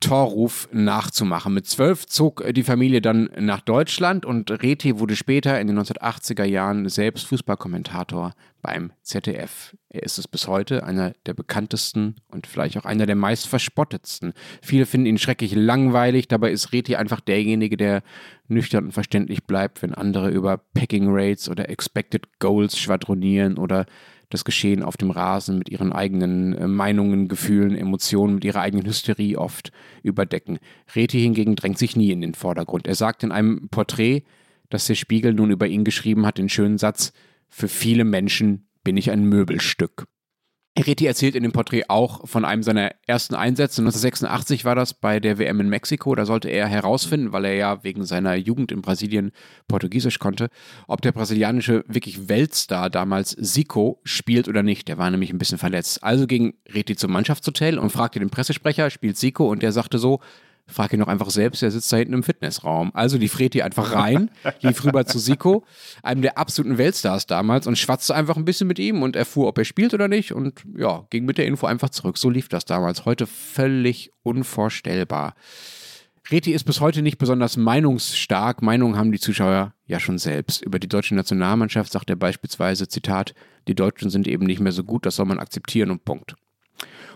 Torruf 0.01 0.69
nachzumachen. 0.71 1.55
Mit 1.55 1.67
zwölf 1.67 2.07
zog 2.07 2.45
die 2.53 2.63
Familie 2.63 3.01
dann 3.01 3.31
nach 3.39 3.61
Deutschland 3.61 4.27
und 4.27 4.51
Reti 4.63 4.99
wurde 4.99 5.17
später 5.17 5.59
in 5.61 5.67
den 5.67 5.79
1980er 5.79 6.45
Jahren 6.45 6.89
selbst 6.89 7.27
Fußballkommentator 7.27 8.35
beim 8.61 8.93
ZDF. 9.03 9.75
Er 9.89 10.03
ist 10.03 10.19
es 10.19 10.29
bis 10.29 10.47
heute 10.47 10.85
einer 10.85 11.15
der 11.27 11.35
bekanntesten 11.35 12.17
und 12.29 12.47
vielleicht 12.47 12.77
auch 12.77 12.85
einer 12.85 13.07
der 13.07 13.17
meist 13.17 13.47
verspottetsten. 13.47 14.35
Viele 14.63 14.85
finden 14.85 15.07
ihn 15.07 15.19
schrecklich 15.19 15.55
langweilig, 15.55 16.29
dabei 16.29 16.51
ist 16.51 16.73
Reti 16.73 16.97
einfach 16.97 17.21
derjenige, 17.21 17.77
der 17.77 18.03
nüchtern 18.47 18.87
und 18.87 18.93
verständlich 18.93 19.45
bleibt, 19.45 19.83
wenn 19.83 19.95
andere 19.95 20.31
über 20.31 20.59
Packing 20.75 21.07
Rates 21.09 21.49
oder 21.49 21.69
Expected 21.71 22.39
Goals 22.41 22.79
schwadronieren 22.79 23.59
oder 23.59 23.87
das 24.31 24.45
Geschehen 24.45 24.83
auf 24.83 24.97
dem 24.97 25.11
Rasen 25.11 25.59
mit 25.59 25.69
ihren 25.69 25.93
eigenen 25.93 26.55
äh, 26.55 26.67
Meinungen, 26.67 27.29
Gefühlen, 27.29 27.77
Emotionen, 27.77 28.35
mit 28.35 28.45
ihrer 28.45 28.61
eigenen 28.61 28.87
Hysterie 28.87 29.37
oft 29.37 29.73
überdecken. 30.03 30.59
Reti 30.95 31.21
hingegen 31.21 31.57
drängt 31.57 31.79
sich 31.79 31.97
nie 31.97 32.11
in 32.11 32.21
den 32.21 32.35
Vordergrund. 32.35 32.87
Er 32.87 32.95
sagt 32.95 33.23
in 33.23 33.33
einem 33.33 33.69
Porträt, 33.71 34.25
das 34.69 34.87
der 34.87 34.95
Spiegel 34.95 35.35
nun 35.35 35.51
über 35.51 35.67
ihn 35.67 35.85
geschrieben 35.85 36.27
hat, 36.27 36.39
den 36.39 36.49
schönen 36.49 36.79
Satz, 36.79 37.13
für 37.49 37.69
viele 37.69 38.05
Menschen 38.05 38.69
bin 38.85 38.97
ich 38.97 39.11
ein 39.11 39.25
Möbelstück. 39.25 40.07
Reti 40.87 41.07
erzählt 41.07 41.35
in 41.35 41.43
dem 41.43 41.53
Porträt 41.53 41.85
auch 41.89 42.27
von 42.29 42.45
einem 42.45 42.63
seiner 42.63 42.93
ersten 43.07 43.35
Einsätze. 43.35 43.81
1986 43.83 44.65
war 44.65 44.75
das 44.75 44.95
bei 44.95 45.21
der 45.21 45.39
WM 45.39 45.61
in 45.61 45.69
Mexiko. 45.69 46.15
Da 46.15 46.27
sollte 46.27 46.49
er 46.49 46.67
herausfinden, 46.67 47.33
weil 47.33 47.45
er 47.45 47.55
ja 47.55 47.85
wegen 47.85 48.05
seiner 48.05 48.35
Jugend 48.35 48.73
in 48.73 48.83
Brasilien 48.83 49.33
Portugiesisch 49.67 50.19
konnte, 50.19 50.49
ob 50.87 51.03
der 51.03 51.13
brasilianische 51.13 51.85
wirklich 51.89 52.29
Weltstar 52.29 52.91
damals 52.91 53.37
Zico 53.41 54.01
spielt 54.05 54.49
oder 54.49 54.63
nicht. 54.63 54.89
Der 54.89 54.99
war 54.99 55.11
nämlich 55.11 55.31
ein 55.31 55.39
bisschen 55.39 55.59
verletzt. 55.59 56.03
Also 56.03 56.27
ging 56.27 56.55
Reti 56.73 56.97
zum 56.97 57.13
Mannschaftshotel 57.13 57.79
und 57.79 57.91
fragte 57.91 58.19
den 58.19 58.31
Pressesprecher, 58.31 58.91
spielt 58.91 59.17
Zico? 59.17 59.49
Und 59.49 59.63
der 59.63 59.73
sagte 59.73 59.99
so, 59.99 60.21
Frag 60.71 60.93
ihn 60.93 61.01
doch 61.01 61.09
einfach 61.09 61.31
selbst, 61.31 61.63
der 61.63 61.71
sitzt 61.71 61.91
da 61.93 61.97
hinten 61.97 62.13
im 62.13 62.23
Fitnessraum. 62.23 62.91
Also 62.95 63.17
lief 63.17 63.39
Reti 63.39 63.63
einfach 63.63 63.95
rein, 63.95 64.31
lief 64.61 64.85
rüber 64.85 65.07
zu 65.07 65.19
Siko, 65.19 65.65
einem 66.03 66.21
der 66.21 66.37
absoluten 66.37 66.77
Weltstars 66.77 67.27
damals, 67.27 67.67
und 67.67 67.79
schwatzte 67.79 68.15
einfach 68.15 68.37
ein 68.37 68.45
bisschen 68.45 68.69
mit 68.69 68.79
ihm 68.79 69.03
und 69.03 69.17
erfuhr, 69.17 69.49
ob 69.49 69.57
er 69.57 69.65
spielt 69.65 69.95
oder 69.95 70.09
nicht. 70.09 70.33
Und 70.33 70.63
ja, 70.77 71.07
ging 71.09 71.25
mit 71.25 71.39
der 71.39 71.47
Info 71.47 71.67
einfach 71.67 71.89
zurück. 71.89 72.19
So 72.19 72.29
lief 72.29 72.49
das 72.49 72.67
damals. 72.67 73.07
Heute 73.07 73.27
völlig 73.27 74.13
unvorstellbar. 74.23 75.35
Reti 76.31 76.53
ist 76.53 76.65
bis 76.65 76.81
heute 76.81 77.01
nicht 77.01 77.17
besonders 77.17 77.57
meinungsstark. 77.57 78.61
Meinungen 78.61 78.99
haben 78.99 79.13
die 79.13 79.19
Zuschauer 79.19 79.73
ja 79.87 79.99
schon 79.99 80.19
selbst. 80.19 80.63
Über 80.63 80.79
die 80.79 80.89
deutsche 80.89 81.15
Nationalmannschaft 81.15 81.91
sagt 81.91 82.11
er 82.11 82.17
beispielsweise, 82.17 82.87
Zitat, 82.87 83.35
die 83.67 83.75
Deutschen 83.75 84.11
sind 84.11 84.29
eben 84.29 84.45
nicht 84.45 84.61
mehr 84.61 84.73
so 84.73 84.85
gut, 84.85 85.07
das 85.07 85.17
soll 85.17 85.25
man 85.25 85.39
akzeptieren 85.39 85.91
und 85.91 86.05
Punkt. 86.05 86.37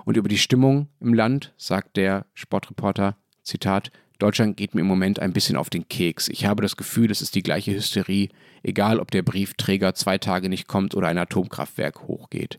Und 0.07 0.17
über 0.17 0.29
die 0.29 0.39
Stimmung 0.39 0.89
im 1.01 1.13
Land 1.13 1.53
sagt 1.59 1.99
der 1.99 2.27
Sportreporter, 2.33 3.17
Zitat, 3.43 3.91
Deutschland 4.19 4.57
geht 4.57 4.75
mir 4.75 4.83
im 4.83 4.87
Moment 4.87 5.19
ein 5.19 5.33
bisschen 5.33 5.57
auf 5.57 5.69
den 5.69 5.89
Keks. 5.89 6.29
Ich 6.29 6.47
habe 6.47 6.63
das 6.63 6.77
Gefühl, 6.77 7.11
es 7.11 7.23
ist 7.23 7.35
die 7.35 7.43
gleiche 7.43 7.73
Hysterie, 7.73 8.29
egal 8.63 9.01
ob 9.01 9.11
der 9.11 9.23
Briefträger 9.23 9.95
zwei 9.95 10.19
Tage 10.19 10.49
nicht 10.49 10.69
kommt 10.69 10.95
oder 10.95 11.09
ein 11.09 11.19
Atomkraftwerk 11.19 12.03
hochgeht. 12.07 12.59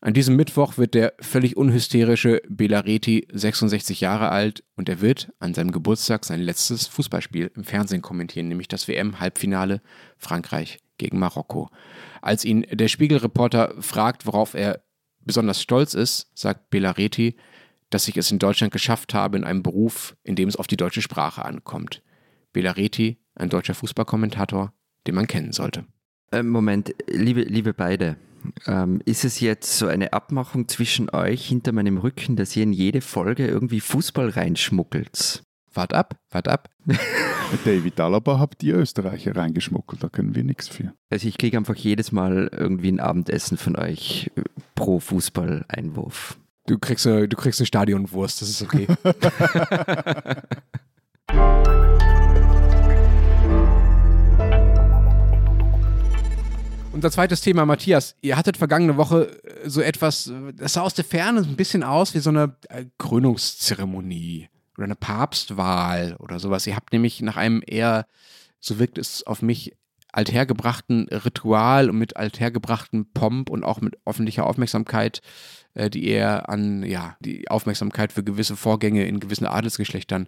An 0.00 0.14
diesem 0.14 0.36
Mittwoch 0.36 0.78
wird 0.78 0.94
der 0.94 1.14
völlig 1.20 1.56
unhysterische 1.56 2.40
Belareti 2.48 3.26
66 3.32 4.00
Jahre 4.00 4.28
alt 4.28 4.62
und 4.76 4.88
er 4.88 5.00
wird 5.00 5.32
an 5.40 5.54
seinem 5.54 5.72
Geburtstag 5.72 6.24
sein 6.24 6.40
letztes 6.40 6.86
Fußballspiel 6.86 7.50
im 7.56 7.64
Fernsehen 7.64 8.02
kommentieren, 8.02 8.46
nämlich 8.46 8.68
das 8.68 8.86
WM-Halbfinale 8.86 9.80
Frankreich 10.16 10.78
gegen 10.98 11.18
Marokko. 11.18 11.70
Als 12.22 12.44
ihn 12.44 12.64
der 12.70 12.88
Spiegelreporter 12.88 13.74
fragt, 13.80 14.26
worauf 14.26 14.54
er 14.54 14.82
besonders 15.24 15.60
stolz 15.60 15.94
ist, 15.94 16.30
sagt 16.34 16.70
Belareti, 16.70 17.36
dass 17.90 18.08
ich 18.08 18.16
es 18.16 18.30
in 18.30 18.38
Deutschland 18.38 18.72
geschafft 18.72 19.14
habe 19.14 19.36
in 19.36 19.44
einem 19.44 19.62
Beruf, 19.62 20.16
in 20.22 20.36
dem 20.36 20.48
es 20.48 20.56
auf 20.56 20.66
die 20.66 20.76
deutsche 20.76 21.02
Sprache 21.02 21.44
ankommt. 21.44 22.02
Belareti, 22.52 23.18
ein 23.34 23.48
deutscher 23.48 23.74
Fußballkommentator, 23.74 24.72
den 25.06 25.14
man 25.14 25.26
kennen 25.26 25.52
sollte. 25.52 25.84
Äh, 26.30 26.42
Moment, 26.42 26.94
liebe, 27.06 27.42
liebe 27.42 27.72
beide, 27.72 28.16
ähm, 28.66 29.00
ist 29.04 29.24
es 29.24 29.40
jetzt 29.40 29.78
so 29.78 29.86
eine 29.86 30.12
Abmachung 30.12 30.68
zwischen 30.68 31.10
euch 31.10 31.46
hinter 31.46 31.72
meinem 31.72 31.98
Rücken, 31.98 32.36
dass 32.36 32.54
ihr 32.56 32.62
in 32.62 32.72
jede 32.72 33.00
Folge 33.00 33.46
irgendwie 33.46 33.80
Fußball 33.80 34.30
reinschmuggelt? 34.30 35.42
Wart 35.72 35.94
ab, 35.94 36.16
wart 36.30 36.48
ab. 36.48 36.70
David 37.64 37.98
Alaba 38.00 38.38
habt 38.38 38.60
die 38.62 38.70
Österreicher 38.70 39.36
reingeschmuggelt, 39.36 40.02
da 40.02 40.08
können 40.08 40.34
wir 40.34 40.44
nichts 40.44 40.68
für. 40.68 40.92
Also 41.08 41.28
ich 41.28 41.38
kriege 41.38 41.56
einfach 41.56 41.76
jedes 41.76 42.12
Mal 42.12 42.50
irgendwie 42.52 42.92
ein 42.92 43.00
Abendessen 43.00 43.56
von 43.56 43.76
euch 43.76 44.30
äh, 44.36 44.42
pro 44.74 45.00
Fußballeinwurf. 45.00 46.38
Du 46.68 46.78
kriegst, 46.78 47.06
eine, 47.06 47.26
du 47.26 47.34
kriegst 47.34 47.60
eine 47.60 47.66
Stadionwurst, 47.66 48.42
das 48.42 48.50
ist 48.50 48.60
okay. 48.60 48.86
Unser 56.92 57.10
zweites 57.10 57.40
Thema, 57.40 57.64
Matthias. 57.64 58.16
Ihr 58.20 58.36
hattet 58.36 58.58
vergangene 58.58 58.98
Woche 58.98 59.40
äh, 59.44 59.70
so 59.70 59.80
etwas, 59.80 60.30
das 60.56 60.74
sah 60.74 60.82
aus 60.82 60.92
der 60.92 61.06
Ferne 61.06 61.40
ein 61.40 61.56
bisschen 61.56 61.82
aus 61.82 62.12
wie 62.12 62.18
so 62.18 62.28
eine 62.28 62.54
äh, 62.68 62.84
Krönungszeremonie 62.98 64.50
oder 64.76 64.84
eine 64.84 64.96
Papstwahl 64.96 66.16
oder 66.18 66.38
sowas. 66.38 66.66
Ihr 66.66 66.76
habt 66.76 66.92
nämlich 66.92 67.22
nach 67.22 67.38
einem 67.38 67.62
eher, 67.66 68.04
so 68.60 68.78
wirkt 68.78 68.98
es 68.98 69.26
auf 69.26 69.40
mich, 69.40 69.74
althergebrachten 70.12 71.08
Ritual 71.08 71.88
und 71.88 71.96
mit 71.96 72.16
althergebrachten 72.16 73.10
Pomp 73.12 73.48
und 73.48 73.64
auch 73.64 73.80
mit 73.80 73.96
öffentlicher 74.04 74.46
Aufmerksamkeit, 74.46 75.22
äh, 75.74 75.90
die 75.90 76.06
eher 76.06 76.48
an 76.48 76.82
ja, 76.82 77.16
die 77.20 77.48
Aufmerksamkeit 77.50 78.12
für 78.12 78.24
gewisse 78.24 78.56
Vorgänge 78.56 79.06
in 79.06 79.20
gewissen 79.20 79.46
Adelsgeschlechtern 79.46 80.26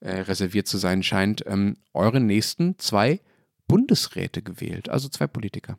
äh, 0.00 0.20
reserviert 0.20 0.66
zu 0.66 0.78
sein 0.78 1.02
scheint, 1.02 1.44
ähm, 1.46 1.76
eure 1.92 2.20
nächsten 2.20 2.78
zwei 2.78 3.20
Bundesräte 3.68 4.42
gewählt, 4.42 4.88
also 4.88 5.08
zwei 5.08 5.26
Politiker. 5.26 5.78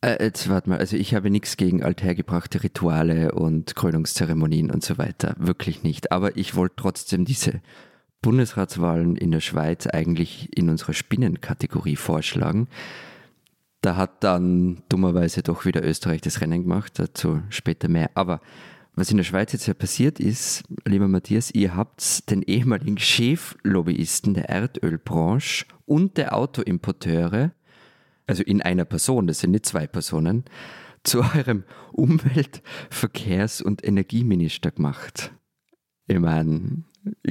Äh, 0.00 0.22
jetzt 0.24 0.48
warte 0.48 0.70
mal, 0.70 0.78
also 0.78 0.96
ich 0.96 1.14
habe 1.14 1.30
nichts 1.30 1.56
gegen 1.56 1.82
althergebrachte 1.82 2.62
Rituale 2.62 3.32
und 3.32 3.74
Krönungszeremonien 3.74 4.70
und 4.70 4.84
so 4.84 4.98
weiter, 4.98 5.34
wirklich 5.38 5.82
nicht. 5.82 6.12
Aber 6.12 6.36
ich 6.36 6.54
wollte 6.54 6.76
trotzdem 6.76 7.24
diese 7.24 7.60
Bundesratswahlen 8.22 9.16
in 9.16 9.30
der 9.30 9.40
Schweiz 9.40 9.86
eigentlich 9.86 10.56
in 10.56 10.68
unserer 10.68 10.94
Spinnenkategorie 10.94 11.96
vorschlagen. 11.96 12.68
Da 13.86 13.94
hat 13.94 14.24
dann 14.24 14.82
dummerweise 14.88 15.44
doch 15.44 15.64
wieder 15.64 15.84
Österreich 15.84 16.20
das 16.20 16.40
Rennen 16.40 16.62
gemacht, 16.62 16.98
dazu 16.98 17.40
später 17.50 17.86
mehr. 17.86 18.10
Aber 18.14 18.40
was 18.96 19.12
in 19.12 19.16
der 19.16 19.22
Schweiz 19.22 19.52
jetzt 19.52 19.68
ja 19.68 19.74
passiert 19.74 20.18
ist, 20.18 20.64
lieber 20.84 21.06
Matthias, 21.06 21.52
ihr 21.52 21.76
habt 21.76 22.28
den 22.28 22.42
ehemaligen 22.42 22.98
Cheflobbyisten 22.98 24.34
der 24.34 24.48
Erdölbranche 24.48 25.66
und 25.84 26.16
der 26.16 26.36
Autoimporteure 26.36 27.52
also 28.26 28.42
in 28.42 28.60
einer 28.60 28.84
Person, 28.84 29.28
das 29.28 29.38
sind 29.38 29.52
nicht 29.52 29.66
zwei 29.66 29.86
Personen, 29.86 30.46
zu 31.04 31.20
eurem 31.20 31.62
Umwelt-, 31.92 32.64
Verkehrs- 32.90 33.62
und 33.62 33.86
Energieminister 33.86 34.72
gemacht. 34.72 35.32
Ich 36.08 36.18
meine, 36.18 36.82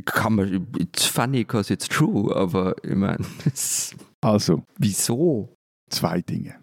kann 0.05 0.35
man, 0.35 0.67
it's 0.77 1.03
funny 1.03 1.39
because 1.39 1.73
it's 1.73 1.89
true, 1.89 2.33
aber 2.33 2.75
ich 2.81 2.95
meine, 2.95 3.25
also, 4.21 4.63
wieso? 4.77 5.54
Zwei 5.89 6.21
Dinge. 6.21 6.55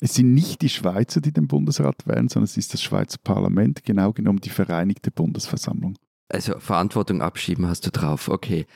Es 0.00 0.14
sind 0.14 0.34
nicht 0.34 0.60
die 0.62 0.68
Schweizer, 0.68 1.20
die 1.20 1.32
den 1.32 1.48
Bundesrat 1.48 2.06
wählen, 2.06 2.28
sondern 2.28 2.44
es 2.44 2.56
ist 2.56 2.74
das 2.74 2.82
Schweizer 2.82 3.18
Parlament, 3.22 3.84
genau 3.84 4.12
genommen 4.12 4.40
die 4.40 4.50
Vereinigte 4.50 5.10
Bundesversammlung. 5.10 5.96
Also 6.28 6.58
Verantwortung 6.58 7.22
abschieben 7.22 7.66
hast 7.66 7.86
du 7.86 7.90
drauf, 7.90 8.28
okay. 8.28 8.66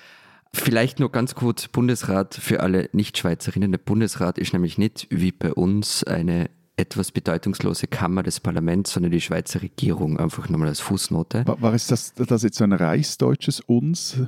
Vielleicht 0.53 0.99
nur 0.99 1.13
ganz 1.13 1.35
kurz 1.35 1.69
Bundesrat 1.69 2.35
für 2.35 2.61
alle 2.61 2.89
Nicht-Schweizerinnen. 2.93 3.71
Der 3.71 3.79
Bundesrat 3.79 4.39
ist 4.39 4.53
nämlich 4.53 4.79
nicht 4.79 5.07
wie 5.11 5.31
bei 5.31 5.53
uns 5.53 6.03
eine 6.03 6.51
etwas 6.77 7.13
bedeutungslose 7.13 7.87
Kammer 7.87 8.23
des 8.23 8.41
Parlaments, 8.41 8.93
sondern 8.93 9.13
die 9.13 9.21
Schweizer 9.21 9.63
Regierung, 9.63 10.19
einfach 10.19 10.49
nochmal 10.49 10.69
als 10.69 10.81
Fußnote. 10.81 11.47
War, 11.47 11.61
war 11.61 11.75
es 11.75 11.87
das, 11.87 12.15
das 12.15 12.43
jetzt 12.43 12.59
so 12.59 12.65
ein 12.65 12.73
reichsdeutsches 12.73 13.61
Uns, 13.61 14.23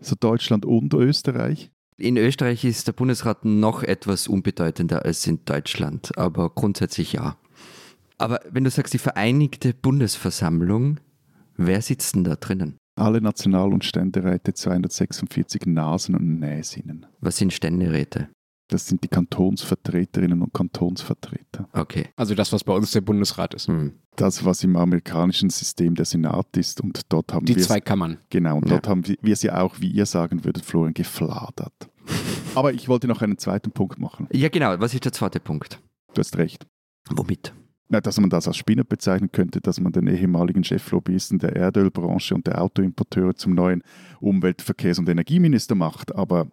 so 0.00 0.16
Deutschland 0.18 0.64
und 0.64 0.94
Österreich? 0.94 1.70
In 1.98 2.18
Österreich 2.18 2.62
ist 2.64 2.86
der 2.86 2.92
Bundesrat 2.92 3.46
noch 3.46 3.82
etwas 3.82 4.28
unbedeutender 4.28 5.06
als 5.06 5.26
in 5.26 5.40
Deutschland, 5.46 6.16
aber 6.18 6.50
grundsätzlich 6.50 7.14
ja. 7.14 7.38
Aber 8.18 8.40
wenn 8.50 8.64
du 8.64 8.70
sagst, 8.70 8.92
die 8.92 8.98
Vereinigte 8.98 9.72
Bundesversammlung, 9.72 11.00
wer 11.56 11.80
sitzt 11.80 12.14
denn 12.14 12.24
da 12.24 12.36
drinnen? 12.36 12.76
Alle 12.98 13.22
National- 13.22 13.72
und 13.72 13.84
Ständeräte 13.84 14.52
246 14.52 15.64
Nasen 15.64 16.14
und 16.14 16.38
Näsinnen. 16.38 17.06
Was 17.20 17.38
sind 17.38 17.54
Ständeräte? 17.54 18.28
Das 18.68 18.86
sind 18.86 19.04
die 19.04 19.08
Kantonsvertreterinnen 19.08 20.42
und 20.42 20.52
Kantonsvertreter. 20.52 21.68
Okay. 21.72 22.08
Also 22.16 22.34
das, 22.34 22.52
was 22.52 22.64
bei 22.64 22.72
uns 22.72 22.90
der 22.90 23.00
Bundesrat 23.00 23.54
ist. 23.54 23.68
Hm. 23.68 23.92
Das, 24.16 24.44
was 24.44 24.64
im 24.64 24.76
amerikanischen 24.76 25.50
System 25.50 25.94
der 25.94 26.04
Senat 26.04 26.56
ist. 26.56 26.80
Und 26.80 27.02
dort 27.12 27.32
haben 27.32 27.46
Die 27.46 27.54
wir 27.54 27.62
zwei 27.62 27.80
Kammern. 27.80 28.18
Genau, 28.30 28.56
und 28.56 28.64
Ja. 28.64 28.70
dort 28.70 28.88
haben 28.88 29.02
wir 29.20 29.36
sie 29.36 29.50
auch, 29.50 29.80
wie 29.80 29.90
ihr 29.90 30.06
sagen 30.06 30.44
würdet, 30.44 30.64
Florian, 30.64 30.94
gefladert. 30.94 31.90
Aber 32.54 32.72
ich 32.72 32.88
wollte 32.88 33.06
noch 33.06 33.22
einen 33.22 33.38
zweiten 33.38 33.70
Punkt 33.70 33.98
machen. 34.00 34.26
Ja, 34.32 34.48
genau. 34.48 34.78
Was 34.80 34.94
ist 34.94 35.04
der 35.04 35.12
zweite 35.12 35.38
Punkt? 35.38 35.80
Du 36.14 36.20
hast 36.20 36.36
recht. 36.36 36.66
Womit? 37.10 37.52
Na, 37.88 38.00
dass 38.00 38.18
man 38.18 38.30
das 38.30 38.48
als 38.48 38.56
Spinner 38.56 38.82
bezeichnen 38.82 39.30
könnte, 39.30 39.60
dass 39.60 39.78
man 39.78 39.92
den 39.92 40.08
ehemaligen 40.08 40.64
Cheflobbyisten 40.64 41.38
der 41.38 41.54
Erdölbranche 41.54 42.34
und 42.34 42.46
der 42.48 42.60
Autoimporteure 42.60 43.36
zum 43.36 43.54
neuen 43.54 43.82
Umwelt-, 44.18 44.60
Verkehrs- 44.62 44.98
und 44.98 45.08
Energieminister 45.08 45.76
macht. 45.76 46.12
Aber 46.16 46.48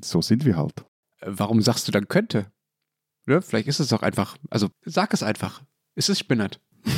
so 0.00 0.22
sind 0.22 0.44
wir 0.44 0.56
halt. 0.56 0.84
Warum 1.20 1.62
sagst 1.62 1.88
du 1.88 1.92
dann 1.92 2.08
könnte? 2.08 2.52
Ne? 3.26 3.42
Vielleicht 3.42 3.68
ist 3.68 3.80
es 3.80 3.88
doch 3.88 4.02
einfach, 4.02 4.36
also 4.50 4.68
sag 4.84 5.12
es 5.12 5.22
einfach. 5.22 5.62
Es 5.94 6.08
ist 6.08 6.18
Spinnert. 6.18 6.60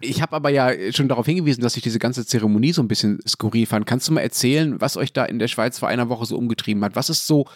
Ich 0.00 0.20
habe 0.20 0.36
aber 0.36 0.50
ja 0.50 0.70
schon 0.92 1.08
darauf 1.08 1.24
hingewiesen, 1.24 1.62
dass 1.62 1.76
ich 1.76 1.82
diese 1.82 1.98
ganze 1.98 2.26
Zeremonie 2.26 2.72
so 2.72 2.82
ein 2.82 2.88
bisschen 2.88 3.18
skurril 3.26 3.64
fand. 3.64 3.86
Kannst 3.86 4.06
du 4.06 4.12
mal 4.12 4.20
erzählen, 4.20 4.78
was 4.78 4.98
euch 4.98 5.14
da 5.14 5.24
in 5.24 5.38
der 5.38 5.48
Schweiz 5.48 5.78
vor 5.78 5.88
einer 5.88 6.10
Woche 6.10 6.26
so 6.26 6.36
umgetrieben 6.36 6.84
hat? 6.84 6.96
Was 6.96 7.08
ist 7.08 7.26
so, 7.26 7.46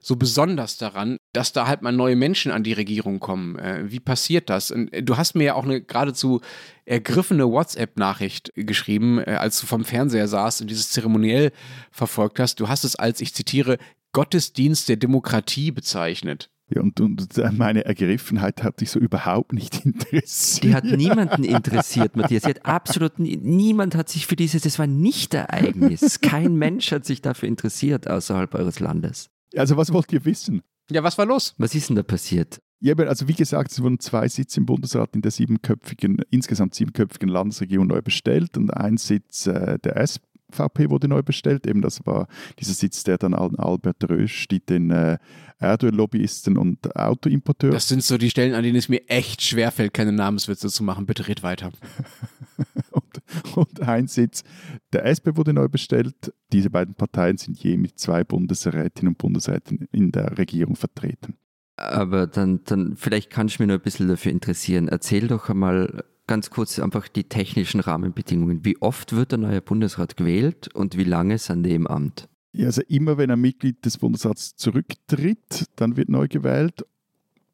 so 0.00 0.14
besonders 0.14 0.76
daran, 0.76 1.16
dass 1.32 1.52
da 1.52 1.66
halt 1.66 1.82
mal 1.82 1.92
neue 1.92 2.14
Menschen 2.14 2.52
an 2.52 2.62
die 2.62 2.72
Regierung 2.72 3.18
kommen? 3.18 3.58
Äh, 3.58 3.90
wie 3.90 3.98
passiert 3.98 4.48
das? 4.48 4.70
Und 4.70 4.92
äh, 4.92 5.02
du 5.02 5.16
hast 5.16 5.34
mir 5.34 5.44
ja 5.44 5.54
auch 5.54 5.64
eine 5.64 5.80
geradezu 5.80 6.40
ergriffene 6.84 7.50
WhatsApp-Nachricht 7.50 8.52
geschrieben, 8.54 9.18
äh, 9.18 9.32
als 9.32 9.60
du 9.60 9.66
vom 9.66 9.84
Fernseher 9.84 10.28
saßt 10.28 10.60
und 10.60 10.70
dieses 10.70 10.90
zeremoniell 10.90 11.50
verfolgt 11.90 12.38
hast. 12.38 12.60
Du 12.60 12.68
hast 12.68 12.84
es 12.84 12.94
als, 12.94 13.20
ich 13.20 13.34
zitiere, 13.34 13.76
Gottesdienst 14.18 14.88
der 14.88 14.96
Demokratie 14.96 15.70
bezeichnet. 15.70 16.50
Ja, 16.74 16.82
und, 16.82 17.00
und 17.00 17.28
meine 17.56 17.84
Ergriffenheit 17.84 18.64
hat 18.64 18.80
dich 18.80 18.90
so 18.90 18.98
überhaupt 18.98 19.52
nicht 19.52 19.84
interessiert. 19.86 20.64
Die 20.64 20.74
hat 20.74 20.84
niemanden 20.86 21.44
interessiert, 21.44 22.16
Matthias. 22.16 22.42
Sie 22.42 22.48
hat 22.48 22.66
absolut 22.66 23.20
nie, 23.20 23.36
niemand 23.36 23.94
hat 23.94 24.08
sich 24.08 24.26
für 24.26 24.34
dieses, 24.34 24.62
das 24.62 24.76
war 24.80 24.88
nicht 24.88 25.34
Ereignis. 25.34 26.20
Kein 26.20 26.56
Mensch 26.56 26.90
hat 26.90 27.04
sich 27.04 27.22
dafür 27.22 27.48
interessiert 27.48 28.10
außerhalb 28.10 28.56
eures 28.56 28.80
Landes. 28.80 29.30
Also 29.56 29.76
was 29.76 29.92
wollt 29.92 30.12
ihr 30.12 30.24
wissen? 30.24 30.62
Ja, 30.90 31.04
was 31.04 31.16
war 31.16 31.26
los? 31.26 31.54
Was 31.58 31.76
ist 31.76 31.88
denn 31.88 31.94
da 31.94 32.02
passiert? 32.02 32.58
Ja, 32.80 32.96
also 32.96 33.28
wie 33.28 33.34
gesagt, 33.34 33.70
es 33.70 33.80
wurden 33.80 34.00
zwei 34.00 34.26
Sitze 34.26 34.58
im 34.58 34.66
Bundesrat 34.66 35.14
in 35.14 35.22
der 35.22 35.30
siebenköpfigen, 35.30 36.22
insgesamt 36.30 36.74
siebenköpfigen 36.74 37.28
Landesregierung 37.28 37.86
neu 37.86 38.02
bestellt 38.02 38.56
und 38.56 38.70
ein 38.70 38.96
Sitz 38.96 39.46
äh, 39.46 39.78
der 39.78 39.96
SP 40.02 40.26
VP 40.50 40.90
wurde 40.90 41.08
neu 41.08 41.22
bestellt. 41.22 41.66
Eben 41.66 41.82
das 41.82 42.04
war 42.06 42.26
dieser 42.58 42.74
Sitz, 42.74 43.04
der 43.04 43.18
dann 43.18 43.34
an 43.34 43.56
Albert 43.56 44.08
Rösti, 44.08 44.60
den 44.60 44.90
äh, 44.90 45.18
Erdöl-Lobbyisten 45.58 46.56
und 46.56 46.94
Autoimporteur. 46.96 47.72
Das 47.72 47.88
sind 47.88 48.02
so 48.02 48.16
die 48.16 48.30
Stellen, 48.30 48.54
an 48.54 48.62
denen 48.62 48.76
es 48.76 48.88
mir 48.88 49.08
echt 49.08 49.42
schwerfällt, 49.42 49.92
keine 49.92 50.12
Namenswitze 50.12 50.68
zu 50.68 50.84
machen. 50.84 51.06
Bitte 51.06 51.26
red 51.28 51.42
weiter. 51.42 51.72
und, 52.90 53.56
und, 53.56 53.82
ein 53.82 54.06
Sitz 54.06 54.44
der 54.92 55.04
SP 55.04 55.36
wurde 55.36 55.52
neu 55.52 55.68
bestellt. 55.68 56.32
Diese 56.52 56.70
beiden 56.70 56.94
Parteien 56.94 57.36
sind 57.36 57.58
je 57.58 57.76
mit 57.76 57.98
zwei 57.98 58.24
Bundesrätinnen 58.24 59.12
und 59.12 59.18
Bundesräten 59.18 59.88
in 59.92 60.12
der 60.12 60.38
Regierung 60.38 60.76
vertreten. 60.76 61.36
Aber 61.76 62.26
dann, 62.26 62.64
dann 62.64 62.96
vielleicht 62.96 63.30
kannst 63.30 63.58
du 63.58 63.62
mich 63.62 63.68
noch 63.68 63.76
ein 63.76 63.82
bisschen 63.82 64.08
dafür 64.08 64.32
interessieren. 64.32 64.88
Erzähl 64.88 65.28
doch 65.28 65.48
einmal 65.48 66.04
ganz 66.28 66.50
kurz 66.50 66.78
einfach 66.78 67.08
die 67.08 67.24
technischen 67.24 67.80
Rahmenbedingungen. 67.80 68.64
Wie 68.64 68.80
oft 68.80 69.16
wird 69.16 69.32
der 69.32 69.38
neue 69.38 69.60
Bundesrat 69.60 70.16
gewählt 70.16 70.72
und 70.74 70.96
wie 70.96 71.04
lange 71.04 71.38
sind 71.38 71.64
die 71.64 71.74
im 71.74 71.88
Amt? 71.88 72.28
Ja, 72.52 72.66
also 72.66 72.82
immer 72.88 73.18
wenn 73.18 73.30
ein 73.32 73.40
Mitglied 73.40 73.84
des 73.84 73.98
Bundesrats 73.98 74.54
zurücktritt, 74.54 75.66
dann 75.74 75.96
wird 75.96 76.08
neu 76.08 76.28
gewählt. 76.28 76.84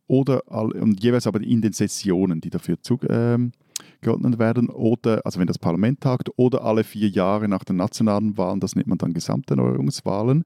Oder 0.06 0.42
und 0.50 1.02
jeweils 1.02 1.26
aber 1.26 1.40
in 1.40 1.62
den 1.62 1.72
Sessionen, 1.72 2.40
die 2.40 2.50
dafür 2.50 2.80
zugeordnet 2.82 3.54
ähm, 4.02 4.38
werden, 4.38 4.68
oder 4.68 5.22
also 5.24 5.40
wenn 5.40 5.46
das 5.46 5.58
Parlament 5.58 6.00
tagt, 6.00 6.28
oder 6.36 6.62
alle 6.62 6.84
vier 6.84 7.08
Jahre 7.08 7.48
nach 7.48 7.64
den 7.64 7.76
nationalen 7.76 8.36
Wahlen, 8.36 8.60
das 8.60 8.76
nennt 8.76 8.88
man 8.88 8.98
dann 8.98 9.14
Gesamterneuerungswahlen. 9.14 10.44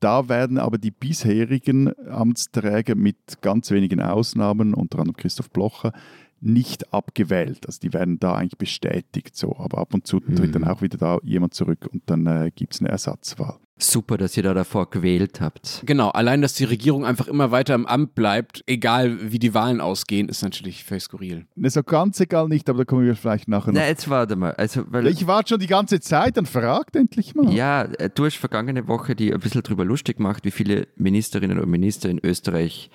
Da 0.00 0.28
werden 0.28 0.58
aber 0.58 0.78
die 0.78 0.92
bisherigen 0.92 1.92
Amtsträger 2.08 2.94
mit 2.94 3.42
ganz 3.42 3.72
wenigen 3.72 4.00
Ausnahmen, 4.00 4.74
unter 4.74 5.00
anderem 5.00 5.16
Christoph 5.16 5.50
Blocher, 5.50 5.92
nicht 6.40 6.92
abgewählt. 6.92 7.66
Also 7.66 7.80
die 7.80 7.92
werden 7.92 8.18
da 8.18 8.34
eigentlich 8.34 8.58
bestätigt 8.58 9.36
so. 9.36 9.56
Aber 9.58 9.78
ab 9.78 9.94
und 9.94 10.06
zu 10.06 10.20
tritt 10.20 10.38
mhm. 10.38 10.52
dann 10.52 10.64
auch 10.64 10.82
wieder 10.82 10.98
da 10.98 11.18
jemand 11.22 11.54
zurück 11.54 11.88
und 11.92 12.02
dann 12.06 12.26
äh, 12.26 12.50
gibt 12.54 12.74
es 12.74 12.80
eine 12.80 12.90
Ersatzwahl. 12.90 13.58
Super, 13.80 14.16
dass 14.16 14.36
ihr 14.36 14.42
da 14.42 14.54
davor 14.54 14.90
gewählt 14.90 15.40
habt. 15.40 15.82
Genau, 15.86 16.08
allein, 16.08 16.42
dass 16.42 16.54
die 16.54 16.64
Regierung 16.64 17.04
einfach 17.04 17.28
immer 17.28 17.52
weiter 17.52 17.76
im 17.76 17.86
Amt 17.86 18.16
bleibt, 18.16 18.64
egal 18.66 19.30
wie 19.30 19.38
die 19.38 19.54
Wahlen 19.54 19.80
ausgehen, 19.80 20.28
ist 20.28 20.42
natürlich 20.42 20.82
völlig 20.82 21.04
skurril. 21.04 21.46
Ne, 21.54 21.70
so 21.70 21.84
ganz 21.84 22.18
egal 22.18 22.48
nicht, 22.48 22.68
aber 22.68 22.78
da 22.78 22.84
kommen 22.84 23.06
wir 23.06 23.14
vielleicht 23.14 23.46
nachher 23.46 23.70
noch. 23.70 23.80
Na, 23.80 23.86
jetzt 23.86 24.10
warte 24.10 24.34
mal. 24.34 24.50
Also, 24.54 24.82
weil 24.88 25.06
ich 25.06 25.28
warte 25.28 25.50
schon 25.50 25.60
die 25.60 25.68
ganze 25.68 26.00
Zeit, 26.00 26.36
dann 26.36 26.46
fragt 26.46 26.96
endlich 26.96 27.36
mal. 27.36 27.52
Ja, 27.52 27.82
äh, 27.82 28.10
du 28.12 28.26
hast 28.26 28.36
vergangene 28.36 28.88
Woche 28.88 29.14
die 29.14 29.32
ein 29.32 29.38
bisschen 29.38 29.62
drüber 29.62 29.84
lustig 29.84 30.16
gemacht, 30.16 30.44
wie 30.44 30.50
viele 30.50 30.88
Ministerinnen 30.96 31.60
und 31.60 31.70
Minister 31.70 32.08
in 32.08 32.18
Österreich 32.20 32.90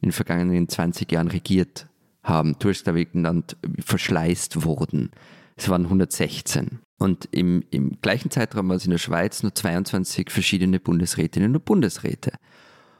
in 0.00 0.10
den 0.10 0.12
vergangenen 0.12 0.68
20 0.68 1.10
Jahren 1.10 1.28
regiert 1.28 1.88
haben. 2.28 2.56
Genannt, 2.58 3.56
verschleißt 3.84 4.64
wurden. 4.64 5.10
Es 5.56 5.68
waren 5.68 5.84
116. 5.84 6.80
Und 6.98 7.28
im, 7.30 7.64
im 7.70 8.00
gleichen 8.00 8.30
Zeitraum 8.30 8.68
waren 8.68 8.76
es 8.76 8.84
in 8.84 8.90
der 8.90 8.98
Schweiz 8.98 9.42
nur 9.42 9.54
22 9.54 10.30
verschiedene 10.30 10.80
Bundesrätinnen 10.80 11.54
und 11.54 11.64
Bundesräte. 11.64 12.32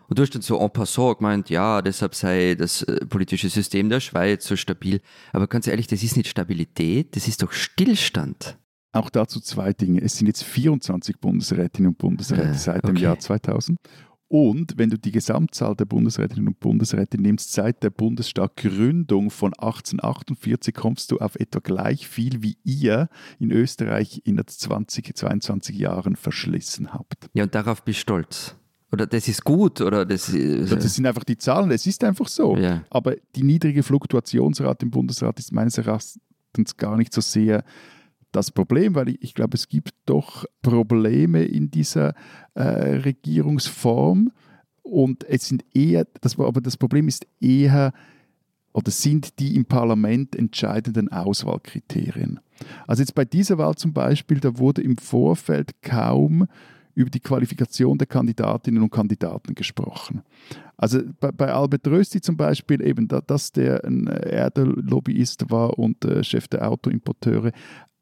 Und 0.09 0.19
du 0.19 0.23
hast 0.23 0.35
dann 0.35 0.43
so 0.43 0.59
en 0.59 0.71
passant 0.71 1.19
gemeint, 1.19 1.51
ja, 1.51 1.83
deshalb 1.83 2.15
sei 2.15 2.55
das 2.55 2.83
äh, 2.83 3.05
politische 3.07 3.51
System 3.51 3.91
der 3.91 4.01
Schweiz 4.01 4.47
so 4.47 4.57
stabil. 4.57 5.01
Aber 5.33 5.47
ganz 5.47 5.67
ehrlich, 5.67 5.87
das 5.87 6.03
ist 6.03 6.17
nicht 6.17 6.29
Stabilität, 6.29 7.15
das 7.15 7.29
ist 7.29 7.43
doch 7.43 7.53
Stillstand. 7.53 8.57
Auch 8.93 9.11
dazu 9.11 9.39
zwei 9.41 9.75
Dinge. 9.75 10.01
Es 10.01 10.17
sind 10.17 10.29
jetzt 10.29 10.45
24 10.45 11.21
Bundesrätinnen 11.21 11.91
und 11.91 11.99
Bundesräte 11.99 12.49
äh, 12.49 12.55
seit 12.55 12.89
dem 12.89 12.97
Jahr 12.97 13.19
2000 13.19 13.79
und 14.29 14.77
wenn 14.77 14.91
du 14.91 14.99
die 14.99 15.11
Gesamtzahl 15.11 15.75
der 15.75 15.87
Bundesrätinnen 15.87 16.49
und 16.49 16.61
Bundesräte 16.61 17.21
nimmst, 17.21 17.53
seit 17.53 17.83
der 17.83 17.91
Bundesstaatgründung 17.91 19.31
von 19.31 19.55
1848 19.55 20.75
kommst 20.75 21.11
du 21.11 21.19
auf 21.19 21.37
etwa 21.37 21.61
gleich 21.61 22.07
viel, 22.07 22.43
wie 22.43 22.59
ihr 22.63 23.09
in 23.39 23.51
Österreich 23.51 24.21
in 24.25 24.41
20, 24.45 25.17
22 25.17 25.79
Jahren 25.79 26.15
verschlissen 26.15 26.93
habt. 26.93 27.31
Ja, 27.33 27.45
und 27.45 27.55
darauf 27.55 27.83
bist 27.83 28.01
du 28.01 28.03
stolz. 28.03 28.55
Oder 28.93 29.07
das 29.07 29.29
ist 29.29 29.45
gut, 29.45 29.81
oder 29.81 30.05
das 30.05 30.29
ist, 30.29 30.73
Das 30.73 30.95
sind 30.95 31.07
einfach 31.07 31.25
die 31.25 31.37
Zahlen, 31.37 31.71
es 31.71 31.87
ist 31.87 32.05
einfach 32.05 32.29
so. 32.29 32.57
Ja. 32.57 32.85
Aber 32.91 33.17
die 33.35 33.43
niedrige 33.43 33.83
Fluktuationsrate 33.83 34.87
im 34.87 34.91
Bundesrat 34.91 35.39
ist 35.39 35.53
meines 35.53 35.79
Erachtens 35.79 36.77
gar 36.77 36.97
nicht 36.97 37.13
so 37.13 37.21
sehr 37.21 37.65
das 38.33 38.51
Problem, 38.51 38.95
weil 38.95 39.11
ich, 39.11 39.23
ich 39.23 39.35
glaube, 39.35 39.57
es 39.57 39.69
gibt 39.69 39.93
doch 40.07 40.45
Probleme 40.63 41.45
in 41.45 41.71
dieser 41.71 42.15
äh, 42.55 42.63
Regierungsform 42.63 44.31
und 44.83 45.25
es 45.25 45.49
sind 45.49 45.65
eher, 45.75 46.07
das, 46.21 46.39
aber 46.39 46.61
das 46.61 46.77
Problem 46.77 47.09
ist 47.09 47.27
eher 47.41 47.93
oder 48.73 48.91
sind 48.91 49.39
die 49.39 49.57
im 49.57 49.65
Parlament 49.65 50.37
entscheidenden 50.37 51.11
Auswahlkriterien. 51.11 52.41
Also 52.87 53.03
jetzt 53.03 53.15
bei 53.15 53.25
dieser 53.25 53.59
Wahl 53.59 53.75
zum 53.77 53.93
Beispiel, 53.93 54.41
da 54.41 54.59
wurde 54.59 54.83
im 54.83 54.97
Vorfeld 54.97 55.83
kaum 55.83 56.47
über 56.95 57.11
die 57.11 57.21
Qualifikation 57.21 57.97
der 57.97 58.09
Kandidatinnen 58.09 58.83
und 58.83 58.91
Kandidaten 58.91 59.55
gesprochen. 59.55 60.23
Also 60.77 61.01
bei, 61.21 61.31
bei 61.31 61.53
Albert 61.53 61.87
Rösti 61.87 62.21
zum 62.21 62.37
Beispiel 62.37 62.85
eben, 62.85 63.07
da, 63.07 63.21
dass 63.21 63.53
der 63.53 63.85
ein 63.85 64.09
Erdöllobbyist 64.09 65.49
war 65.49 65.79
und 65.79 66.05
äh, 66.05 66.25
Chef 66.25 66.49
der 66.49 66.69
Autoimporteure, 66.69 67.53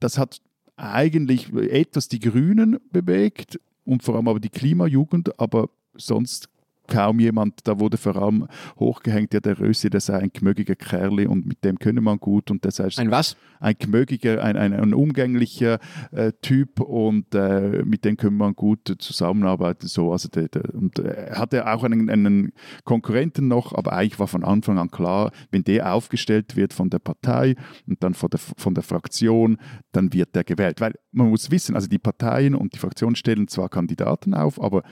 das 0.01 0.19
hat 0.19 0.41
eigentlich 0.77 1.53
etwas 1.53 2.09
die 2.09 2.21
Grünen 2.21 2.79
bewegt 2.91 3.59
und 3.85 4.03
vor 4.03 4.17
allem 4.17 4.29
aber 4.29 4.41
die 4.41 4.51
Klimajugend, 4.51 5.39
aber 5.41 5.71
sonst 5.95 6.49
kaum 6.87 7.21
jemand, 7.21 7.67
da 7.67 7.79
wurde 7.79 7.97
vor 7.97 8.17
allem 8.17 8.47
hochgehängt, 8.79 9.35
ja, 9.35 9.41
der 9.41 9.59
Rösi, 9.59 9.91
der 9.91 10.01
sei 10.01 10.19
ein 10.19 10.31
gmögiger 10.33 10.75
Kerl 10.75 11.27
und 11.27 11.47
mit 11.47 11.65
dem 11.65 11.79
könne 11.79 12.01
man 12.01 12.19
gut 12.19 12.51
und 12.51 12.65
der 12.65 12.73
sei 12.73 12.89
ein 12.97 13.11
was? 13.11 13.37
Ein 13.61 13.75
gmögiger, 13.79 14.43
ein, 14.43 14.57
ein, 14.57 14.73
ein 14.73 14.95
umgänglicher 14.95 15.79
äh, 16.13 16.33
Typ 16.43 16.81
und 16.81 17.35
äh, 17.35 17.83
mit 17.85 18.05
dem 18.05 18.17
können 18.17 18.37
man 18.37 18.55
gut 18.55 18.97
zusammenarbeiten. 18.99 19.87
So. 19.87 20.13
Also 20.13 20.29
der, 20.29 20.49
der, 20.49 20.75
und 20.75 20.99
er 20.99 21.39
hatte 21.39 21.67
auch 21.73 21.85
einen, 21.85 22.11
einen 22.11 22.53
Konkurrenten 22.85 23.49
noch, 23.49 23.73
aber 23.73 23.93
eigentlich 23.93 24.19
war 24.19 24.29
von 24.29 24.45
Anfang 24.45 24.79
an 24.79 24.91
klar, 24.91 25.33
wenn 25.51 25.65
der 25.65 25.95
aufgestellt 25.95 26.57
wird 26.57 26.73
von 26.73 26.91
der 26.91 26.99
Partei 26.99 27.55
und 27.87 28.03
dann 28.03 28.15
von 28.15 28.31
der, 28.31 28.41
von 28.41 28.75
der 28.75 28.83
Fraktion, 28.83 29.59
dann 29.93 30.13
wird 30.13 30.35
der 30.35 30.45
gewählt. 30.45 30.81
Weil 30.81 30.95
man 31.13 31.31
muss 31.31 31.51
wissen, 31.51 31.75
also 31.75 31.89
die 31.89 31.99
Parteien 31.99 32.55
und 32.55 32.75
die 32.75 32.79
Fraktionen 32.79 33.17
stellen 33.17 33.49
zwar 33.49 33.69
Kandidaten 33.69 34.35
auf, 34.35 34.61
aber 34.61 34.83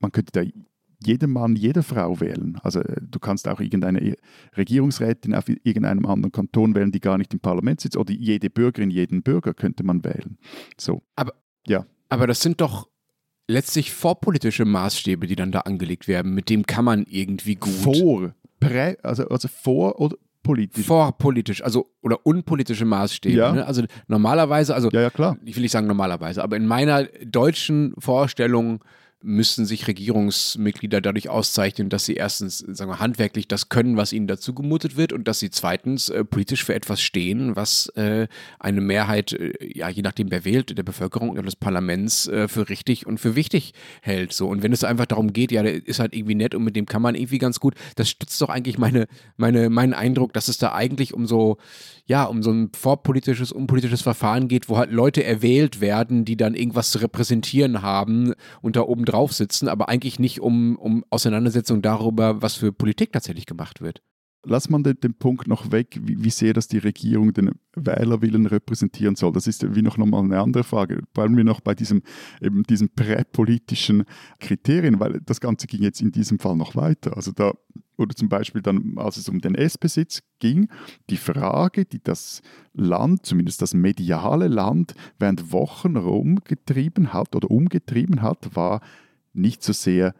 man 0.00 0.12
könnte 0.12 0.32
da 0.32 0.42
jeden 1.06 1.32
Mann, 1.32 1.56
jede 1.56 1.82
Frau 1.82 2.20
wählen. 2.20 2.58
Also 2.62 2.80
äh, 2.80 3.00
du 3.00 3.18
kannst 3.18 3.48
auch 3.48 3.60
irgendeine 3.60 4.16
Regierungsrätin 4.56 5.34
auf 5.34 5.48
irgendeinem 5.48 6.06
anderen 6.06 6.32
Kanton 6.32 6.74
wählen, 6.74 6.92
die 6.92 7.00
gar 7.00 7.18
nicht 7.18 7.32
im 7.32 7.40
Parlament 7.40 7.80
sitzt. 7.80 7.96
Oder 7.96 8.12
jede 8.12 8.50
Bürgerin, 8.50 8.90
jeden 8.90 9.22
Bürger 9.22 9.54
könnte 9.54 9.84
man 9.84 10.04
wählen. 10.04 10.38
So. 10.78 11.02
Aber, 11.16 11.34
ja. 11.66 11.86
aber 12.08 12.26
das 12.26 12.40
sind 12.40 12.60
doch 12.60 12.88
letztlich 13.48 13.92
vorpolitische 13.92 14.64
Maßstäbe, 14.64 15.26
die 15.26 15.36
dann 15.36 15.52
da 15.52 15.60
angelegt 15.60 16.08
werden. 16.08 16.34
Mit 16.34 16.50
dem 16.50 16.66
kann 16.66 16.84
man 16.84 17.04
irgendwie 17.08 17.56
gut. 17.56 17.72
Vor, 17.72 18.34
prä, 18.60 18.96
also, 19.02 19.28
also 19.28 19.48
vor 19.48 20.00
oder 20.00 20.16
politisch. 20.42 20.86
Vorpolitisch, 20.86 21.62
also 21.62 21.90
oder 22.02 22.26
unpolitische 22.26 22.84
Maßstäbe. 22.84 23.36
Ja. 23.36 23.52
Ne? 23.52 23.66
Also 23.66 23.84
normalerweise, 24.08 24.74
also 24.74 24.90
ja, 24.90 25.02
ja, 25.02 25.10
klar. 25.10 25.36
ich 25.44 25.54
will 25.56 25.62
nicht 25.62 25.72
sagen 25.72 25.86
normalerweise, 25.86 26.42
aber 26.42 26.56
in 26.56 26.66
meiner 26.66 27.04
deutschen 27.04 27.94
Vorstellung 27.98 28.82
müssen 29.22 29.66
sich 29.66 29.86
Regierungsmitglieder 29.86 31.00
dadurch 31.00 31.28
auszeichnen, 31.28 31.88
dass 31.88 32.04
sie 32.04 32.14
erstens 32.14 32.58
sagen 32.58 32.90
wir, 32.90 32.98
handwerklich 32.98 33.48
das 33.48 33.68
können, 33.68 33.96
was 33.96 34.12
ihnen 34.12 34.26
dazu 34.26 34.54
gemutet 34.54 34.96
wird 34.96 35.12
und 35.12 35.28
dass 35.28 35.38
sie 35.38 35.50
zweitens 35.50 36.08
äh, 36.08 36.24
politisch 36.24 36.64
für 36.64 36.74
etwas 36.74 37.00
stehen, 37.00 37.56
was 37.56 37.86
äh, 37.96 38.26
eine 38.58 38.80
Mehrheit, 38.80 39.32
äh, 39.32 39.52
ja 39.60 39.88
je 39.88 40.02
nachdem 40.02 40.30
wer 40.30 40.44
wählt, 40.44 40.76
der 40.76 40.82
Bevölkerung 40.82 41.30
oder 41.30 41.42
des 41.42 41.56
Parlaments 41.56 42.26
äh, 42.28 42.48
für 42.48 42.68
richtig 42.68 43.06
und 43.06 43.18
für 43.18 43.36
wichtig 43.36 43.74
hält. 44.02 44.32
So 44.32 44.48
und 44.48 44.62
wenn 44.62 44.72
es 44.72 44.84
einfach 44.84 45.06
darum 45.06 45.32
geht, 45.32 45.52
ja, 45.52 45.62
der 45.62 45.86
ist 45.86 46.00
halt 46.00 46.14
irgendwie 46.14 46.34
nett 46.34 46.54
und 46.54 46.64
mit 46.64 46.76
dem 46.76 46.86
kann 46.86 47.02
man 47.02 47.14
irgendwie 47.14 47.38
ganz 47.38 47.60
gut. 47.60 47.74
Das 47.96 48.08
stützt 48.10 48.40
doch 48.42 48.48
eigentlich 48.48 48.78
meine 48.78 49.06
meine 49.36 49.70
meinen 49.70 49.94
Eindruck, 49.94 50.32
dass 50.32 50.48
es 50.48 50.58
da 50.58 50.72
eigentlich 50.72 51.14
um 51.14 51.26
so 51.26 51.58
ja 52.06 52.24
um 52.24 52.42
so 52.42 52.50
ein 52.50 52.70
vorpolitisches, 52.74 53.52
unpolitisches 53.52 54.02
Verfahren 54.02 54.48
geht, 54.48 54.68
wo 54.68 54.76
halt 54.76 54.90
Leute 54.90 55.24
erwählt 55.24 55.80
werden, 55.80 56.24
die 56.24 56.36
dann 56.36 56.54
irgendwas 56.54 56.90
zu 56.90 56.98
repräsentieren 56.98 57.82
haben 57.82 58.34
und 58.60 58.76
da 58.76 58.82
oben 58.82 59.04
drauf 59.12 59.32
sitzen, 59.32 59.68
aber 59.68 59.88
eigentlich 59.88 60.18
nicht 60.18 60.40
um, 60.40 60.76
um 60.76 61.04
Auseinandersetzung 61.10 61.82
darüber, 61.82 62.42
was 62.42 62.54
für 62.54 62.72
Politik 62.72 63.12
tatsächlich 63.12 63.46
gemacht 63.46 63.80
wird. 63.80 64.02
Lass 64.44 64.68
man 64.68 64.82
den, 64.82 64.98
den 64.98 65.14
Punkt 65.14 65.46
noch 65.46 65.70
weg, 65.70 66.00
wie, 66.02 66.24
wie, 66.24 66.30
sehr 66.30 66.52
das 66.52 66.66
die 66.66 66.78
Regierung 66.78 67.32
den 67.32 67.52
Wählerwillen 67.76 68.46
repräsentieren 68.46 69.14
soll. 69.14 69.32
Das 69.32 69.46
ist 69.46 69.74
wie 69.74 69.82
noch 69.82 69.96
nochmal 69.96 70.24
eine 70.24 70.40
andere 70.40 70.64
Frage. 70.64 71.02
Bleiben 71.14 71.36
wir 71.36 71.44
noch 71.44 71.60
bei 71.60 71.74
diesem, 71.74 72.02
eben 72.40 72.64
diesen 72.64 72.88
präpolitischen 72.88 74.04
Kriterien, 74.40 74.98
weil 74.98 75.20
das 75.24 75.40
Ganze 75.40 75.68
ging 75.68 75.82
jetzt 75.82 76.00
in 76.00 76.10
diesem 76.10 76.40
Fall 76.40 76.56
noch 76.56 76.74
weiter. 76.74 77.16
Also 77.16 77.30
da 77.30 77.52
wurde 77.96 78.16
zum 78.16 78.28
Beispiel 78.28 78.62
dann, 78.62 78.94
als 78.96 79.16
es 79.16 79.28
um 79.28 79.40
den 79.40 79.54
S-Besitz 79.54 80.22
ging, 80.40 80.68
die 81.08 81.16
Frage, 81.16 81.84
die 81.84 82.02
das 82.02 82.42
Land, 82.72 83.24
zumindest 83.26 83.62
das 83.62 83.74
mediale 83.74 84.48
Land, 84.48 84.94
während 85.20 85.52
Wochen 85.52 85.96
rumgetrieben 85.96 87.12
hat 87.12 87.36
oder 87.36 87.50
umgetrieben 87.50 88.22
hat, 88.22 88.56
war 88.56 88.80
nicht 89.34 89.62
so 89.62 89.72
sehr, 89.72 90.14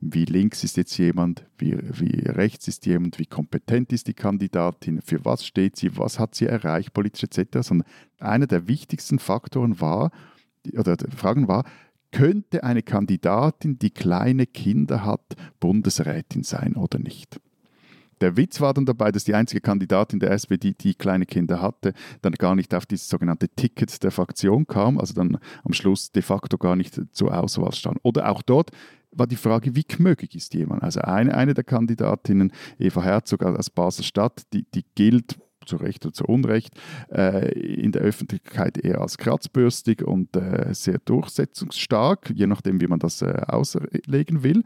wie 0.00 0.24
links 0.24 0.62
ist 0.62 0.76
jetzt 0.76 0.96
jemand, 0.96 1.44
wie, 1.58 1.76
wie 1.76 2.28
rechts 2.28 2.68
ist 2.68 2.86
jemand, 2.86 3.18
wie 3.18 3.26
kompetent 3.26 3.92
ist 3.92 4.06
die 4.06 4.14
Kandidatin, 4.14 5.02
für 5.02 5.24
was 5.24 5.44
steht 5.44 5.76
sie, 5.76 5.96
was 5.96 6.18
hat 6.18 6.34
sie 6.34 6.46
erreicht, 6.46 6.92
politisch 6.92 7.24
etc., 7.24 7.58
sondern 7.62 7.88
einer 8.20 8.46
der 8.46 8.68
wichtigsten 8.68 9.18
Faktoren 9.18 9.80
war, 9.80 10.10
oder 10.72 10.96
Fragen 11.16 11.48
war, 11.48 11.64
könnte 12.12 12.64
eine 12.64 12.82
Kandidatin, 12.82 13.78
die 13.78 13.90
kleine 13.90 14.46
Kinder 14.46 15.04
hat, 15.04 15.34
Bundesrätin 15.60 16.42
sein 16.42 16.74
oder 16.74 16.98
nicht? 16.98 17.40
Der 18.20 18.36
Witz 18.36 18.60
war 18.60 18.74
dann 18.74 18.86
dabei, 18.86 19.12
dass 19.12 19.24
die 19.24 19.34
einzige 19.34 19.60
Kandidatin 19.60 20.18
der 20.18 20.32
SPD, 20.32 20.74
die 20.74 20.94
kleine 20.94 21.24
Kinder 21.24 21.62
hatte, 21.62 21.92
dann 22.20 22.32
gar 22.32 22.56
nicht 22.56 22.74
auf 22.74 22.86
dieses 22.86 23.08
sogenannte 23.08 23.48
Ticket 23.48 24.02
der 24.02 24.10
Fraktion 24.10 24.66
kam, 24.66 24.98
also 24.98 25.14
dann 25.14 25.38
am 25.62 25.72
Schluss 25.72 26.10
de 26.10 26.22
facto 26.22 26.58
gar 26.58 26.74
nicht 26.74 27.00
zur 27.12 27.36
Auswahl 27.36 27.72
stand. 27.72 27.98
Oder 28.02 28.30
auch 28.30 28.42
dort 28.42 28.72
war 29.10 29.26
die 29.26 29.36
Frage, 29.36 29.74
wie 29.74 29.84
gemöglich 29.84 30.34
ist 30.34 30.54
jemand? 30.54 30.82
Also 30.82 31.00
eine, 31.00 31.34
eine 31.34 31.54
der 31.54 31.64
Kandidatinnen, 31.64 32.52
Eva 32.78 33.02
Herzog 33.02 33.42
aus 33.42 33.70
Basel-Stadt, 33.70 34.42
die, 34.52 34.64
die 34.74 34.84
gilt 34.94 35.38
zu 35.68 35.76
Recht 35.76 36.04
oder 36.04 36.14
zu 36.14 36.24
Unrecht, 36.24 36.74
äh, 37.12 37.52
in 37.52 37.92
der 37.92 38.02
Öffentlichkeit 38.02 38.78
eher 38.78 39.00
als 39.00 39.18
kratzbürstig 39.18 40.02
und 40.02 40.34
äh, 40.34 40.72
sehr 40.72 40.98
durchsetzungsstark, 41.04 42.32
je 42.34 42.46
nachdem, 42.46 42.80
wie 42.80 42.86
man 42.86 42.98
das 42.98 43.22
äh, 43.22 43.42
auslegen 43.46 44.42
will. 44.42 44.64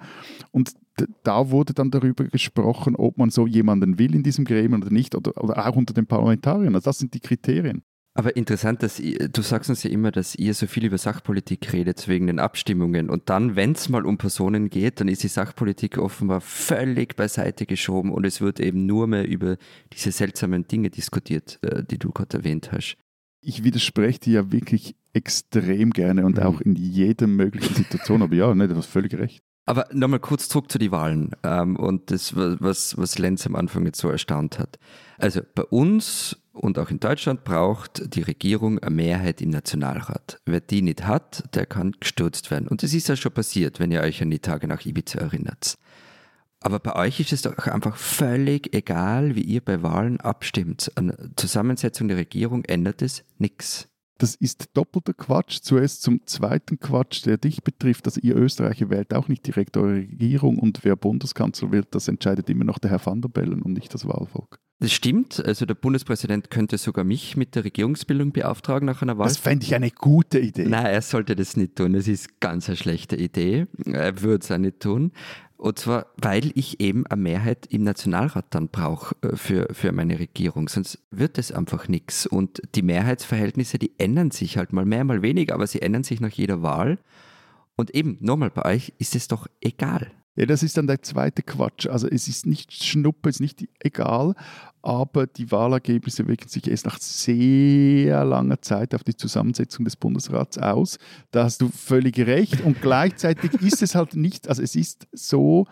Und 0.52 0.74
da 1.24 1.50
wurde 1.50 1.74
dann 1.74 1.90
darüber 1.90 2.24
gesprochen, 2.24 2.96
ob 2.96 3.18
man 3.18 3.30
so 3.30 3.46
jemanden 3.46 3.98
will 3.98 4.14
in 4.14 4.22
diesem 4.22 4.44
Gremium 4.44 4.82
oder 4.82 4.92
nicht, 4.92 5.14
oder, 5.14 5.42
oder 5.42 5.66
auch 5.66 5.76
unter 5.76 5.92
den 5.92 6.06
Parlamentariern. 6.06 6.74
Also 6.74 6.84
das 6.84 6.98
sind 6.98 7.14
die 7.14 7.20
Kriterien. 7.20 7.82
Aber 8.14 8.36
interessant, 8.36 8.82
dass 8.82 9.00
ihr, 9.00 9.28
du 9.28 9.40
sagst 9.40 9.70
uns 9.70 9.82
ja 9.84 9.90
immer, 9.90 10.10
dass 10.10 10.34
ihr 10.34 10.52
so 10.52 10.66
viel 10.66 10.84
über 10.84 10.98
Sachpolitik 10.98 11.72
redet 11.72 12.08
wegen 12.08 12.26
den 12.26 12.40
Abstimmungen. 12.40 13.08
Und 13.08 13.30
dann, 13.30 13.56
wenn 13.56 13.72
es 13.72 13.88
mal 13.88 14.04
um 14.04 14.18
Personen 14.18 14.68
geht, 14.68 15.00
dann 15.00 15.08
ist 15.08 15.22
die 15.22 15.28
Sachpolitik 15.28 15.96
offenbar 15.96 16.42
völlig 16.42 17.16
beiseite 17.16 17.64
geschoben 17.64 18.12
und 18.12 18.26
es 18.26 18.42
wird 18.42 18.60
eben 18.60 18.84
nur 18.84 19.06
mehr 19.06 19.26
über 19.26 19.56
diese 19.94 20.12
seltsamen 20.12 20.68
Dinge 20.68 20.90
diskutiert, 20.90 21.58
äh, 21.62 21.82
die 21.84 21.98
du 21.98 22.10
gerade 22.10 22.38
erwähnt 22.38 22.70
hast. 22.70 22.96
Ich 23.40 23.64
widerspreche 23.64 24.20
dir 24.20 24.32
ja 24.34 24.52
wirklich 24.52 24.94
extrem 25.14 25.90
gerne 25.90 26.26
und 26.26 26.36
mhm. 26.36 26.42
auch 26.42 26.60
in 26.60 26.74
jeder 26.74 27.26
möglichen 27.26 27.74
Situation. 27.74 28.20
Aber 28.20 28.34
ja, 28.34 28.54
ne, 28.54 28.68
du 28.68 28.76
hast 28.76 28.86
völlig 28.86 29.14
recht. 29.14 29.42
Aber 29.64 29.88
nochmal 29.92 30.18
kurz 30.18 30.48
zurück 30.48 30.72
zu 30.72 30.78
den 30.78 30.90
Wahlen 30.90 31.30
ähm, 31.44 31.76
und 31.76 32.10
das, 32.10 32.34
was, 32.34 32.98
was 32.98 33.18
Lenz 33.18 33.46
am 33.46 33.54
Anfang 33.54 33.86
jetzt 33.86 34.00
so 34.00 34.08
erstaunt 34.08 34.58
hat. 34.58 34.78
Also 35.18 35.40
bei 35.54 35.62
uns 35.64 36.36
und 36.52 36.78
auch 36.78 36.90
in 36.90 37.00
Deutschland 37.00 37.44
braucht 37.44 38.14
die 38.14 38.22
Regierung 38.22 38.78
eine 38.80 38.94
Mehrheit 38.94 39.40
im 39.40 39.50
Nationalrat. 39.50 40.40
Wer 40.46 40.60
die 40.60 40.82
nicht 40.82 41.06
hat, 41.06 41.44
der 41.54 41.66
kann 41.66 41.92
gestürzt 41.98 42.50
werden. 42.50 42.68
Und 42.68 42.82
das 42.82 42.92
ist 42.92 43.08
ja 43.08 43.16
schon 43.16 43.32
passiert, 43.32 43.80
wenn 43.80 43.92
ihr 43.92 44.02
euch 44.02 44.20
an 44.20 44.30
die 44.30 44.40
Tage 44.40 44.66
nach 44.66 44.84
Ibiza 44.84 45.20
erinnert. 45.20 45.76
Aber 46.60 46.78
bei 46.78 46.94
euch 46.94 47.18
ist 47.20 47.32
es 47.32 47.42
doch 47.42 47.56
einfach 47.66 47.96
völlig 47.96 48.74
egal, 48.74 49.34
wie 49.34 49.42
ihr 49.42 49.60
bei 49.60 49.82
Wahlen 49.82 50.20
abstimmt. 50.20 50.92
An 50.94 51.32
Zusammensetzung 51.36 52.08
der 52.08 52.16
Regierung 52.16 52.64
ändert 52.64 53.02
es 53.02 53.24
nichts. 53.38 53.88
Das 54.18 54.34
ist 54.34 54.70
doppelter 54.74 55.14
Quatsch. 55.14 55.60
Zuerst 55.62 56.02
zum 56.02 56.26
zweiten 56.26 56.78
Quatsch, 56.78 57.26
der 57.26 57.38
dich 57.38 57.62
betrifft. 57.64 58.06
Also 58.06 58.20
ihr 58.22 58.36
Österreicher 58.36 58.88
wählt 58.90 59.14
auch 59.14 59.28
nicht 59.28 59.46
direkt 59.46 59.76
eure 59.76 59.96
Regierung 59.96 60.58
und 60.58 60.84
wer 60.84 60.96
Bundeskanzler 60.96 61.72
wird, 61.72 61.94
das 61.94 62.08
entscheidet 62.08 62.48
immer 62.48 62.64
noch 62.64 62.78
der 62.78 62.90
Herr 62.90 63.04
van 63.04 63.20
der 63.20 63.28
Bellen 63.28 63.62
und 63.62 63.72
nicht 63.72 63.92
das 63.92 64.06
Wahlvolk. 64.06 64.61
Das 64.82 64.90
stimmt. 64.90 65.40
Also 65.44 65.64
der 65.64 65.76
Bundespräsident 65.76 66.50
könnte 66.50 66.76
sogar 66.76 67.04
mich 67.04 67.36
mit 67.36 67.54
der 67.54 67.62
Regierungsbildung 67.62 68.32
beauftragen 68.32 68.84
nach 68.84 69.00
einer 69.00 69.16
Wahl. 69.16 69.28
Das 69.28 69.36
fände 69.36 69.64
ich 69.64 69.76
eine 69.76 69.92
gute 69.92 70.40
Idee. 70.40 70.66
Nein, 70.66 70.86
er 70.86 71.02
sollte 71.02 71.36
das 71.36 71.56
nicht 71.56 71.76
tun. 71.76 71.92
Das 71.92 72.08
ist 72.08 72.40
ganz 72.40 72.66
eine 72.68 72.76
schlechte 72.76 73.14
Idee. 73.14 73.68
Er 73.86 74.22
würde 74.22 74.42
es 74.42 74.50
auch 74.50 74.58
nicht 74.58 74.80
tun. 74.80 75.12
Und 75.56 75.78
zwar, 75.78 76.06
weil 76.16 76.50
ich 76.56 76.80
eben 76.80 77.06
eine 77.06 77.22
Mehrheit 77.22 77.66
im 77.66 77.84
Nationalrat 77.84 78.46
dann 78.50 78.70
brauche 78.70 79.14
äh, 79.22 79.36
für, 79.36 79.68
für 79.72 79.92
meine 79.92 80.18
Regierung. 80.18 80.68
Sonst 80.68 80.98
wird 81.12 81.38
es 81.38 81.52
einfach 81.52 81.86
nichts. 81.86 82.26
Und 82.26 82.60
die 82.74 82.82
Mehrheitsverhältnisse, 82.82 83.78
die 83.78 83.92
ändern 83.98 84.32
sich 84.32 84.58
halt 84.58 84.72
mal 84.72 84.84
mehr, 84.84 85.04
mal 85.04 85.22
weniger, 85.22 85.54
aber 85.54 85.68
sie 85.68 85.80
ändern 85.80 86.02
sich 86.02 86.20
nach 86.20 86.32
jeder 86.32 86.62
Wahl. 86.62 86.98
Und 87.76 87.94
eben, 87.94 88.18
nochmal, 88.18 88.50
bei 88.50 88.64
euch 88.64 88.94
ist 88.98 89.14
es 89.14 89.28
doch 89.28 89.46
egal. 89.60 90.10
Ja, 90.34 90.46
das 90.46 90.62
ist 90.62 90.78
dann 90.78 90.86
der 90.86 91.02
zweite 91.02 91.42
Quatsch. 91.42 91.86
Also 91.86 92.08
es 92.08 92.26
ist 92.26 92.46
nicht 92.46 92.72
Schnuppe, 92.72 93.28
es 93.28 93.36
ist 93.36 93.40
nicht 93.40 93.68
egal, 93.80 94.34
aber 94.80 95.26
die 95.26 95.50
Wahlergebnisse 95.50 96.26
wirken 96.26 96.48
sich 96.48 96.68
erst 96.68 96.86
nach 96.86 96.98
sehr 96.98 98.24
langer 98.24 98.62
Zeit 98.62 98.94
auf 98.94 99.04
die 99.04 99.14
Zusammensetzung 99.14 99.84
des 99.84 99.96
Bundesrats 99.96 100.56
aus. 100.56 100.98
Da 101.32 101.44
hast 101.44 101.60
du 101.60 101.68
völlig 101.68 102.18
recht 102.18 102.62
und 102.62 102.80
gleichzeitig 102.80 103.52
ist 103.60 103.82
es 103.82 103.94
halt 103.94 104.16
nicht, 104.16 104.48
also 104.48 104.62
es 104.62 104.74
ist 104.74 105.06
so, 105.12 105.66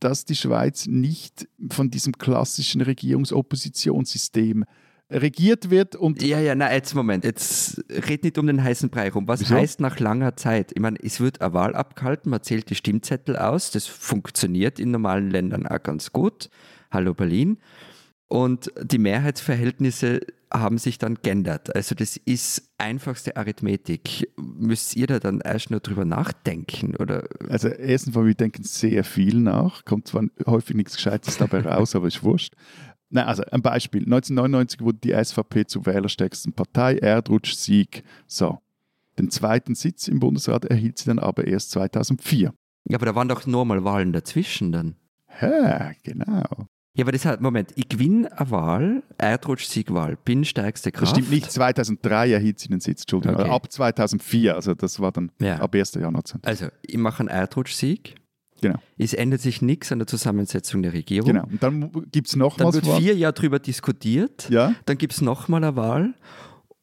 dass 0.00 0.24
die 0.24 0.36
Schweiz 0.36 0.86
nicht 0.86 1.48
von 1.70 1.88
diesem 1.88 2.18
klassischen 2.18 2.80
Regierungsoppositionssystem 2.80 4.64
regiert 5.14 5.70
wird 5.70 5.96
und. 5.96 6.22
Ja, 6.22 6.40
ja, 6.40 6.54
na, 6.54 6.72
jetzt 6.72 6.94
Moment, 6.94 7.24
jetzt 7.24 7.82
red 7.88 8.24
nicht 8.24 8.36
um 8.38 8.46
den 8.46 8.62
heißen 8.62 8.90
Brei 8.90 9.10
rum. 9.10 9.28
Was 9.28 9.40
Wieso? 9.40 9.54
heißt 9.54 9.80
nach 9.80 9.98
langer 10.00 10.36
Zeit? 10.36 10.72
Ich 10.74 10.80
meine, 10.80 10.98
es 11.02 11.20
wird 11.20 11.40
eine 11.40 11.54
Wahl 11.54 11.74
abgehalten, 11.74 12.30
man 12.30 12.42
zählt 12.42 12.68
die 12.70 12.74
Stimmzettel 12.74 13.36
aus, 13.36 13.70
das 13.70 13.86
funktioniert 13.86 14.78
in 14.78 14.90
normalen 14.90 15.30
Ländern 15.30 15.66
auch 15.66 15.82
ganz 15.82 16.12
gut. 16.12 16.50
Hallo 16.90 17.14
Berlin. 17.14 17.58
Und 18.28 18.72
die 18.82 18.98
Mehrheitsverhältnisse 18.98 20.20
haben 20.52 20.78
sich 20.78 20.98
dann 20.98 21.18
geändert. 21.22 21.74
Also 21.74 21.94
das 21.94 22.16
ist 22.16 22.62
einfachste 22.78 23.36
Arithmetik. 23.36 24.30
Müsst 24.36 24.96
ihr 24.96 25.06
da 25.06 25.18
dann 25.18 25.40
erst 25.40 25.70
nur 25.70 25.80
drüber 25.80 26.04
nachdenken? 26.04 26.96
Oder? 26.96 27.24
Also 27.48 27.68
erstens 27.68 28.14
mal, 28.14 28.26
wir 28.26 28.34
denken 28.34 28.62
sehr 28.62 29.04
viel 29.04 29.40
nach. 29.40 29.84
Kommt 29.84 30.08
zwar 30.08 30.24
häufig 30.46 30.76
nichts 30.76 30.96
Gescheites 30.96 31.36
dabei 31.38 31.60
raus, 31.60 31.94
aber 31.94 32.06
ist 32.06 32.22
wurscht. 32.22 32.54
Nein, 33.14 33.26
also 33.26 33.44
ein 33.52 33.62
Beispiel. 33.62 34.02
1999 34.02 34.80
wurde 34.80 34.98
die 34.98 35.12
SVP 35.12 35.66
zur 35.66 35.86
wählerstärksten 35.86 36.52
Partei, 36.52 36.96
Erdrutsch, 36.96 37.54
Sieg. 37.54 38.02
So. 38.26 38.58
Den 39.20 39.30
zweiten 39.30 39.76
Sitz 39.76 40.08
im 40.08 40.18
Bundesrat 40.18 40.64
erhielt 40.64 40.98
sie 40.98 41.06
dann 41.06 41.20
aber 41.20 41.46
erst 41.46 41.70
2004. 41.70 42.52
Ja, 42.88 42.98
aber 42.98 43.06
da 43.06 43.14
waren 43.14 43.28
doch 43.28 43.46
nur 43.46 43.64
mal 43.64 43.84
Wahlen 43.84 44.12
dazwischen 44.12 44.72
dann. 44.72 44.96
Ja, 45.40 45.92
genau. 46.02 46.66
Ja, 46.96 47.04
aber 47.04 47.12
das 47.12 47.24
hat, 47.24 47.40
Moment, 47.40 47.72
ich 47.76 47.88
gewinne 47.88 48.36
eine 48.36 48.50
Wahl, 48.50 49.02
Erdrutsch-Siegwahl, 49.18 50.16
bin 50.24 50.44
stärkste 50.44 50.90
Kraft. 50.90 51.02
Das 51.02 51.10
stimmt 51.10 51.30
nicht, 51.30 51.50
2003 51.50 52.32
erhielt 52.32 52.58
sie 52.58 52.68
den 52.68 52.80
Sitz, 52.80 53.02
Entschuldigung, 53.02 53.36
okay. 53.36 53.50
ab 53.50 53.70
2004, 53.70 54.54
also 54.54 54.74
das 54.74 54.98
war 55.00 55.10
dann 55.12 55.30
ja. 55.40 55.56
ab 55.58 55.74
1. 55.74 55.94
Januar. 55.94 56.22
Also, 56.42 56.68
ich 56.82 56.96
mache 56.96 57.20
einen 57.20 57.28
Erdrutsch-Sieg, 57.28 58.14
Genau. 58.64 58.78
Es 58.96 59.12
ändert 59.12 59.42
sich 59.42 59.60
nichts 59.60 59.92
an 59.92 59.98
der 59.98 60.06
Zusammensetzung 60.06 60.82
der 60.82 60.94
Regierung. 60.94 61.32
Genau. 61.32 61.44
Und 61.44 61.62
dann 61.62 61.90
gibt 62.10 62.28
es 62.28 62.36
noch 62.36 62.56
Dann 62.56 62.72
wird 62.72 62.86
vier 62.86 63.14
Jahre 63.14 63.34
darüber 63.34 63.58
diskutiert. 63.58 64.48
Ja. 64.48 64.74
Dann 64.86 64.96
gibt 64.96 65.12
es 65.12 65.20
nochmal 65.20 65.62
eine 65.62 65.76
Wahl. 65.76 66.14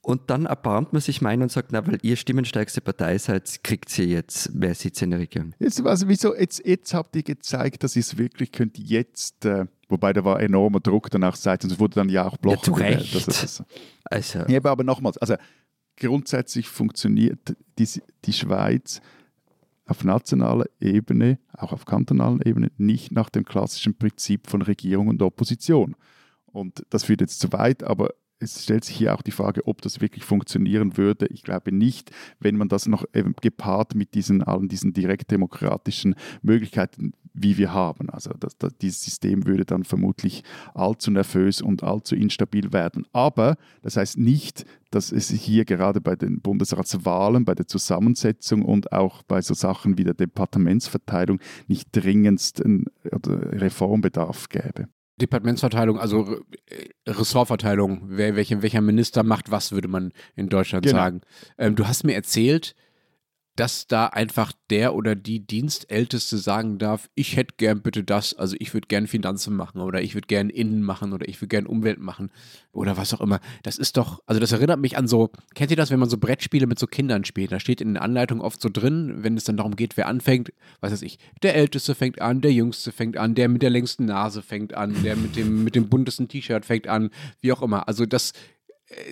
Und 0.03 0.29
dann 0.29 0.45
erbarmt 0.45 0.93
man 0.93 1.01
sich 1.01 1.21
meinen 1.21 1.43
und 1.43 1.51
sagt, 1.51 1.71
na, 1.71 1.85
weil 1.85 1.97
ihr 2.01 2.15
stimmenstärkste 2.15 2.81
Partei 2.81 3.17
seid, 3.17 3.63
kriegt 3.63 3.97
ihr 3.97 4.05
jetzt 4.05 4.53
mehr 4.53 4.75
Sitze 4.75 5.05
in 5.05 5.11
der 5.11 5.19
Regierung. 5.19 5.53
Jetzt, 5.59 5.83
also 5.83 6.07
wieso, 6.07 6.35
jetzt, 6.35 6.65
jetzt 6.65 6.93
habt 6.93 7.15
ihr 7.15 7.23
gezeigt, 7.23 7.83
dass 7.83 7.95
ihr 7.95 8.01
es 8.01 8.17
wirklich 8.17 8.51
könnt 8.51 8.77
jetzt, 8.79 9.45
äh, 9.45 9.65
wobei 9.89 10.13
da 10.13 10.23
war 10.23 10.39
enormer 10.39 10.79
Druck 10.79 11.11
danach 11.11 11.35
seitens, 11.35 11.73
es 11.73 11.79
wurde 11.79 11.95
dann 11.95 12.09
ja 12.09 12.27
auch 12.27 12.37
Bloch 12.37 12.65
ja, 12.67 12.73
Recht. 12.73 13.15
Das, 13.15 13.25
das, 13.25 13.63
also. 14.05 14.39
Ja, 14.47 14.63
aber 14.63 14.83
nochmals, 14.83 15.19
also 15.19 15.35
grundsätzlich 15.97 16.67
funktioniert 16.67 17.55
die, 17.77 17.87
die 18.25 18.33
Schweiz 18.33 19.01
auf 19.91 20.03
nationaler 20.03 20.65
Ebene, 20.79 21.37
auch 21.53 21.73
auf 21.73 21.85
kantonaler 21.85 22.45
Ebene, 22.45 22.71
nicht 22.77 23.11
nach 23.11 23.29
dem 23.29 23.45
klassischen 23.45 23.95
Prinzip 23.95 24.47
von 24.47 24.61
Regierung 24.61 25.09
und 25.09 25.21
Opposition. 25.21 25.95
Und 26.45 26.85
das 26.89 27.03
führt 27.03 27.21
jetzt 27.21 27.39
zu 27.39 27.51
weit, 27.51 27.83
aber 27.83 28.09
es 28.39 28.63
stellt 28.63 28.83
sich 28.83 28.95
hier 28.95 29.13
auch 29.13 29.21
die 29.21 29.31
Frage, 29.31 29.67
ob 29.67 29.81
das 29.81 30.01
wirklich 30.01 30.23
funktionieren 30.23 30.97
würde. 30.97 31.27
Ich 31.27 31.43
glaube 31.43 31.71
nicht, 31.71 32.11
wenn 32.39 32.57
man 32.57 32.69
das 32.69 32.87
noch 32.87 33.05
gepaart 33.41 33.93
mit 33.93 34.15
diesen 34.15 34.41
allen 34.41 34.67
diesen 34.67 34.93
direktdemokratischen 34.93 36.15
Möglichkeiten, 36.41 37.13
wie 37.33 37.57
wir 37.57 37.73
haben. 37.73 38.09
Also 38.09 38.31
das, 38.39 38.57
das, 38.57 38.73
dieses 38.77 39.03
System 39.03 39.45
würde 39.45 39.65
dann 39.65 39.83
vermutlich 39.83 40.43
allzu 40.73 41.11
nervös 41.11 41.61
und 41.61 41.83
allzu 41.83 42.15
instabil 42.15 42.73
werden. 42.73 43.05
Aber 43.13 43.57
das 43.81 43.97
heißt 43.97 44.17
nicht, 44.17 44.65
dass 44.91 45.11
es 45.11 45.29
hier 45.29 45.65
gerade 45.65 46.01
bei 46.01 46.15
den 46.15 46.41
Bundesratswahlen, 46.41 47.45
bei 47.45 47.55
der 47.55 47.67
Zusammensetzung 47.67 48.63
und 48.63 48.91
auch 48.91 49.23
bei 49.23 49.41
so 49.41 49.53
Sachen 49.53 49.97
wie 49.97 50.03
der 50.03 50.13
Departementsverteilung 50.13 51.39
nicht 51.67 51.89
dringendsten 51.93 52.85
Reformbedarf 53.05 54.49
gäbe. 54.49 54.87
Departementsverteilung, 55.21 55.99
also 55.99 56.39
äh, 56.65 56.87
Ressortverteilung, 57.09 58.01
wer, 58.07 58.35
welche, 58.35 58.61
welcher 58.61 58.81
Minister 58.81 59.23
macht 59.23 59.51
was, 59.51 59.71
würde 59.71 59.87
man 59.87 60.11
in 60.35 60.49
Deutschland 60.49 60.85
genau. 60.85 60.97
sagen. 60.97 61.21
Ähm, 61.57 61.75
du 61.75 61.87
hast 61.87 62.03
mir 62.03 62.15
erzählt, 62.15 62.75
dass 63.55 63.87
da 63.87 64.07
einfach 64.07 64.53
der 64.69 64.95
oder 64.95 65.15
die 65.15 65.45
Dienstälteste 65.45 66.37
sagen 66.37 66.77
darf, 66.77 67.09
ich 67.15 67.35
hätte 67.35 67.55
gern 67.57 67.81
bitte 67.81 68.03
das, 68.03 68.33
also 68.33 68.55
ich 68.59 68.73
würde 68.73 68.87
gern 68.87 69.07
Finanzen 69.07 69.55
machen 69.55 69.81
oder 69.81 70.01
ich 70.01 70.15
würde 70.15 70.27
gern 70.27 70.49
Innen 70.49 70.83
machen 70.83 71.11
oder 71.11 71.27
ich 71.27 71.41
würde 71.41 71.49
gern 71.49 71.65
Umwelt 71.65 71.99
machen 71.99 72.31
oder 72.71 72.95
was 72.95 73.13
auch 73.13 73.21
immer. 73.21 73.39
Das 73.63 73.77
ist 73.77 73.97
doch, 73.97 74.21
also 74.25 74.39
das 74.39 74.53
erinnert 74.53 74.79
mich 74.79 74.97
an 74.97 75.07
so, 75.07 75.31
kennt 75.53 75.71
ihr 75.71 75.77
das, 75.77 75.91
wenn 75.91 75.99
man 75.99 76.09
so 76.09 76.17
Brettspiele 76.17 76.67
mit 76.67 76.79
so 76.79 76.87
Kindern 76.87 77.25
spielt? 77.25 77.51
Da 77.51 77.59
steht 77.59 77.81
in 77.81 77.89
den 77.89 77.97
Anleitungen 77.97 78.41
oft 78.41 78.61
so 78.61 78.69
drin, 78.71 79.15
wenn 79.17 79.35
es 79.35 79.43
dann 79.43 79.57
darum 79.57 79.75
geht, 79.75 79.97
wer 79.97 80.07
anfängt, 80.07 80.53
was 80.79 80.93
weiß 80.93 81.01
ich, 81.01 81.19
der 81.43 81.55
Älteste 81.55 81.93
fängt 81.93 82.21
an, 82.21 82.41
der 82.41 82.53
Jüngste 82.53 82.91
fängt 82.91 83.17
an, 83.17 83.35
der 83.35 83.49
mit 83.49 83.61
der 83.61 83.69
längsten 83.69 84.05
Nase 84.05 84.41
fängt 84.41 84.73
an, 84.73 84.95
der 85.03 85.17
mit 85.17 85.35
dem, 85.35 85.63
mit 85.63 85.75
dem 85.75 85.89
buntesten 85.89 86.29
T-Shirt 86.29 86.65
fängt 86.65 86.87
an, 86.87 87.09
wie 87.41 87.51
auch 87.51 87.61
immer. 87.61 87.87
Also 87.87 88.05
das 88.05 88.31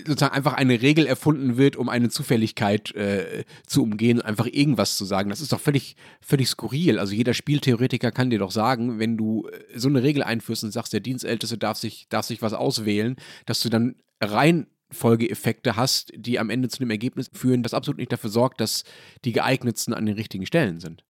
sozusagen 0.05 0.35
einfach 0.35 0.53
eine 0.53 0.81
Regel 0.81 1.05
erfunden 1.05 1.57
wird, 1.57 1.75
um 1.75 1.89
eine 1.89 2.09
Zufälligkeit 2.09 2.93
äh, 2.95 3.43
zu 3.65 3.83
umgehen 3.83 4.19
und 4.19 4.25
einfach 4.25 4.47
irgendwas 4.47 4.97
zu 4.97 5.05
sagen. 5.05 5.29
Das 5.29 5.41
ist 5.41 5.51
doch 5.51 5.59
völlig, 5.59 5.95
völlig 6.21 6.47
skurril. 6.49 6.99
Also 6.99 7.13
jeder 7.13 7.33
Spieltheoretiker 7.33 8.11
kann 8.11 8.29
dir 8.29 8.39
doch 8.39 8.51
sagen, 8.51 8.99
wenn 8.99 9.17
du 9.17 9.47
äh, 9.47 9.79
so 9.79 9.87
eine 9.87 10.03
Regel 10.03 10.23
einführst 10.23 10.63
und 10.63 10.71
sagst, 10.71 10.93
der 10.93 10.99
Dienstälteste 10.99 11.57
darf 11.57 11.77
sich, 11.77 12.07
darf 12.09 12.25
sich 12.25 12.41
was 12.41 12.53
auswählen, 12.53 13.15
dass 13.45 13.61
du 13.61 13.69
dann 13.69 13.95
rein 14.21 14.67
Folgeeffekte 14.91 15.75
hast, 15.75 16.11
die 16.15 16.39
am 16.39 16.49
Ende 16.49 16.67
zu 16.67 16.79
dem 16.79 16.89
Ergebnis 16.89 17.29
führen, 17.31 17.63
das 17.63 17.73
absolut 17.73 17.99
nicht 17.99 18.11
dafür 18.11 18.29
sorgt, 18.29 18.59
dass 18.59 18.83
die 19.23 19.33
geeignetsten 19.33 19.93
an 19.93 20.05
den 20.05 20.15
richtigen 20.15 20.45
Stellen 20.45 20.79
sind. 20.79 21.03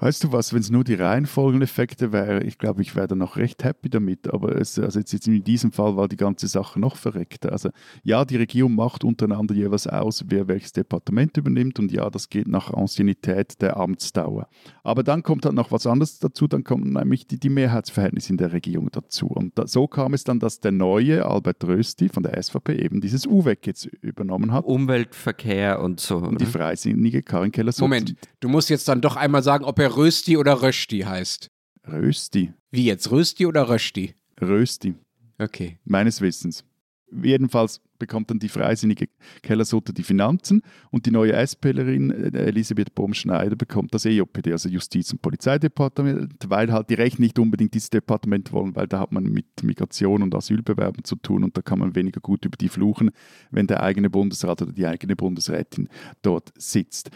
Weißt 0.00 0.22
du 0.22 0.30
was, 0.30 0.52
wenn 0.52 0.60
es 0.60 0.70
nur 0.70 0.84
die 0.84 0.94
Reihenfolgeneffekte 0.94 2.12
wäre, 2.12 2.44
ich 2.44 2.58
glaube, 2.58 2.82
ich 2.82 2.94
wäre 2.94 3.08
da 3.08 3.16
noch 3.16 3.36
recht 3.36 3.64
happy 3.64 3.90
damit. 3.90 4.32
Aber 4.32 4.54
es, 4.54 4.78
also 4.78 5.00
jetzt, 5.00 5.12
jetzt 5.12 5.26
in 5.26 5.42
diesem 5.42 5.72
Fall 5.72 5.96
war 5.96 6.06
die 6.06 6.16
ganze 6.16 6.46
Sache 6.46 6.78
noch 6.78 6.94
verreckter. 6.94 7.50
Also 7.50 7.70
ja, 8.04 8.24
die 8.24 8.36
Regierung 8.36 8.76
macht 8.76 9.02
untereinander 9.02 9.56
jeweils 9.56 9.88
aus, 9.88 10.24
wer 10.28 10.46
welches 10.46 10.72
Departement 10.72 11.36
übernimmt. 11.36 11.80
Und 11.80 11.90
ja, 11.90 12.10
das 12.10 12.28
geht 12.28 12.46
nach 12.46 12.72
Anciennität 12.72 13.60
der 13.60 13.76
Amtsdauer. 13.76 14.48
Aber 14.84 15.02
dann 15.02 15.24
kommt 15.24 15.44
halt 15.44 15.56
noch 15.56 15.72
was 15.72 15.84
anderes 15.84 16.20
dazu. 16.20 16.46
Dann 16.46 16.62
kommen 16.62 16.92
nämlich 16.92 17.26
die, 17.26 17.40
die 17.40 17.50
Mehrheitsverhältnisse 17.50 18.30
in 18.30 18.36
der 18.36 18.52
Regierung 18.52 18.90
dazu. 18.92 19.26
Und 19.26 19.58
da, 19.58 19.66
so 19.66 19.88
kam 19.88 20.14
es 20.14 20.22
dann, 20.22 20.38
dass 20.38 20.60
der 20.60 20.72
neue 20.72 21.26
Albert 21.26 21.64
Rösti 21.64 22.08
von 22.08 22.22
der 22.22 22.40
SVP 22.40 22.76
eben 22.76 23.00
dieses 23.00 23.26
UWEC 23.26 23.66
jetzt 23.66 23.86
übernommen 23.86 24.52
hat. 24.52 24.64
Umweltverkehr 24.64 25.82
und 25.82 25.98
so. 25.98 26.18
Und 26.18 26.40
die 26.40 26.46
freisinnige 26.46 27.22
Karin 27.24 27.50
keller 27.50 27.72
Moment, 27.80 28.14
du 28.38 28.48
musst 28.48 28.70
jetzt 28.70 28.86
dann 28.88 29.00
doch 29.00 29.16
einmal 29.16 29.42
sagen, 29.42 29.64
ob 29.64 29.78
er 29.80 29.87
der 29.88 29.96
Rösti 29.96 30.36
oder 30.36 30.60
Rösti 30.60 31.00
heißt. 31.00 31.48
Rösti. 31.90 32.52
Wie 32.70 32.84
jetzt, 32.84 33.10
Rösti 33.10 33.46
oder 33.46 33.70
Rösti? 33.70 34.14
Rösti. 34.38 34.94
Okay. 35.38 35.78
Meines 35.84 36.20
Wissens. 36.20 36.62
Jedenfalls 37.10 37.80
bekommt 37.98 38.28
dann 38.28 38.38
die 38.38 38.50
freisinnige 38.50 39.08
Kellersutter 39.42 39.94
die 39.94 40.02
Finanzen 40.02 40.60
und 40.90 41.06
die 41.06 41.10
neue 41.10 41.34
SPlerin 41.46 42.10
äh, 42.10 42.48
Elisabeth 42.48 42.94
Baum-Schneider 42.94 43.56
bekommt 43.56 43.94
das 43.94 44.04
EJPD, 44.04 44.52
also 44.52 44.68
Justiz- 44.68 45.10
und 45.10 45.22
Polizeidepartement, 45.22 46.34
weil 46.48 46.70
halt 46.70 46.90
die 46.90 46.94
Rechten 46.94 47.22
nicht 47.22 47.38
unbedingt 47.38 47.72
dieses 47.72 47.88
Departement 47.88 48.52
wollen, 48.52 48.76
weil 48.76 48.88
da 48.88 49.00
hat 49.00 49.12
man 49.12 49.24
mit 49.24 49.46
Migration 49.62 50.22
und 50.22 50.34
Asylbewerben 50.34 51.02
zu 51.02 51.16
tun 51.16 51.44
und 51.44 51.56
da 51.56 51.62
kann 51.62 51.78
man 51.78 51.94
weniger 51.94 52.20
gut 52.20 52.44
über 52.44 52.58
die 52.58 52.68
fluchen, 52.68 53.10
wenn 53.50 53.66
der 53.66 53.82
eigene 53.82 54.10
Bundesrat 54.10 54.60
oder 54.60 54.72
die 54.72 54.86
eigene 54.86 55.16
Bundesrätin 55.16 55.88
dort 56.20 56.52
sitzt. 56.58 57.10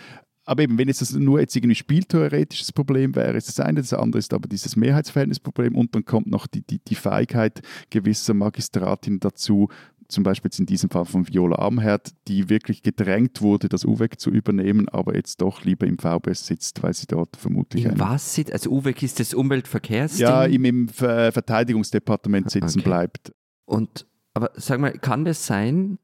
Aber 0.44 0.62
eben, 0.62 0.76
wenn 0.76 0.88
es 0.88 0.98
das 0.98 1.12
nur 1.12 1.40
jetzt 1.40 1.54
irgendwie 1.54 1.74
spieltheoretisches 1.76 2.72
Problem 2.72 3.14
wäre, 3.14 3.36
ist 3.36 3.48
das 3.48 3.60
eine, 3.60 3.80
das 3.80 3.92
andere 3.92 4.18
ist 4.18 4.34
aber 4.34 4.48
dieses 4.48 4.74
Mehrheitsverhältnisproblem 4.74 5.76
und 5.76 5.94
dann 5.94 6.04
kommt 6.04 6.26
noch 6.26 6.46
die, 6.46 6.62
die, 6.62 6.80
die 6.80 6.94
Feigheit 6.96 7.60
gewisser 7.90 8.34
Magistratinnen 8.34 9.20
dazu, 9.20 9.68
zum 10.08 10.24
Beispiel 10.24 10.48
jetzt 10.48 10.60
in 10.60 10.66
diesem 10.66 10.90
Fall 10.90 11.04
von 11.04 11.26
Viola 11.26 11.56
Amherd, 11.56 12.12
die 12.28 12.48
wirklich 12.48 12.82
gedrängt 12.82 13.40
wurde, 13.40 13.68
das 13.68 13.84
UWEC 13.84 14.20
zu 14.20 14.30
übernehmen, 14.30 14.88
aber 14.88 15.16
jetzt 15.16 15.40
doch 15.40 15.64
lieber 15.64 15.86
im 15.86 15.98
VBS 15.98 16.46
sitzt, 16.46 16.82
weil 16.82 16.92
sie 16.92 17.06
dort 17.06 17.36
vermutlich. 17.36 17.84
In 17.84 17.98
was 17.98 18.34
sitzt? 18.34 18.52
Also 18.52 18.70
UWEC 18.70 19.02
ist 19.02 19.20
das 19.20 19.34
Umweltverkehrs? 19.34 20.18
Ja, 20.18 20.44
im, 20.44 20.64
im 20.64 20.88
Verteidigungsdepartement 20.88 22.50
sitzen 22.50 22.80
okay. 22.80 22.88
bleibt. 22.88 23.32
Und 23.64 24.06
aber 24.34 24.50
sag 24.54 24.80
mal, 24.80 24.92
kann 24.92 25.24
das 25.24 25.46
sein, 25.46 25.98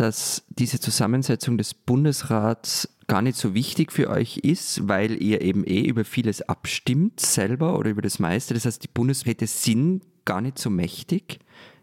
dass 0.00 0.44
diese 0.48 0.80
Zusammensetzung 0.80 1.58
des 1.58 1.74
Bundesrats 1.74 2.88
gar 3.06 3.22
nicht 3.22 3.36
so 3.36 3.54
wichtig 3.54 3.92
für 3.92 4.08
euch 4.08 4.38
ist, 4.38 4.88
weil 4.88 5.22
ihr 5.22 5.42
eben 5.42 5.64
eh 5.64 5.82
über 5.82 6.04
vieles 6.04 6.42
abstimmt 6.42 7.20
selber 7.20 7.78
oder 7.78 7.90
über 7.90 8.02
das 8.02 8.18
meiste. 8.18 8.54
Das 8.54 8.64
heißt, 8.64 8.82
die 8.82 8.88
Bundesräte 8.88 9.46
sind 9.46 10.02
gar 10.24 10.40
nicht 10.40 10.58
so 10.58 10.70
mächtig 10.70 11.40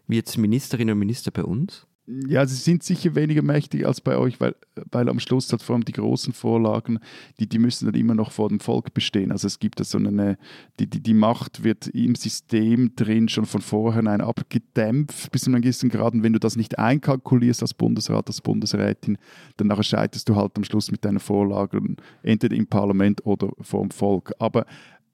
wie 0.08 0.16
jetzt 0.16 0.38
Ministerinnen 0.38 0.94
und 0.94 0.98
Minister 0.98 1.30
bei 1.30 1.44
uns? 1.44 1.86
Ja, 2.26 2.46
sie 2.46 2.56
sind 2.56 2.82
sicher 2.82 3.14
weniger 3.14 3.42
mächtig 3.42 3.84
als 3.86 4.00
bei 4.00 4.16
euch, 4.16 4.40
weil, 4.40 4.56
weil 4.90 5.10
am 5.10 5.20
Schluss 5.20 5.52
hat 5.52 5.60
vor 5.60 5.74
allem 5.74 5.84
die 5.84 5.92
großen 5.92 6.32
Vorlagen, 6.32 7.00
die, 7.38 7.46
die 7.46 7.58
müssen 7.58 7.84
dann 7.84 8.00
immer 8.00 8.14
noch 8.14 8.32
vor 8.32 8.48
dem 8.48 8.60
Volk 8.60 8.94
bestehen. 8.94 9.30
Also 9.30 9.46
es 9.46 9.58
gibt 9.58 9.78
da 9.78 9.84
so 9.84 9.98
eine, 9.98 10.38
die, 10.80 10.86
die, 10.86 11.02
die 11.02 11.12
Macht 11.12 11.64
wird 11.64 11.88
im 11.88 12.14
System 12.14 12.96
drin 12.96 13.28
schon 13.28 13.44
von 13.44 13.60
vornherein 13.60 14.22
abgedämpft 14.22 15.30
bis 15.30 15.42
zu 15.42 15.50
einem 15.50 15.60
gewissen 15.60 15.90
Grad. 15.90 16.14
Und 16.14 16.22
wenn 16.22 16.32
du 16.32 16.40
das 16.40 16.56
nicht 16.56 16.78
einkalkulierst 16.78 17.60
als 17.60 17.74
Bundesrat, 17.74 18.26
als 18.28 18.40
Bundesrätin, 18.40 19.18
dann 19.58 19.82
scheiterst 19.82 20.30
du 20.30 20.36
halt 20.36 20.52
am 20.56 20.64
Schluss 20.64 20.90
mit 20.90 21.04
deinen 21.04 21.20
Vorlagen 21.20 21.98
entweder 22.22 22.56
im 22.56 22.68
Parlament 22.68 23.26
oder 23.26 23.50
vor 23.60 23.82
dem 23.82 23.90
Volk. 23.90 24.32
Aber 24.38 24.64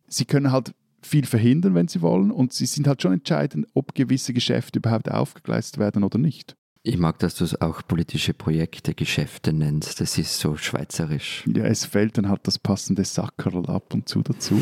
sie 0.06 0.26
können 0.26 0.52
halt 0.52 0.72
viel 1.02 1.26
verhindern, 1.26 1.74
wenn 1.74 1.88
sie 1.88 2.02
wollen. 2.02 2.30
Und 2.30 2.52
sie 2.52 2.66
sind 2.66 2.86
halt 2.86 3.02
schon 3.02 3.14
entscheidend, 3.14 3.66
ob 3.74 3.96
gewisse 3.96 4.32
Geschäfte 4.32 4.78
überhaupt 4.78 5.10
aufgegleist 5.10 5.78
werden 5.78 6.04
oder 6.04 6.18
nicht. 6.18 6.54
Ich 6.86 6.98
mag, 6.98 7.18
dass 7.18 7.34
du 7.36 7.44
es 7.44 7.58
auch 7.62 7.80
politische 7.88 8.34
Projekte, 8.34 8.92
Geschäfte 8.92 9.54
nennst. 9.54 10.02
Das 10.02 10.18
ist 10.18 10.38
so 10.38 10.54
schweizerisch. 10.56 11.42
Ja, 11.46 11.64
es 11.64 11.86
fällt 11.86 12.18
dann 12.18 12.28
halt 12.28 12.46
das 12.46 12.58
passende 12.58 13.06
Sackerl 13.06 13.64
ab 13.70 13.94
und 13.94 14.06
zu 14.06 14.20
dazu. 14.20 14.60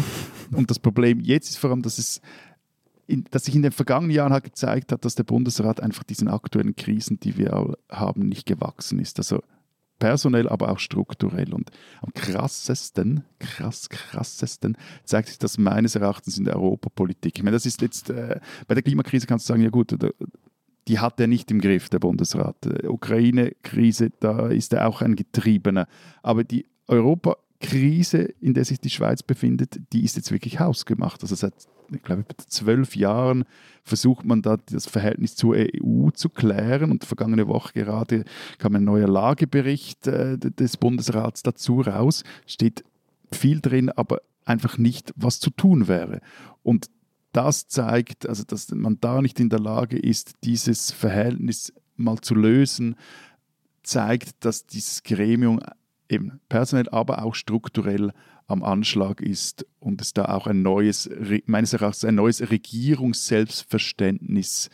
und 0.53 0.71
das 0.71 0.79
Problem 0.79 1.19
jetzt 1.19 1.51
ist 1.51 1.57
vor 1.57 1.71
allem, 1.71 1.83
dass 1.83 1.99
es 1.99 2.21
in, 3.09 3.25
dass 3.33 3.47
sich 3.47 3.57
in 3.57 3.63
den 3.63 3.73
vergangenen 3.73 4.13
Jahren 4.13 4.33
halt 4.33 4.45
gezeigt 4.45 4.93
hat, 4.93 5.05
dass 5.05 5.17
der 5.17 5.25
Bundesrat 5.25 5.81
einfach 5.81 6.05
diesen 6.05 6.29
aktuellen 6.29 6.77
Krisen, 6.77 7.19
die 7.19 7.37
wir 7.37 7.77
haben, 7.91 8.29
nicht 8.29 8.47
gewachsen 8.47 9.01
ist. 9.01 9.19
Also 9.19 9.43
personell, 9.99 10.49
aber 10.49 10.71
auch 10.71 10.79
strukturell. 10.79 11.53
Und 11.53 11.73
am 12.03 12.13
krassesten, 12.15 13.25
krass, 13.41 13.89
krassesten 13.89 14.77
zeigt 15.03 15.27
sich 15.27 15.39
das 15.39 15.59
meines 15.59 15.97
Erachtens 15.97 16.39
in 16.39 16.45
der 16.45 16.55
Europapolitik. 16.55 17.37
Ich 17.37 17.43
meine, 17.43 17.57
das 17.57 17.67
ist 17.67 17.83
jetzt, 17.83 18.11
äh, 18.11 18.39
bei 18.69 18.75
der 18.75 18.85
Klimakrise 18.85 19.27
kannst 19.27 19.49
du 19.49 19.53
sagen, 19.53 19.63
ja 19.63 19.71
gut, 19.71 19.93
die 20.89 20.99
hat 20.99 21.21
er 21.21 21.27
nicht 21.27 21.51
im 21.51 21.61
Griff, 21.61 21.89
der 21.89 21.99
Bundesrat. 21.99 22.57
Ukraine-Krise, 22.85 24.11
da 24.21 24.49
ist 24.49 24.73
er 24.73 24.89
auch 24.89 25.01
ein 25.03 25.17
Getriebener. 25.17 25.87
Aber 26.23 26.45
die 26.45 26.67
Europakrise, 26.89 28.23
in 28.41 28.55
der 28.55 28.65
sich 28.65 28.81
die 28.81 28.91
Schweiz 28.91 29.23
befindet, 29.23 29.81
die 29.93 30.05
ist 30.05 30.17
jetzt 30.17 30.33
wirklich 30.33 30.59
hausgemacht. 30.59 31.23
Also 31.23 31.35
seit, 31.37 31.55
ich 31.93 32.03
glaube, 32.03 32.25
zwölf 32.49 32.97
Jahren 32.97 33.45
versucht 33.85 34.25
man 34.25 34.43
da 34.43 34.57
das 34.57 34.87
Verhältnis 34.87 35.37
zur 35.37 35.55
EU 35.57 36.11
zu 36.11 36.29
klären. 36.29 36.91
Und 36.91 37.05
vergangene 37.05 37.47
Woche 37.47 37.73
gerade 37.75 38.25
kam 38.59 38.75
ein 38.75 38.85
neuer 38.85 39.09
Lagebericht 39.09 40.09
äh, 40.09 40.37
des 40.37 40.77
Bundesrats 40.77 41.45
dazu 41.45 41.81
raus. 41.81 42.25
Steht 42.47 42.85
viel 43.31 43.61
drin, 43.61 43.89
aber 43.89 44.21
einfach 44.45 44.79
nicht, 44.79 45.13
was 45.17 45.39
zu 45.39 45.51
tun 45.51 45.87
wäre. 45.87 46.21
Und 46.65 46.91
das 47.33 47.69
zeigt, 47.69 48.29
also 48.29 48.45
dass 48.45 48.71
man 48.71 48.99
da 49.01 49.23
nicht 49.23 49.41
in 49.41 49.49
der 49.49 49.61
Lage 49.61 49.99
ist, 49.99 50.35
dieses 50.45 50.91
Verhältnis 50.91 51.73
mal 51.97 52.21
zu 52.21 52.35
lösen, 52.35 52.97
zeigt, 53.83 54.45
dass 54.45 54.67
dieses 54.67 55.03
Gremium 55.03 55.59
eben 56.09 56.41
personell, 56.49 56.89
aber 56.91 57.25
auch 57.25 57.35
strukturell 57.35 58.13
am 58.47 58.63
Anschlag 58.63 59.21
ist 59.21 59.67
und 59.81 60.01
es 60.01 60.13
da 60.13 60.27
auch 60.27 60.47
ein 60.47 60.63
neues, 60.63 61.11
meines 61.47 61.73
Erachtens 61.73 62.05
ein 62.05 62.15
neues 62.17 62.51
Regierungsselbstverständnis 62.51 64.71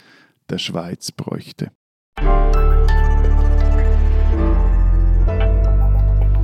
der 0.49 0.59
Schweiz 0.59 1.13
bräuchte. 1.13 1.71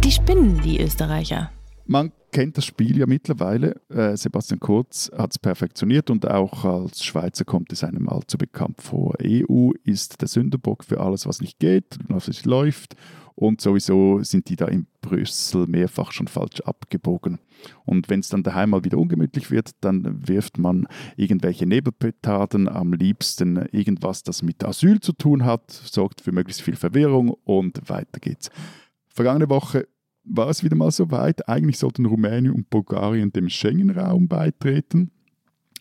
Die 0.05 0.12
spinnen, 0.12 0.62
die 0.62 0.81
Österreicher. 0.81 1.51
Man 1.87 2.12
kennt 2.32 2.57
das 2.57 2.64
Spiel 2.64 2.99
ja 2.99 3.07
mittlerweile. 3.07 3.80
Äh, 3.91 4.16
Sebastian 4.16 4.59
Kurz 4.59 5.11
hat 5.16 5.32
es 5.32 5.39
perfektioniert 5.39 6.11
und 6.11 6.28
auch 6.28 6.64
als 6.64 7.05
Schweizer 7.05 7.45
kommt 7.45 7.72
es 7.72 7.85
einem 7.85 8.09
allzu 8.09 8.39
bekannt 8.39 8.80
vor. 8.80 9.14
EU 9.22 9.72
ist 9.85 10.20
der 10.20 10.28
Sünderbock 10.28 10.85
für 10.85 11.01
alles, 11.01 11.26
was 11.26 11.41
nicht 11.41 11.59
geht, 11.59 11.99
was 12.09 12.28
nicht 12.28 12.47
läuft 12.47 12.97
und 13.35 13.61
sowieso 13.61 14.22
sind 14.22 14.49
die 14.49 14.57
da 14.57 14.66
in 14.66 14.87
Brüssel 15.01 15.66
mehrfach 15.66 16.12
schon 16.12 16.28
falsch 16.28 16.61
abgebogen. 16.61 17.39
Und 17.85 18.09
wenn 18.09 18.20
es 18.20 18.28
dann 18.28 18.43
daheim 18.43 18.70
mal 18.70 18.85
wieder 18.85 18.99
ungemütlich 18.99 19.51
wird, 19.51 19.72
dann 19.80 20.28
wirft 20.28 20.59
man 20.59 20.87
irgendwelche 21.16 21.66
Nebelpetarden, 21.66 22.68
am 22.68 22.93
liebsten 22.93 23.57
irgendwas, 23.72 24.22
das 24.22 24.43
mit 24.43 24.64
Asyl 24.64 25.01
zu 25.01 25.12
tun 25.12 25.45
hat, 25.45 25.70
sorgt 25.70 26.20
für 26.20 26.32
möglichst 26.32 26.62
viel 26.62 26.76
Verwirrung 26.76 27.30
und 27.45 27.89
weiter 27.89 28.20
geht's. 28.20 28.51
Vergangene 29.09 29.49
Woche 29.49 29.89
war 30.25 30.49
es 30.49 30.64
wieder 30.64 30.77
mal 30.77 30.91
so 30.91 31.11
weit. 31.11 31.49
Eigentlich 31.49 31.79
sollten 31.79 32.07
Rumänien 32.07 32.55
und 32.55 32.70
Bulgarien 32.70 33.33
dem 33.33 33.49
Schengen-Raum 33.49 34.29
beitreten. 34.29 35.11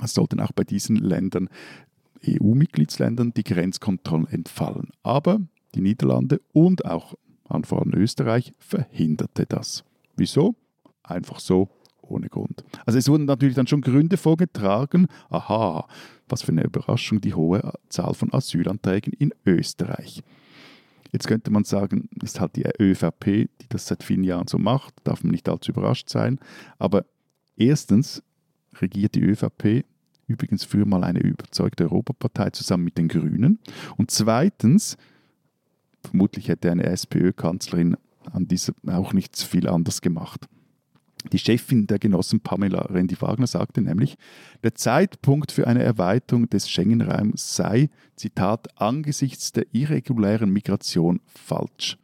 Es 0.03 0.13
sollten 0.13 0.39
auch 0.39 0.51
bei 0.51 0.63
diesen 0.63 0.97
Ländern, 0.97 1.49
EU-Mitgliedsländern, 2.27 3.33
die 3.33 3.43
Grenzkontrollen 3.43 4.27
entfallen. 4.27 4.89
Aber 5.01 5.39
die 5.75 5.81
Niederlande 5.81 6.41
und 6.51 6.85
auch 6.85 7.15
an 7.47 7.63
voran 7.63 7.93
Österreich 7.93 8.53
verhinderte 8.59 9.45
das. 9.45 9.83
Wieso? 10.15 10.55
Einfach 11.03 11.39
so, 11.39 11.69
ohne 12.01 12.29
Grund. 12.29 12.63
Also 12.85 12.99
es 12.99 13.09
wurden 13.09 13.25
natürlich 13.25 13.55
dann 13.55 13.67
schon 13.67 13.81
Gründe 13.81 14.17
vorgetragen. 14.17 15.07
Aha, 15.29 15.87
was 16.29 16.43
für 16.43 16.51
eine 16.51 16.63
Überraschung, 16.63 17.21
die 17.21 17.33
hohe 17.33 17.73
Zahl 17.89 18.13
von 18.13 18.33
Asylanträgen 18.33 19.13
in 19.13 19.33
Österreich. 19.45 20.23
Jetzt 21.14 21.28
könnte 21.28 21.51
man 21.51 21.64
sagen, 21.64 22.09
ist 22.22 22.41
halt 22.41 22.55
die 22.55 22.66
ÖVP, 22.80 23.26
die 23.61 23.70
das 23.70 23.86
seit 23.86 24.03
vielen 24.03 24.24
Jahren 24.24 24.47
so 24.47 24.57
macht, 24.57 24.95
darf 25.03 25.24
man 25.24 25.32
nicht 25.32 25.47
allzu 25.47 25.72
überrascht 25.72 26.09
sein. 26.09 26.39
Aber 26.80 27.05
erstens 27.55 28.24
regiert 28.82 29.16
die 29.16 29.22
ÖVP 29.22 29.86
übrigens 30.28 30.64
früher 30.64 30.86
mal 30.86 31.03
eine 31.03 31.20
überzeugte 31.20 31.84
Europapartei 31.84 32.49
zusammen 32.49 32.86
mit 32.86 32.97
den 32.97 33.07
Grünen. 33.07 33.59
Und 33.97 34.09
zweitens, 34.09 34.97
vermutlich 36.01 36.47
hätte 36.47 36.72
eine 36.72 36.86
SPÖ-Kanzlerin 36.86 37.95
an 38.32 38.47
dieser 38.47 38.74
auch 38.88 39.14
nichts 39.14 39.43
viel 39.43 39.68
anders 39.68 40.01
gemacht. 40.01 40.47
Die 41.32 41.39
Chefin 41.39 41.88
der 41.88 41.99
Genossen 41.99 42.41
Pamela 42.41 42.82
Rendi-Wagner 42.82 43.47
sagte 43.47 43.82
nämlich, 43.82 44.15
der 44.63 44.76
Zeitpunkt 44.76 45.51
für 45.51 45.67
eine 45.67 45.84
Erweiterung 45.84 46.49
des 46.49 46.69
Schengen-Raums 46.69 47.55
sei, 47.55 47.89
Zitat, 48.15 48.80
angesichts 48.80 49.51
der 49.51 49.65
irregulären 49.71 50.51
Migration 50.51 51.21
falsch. 51.28 51.97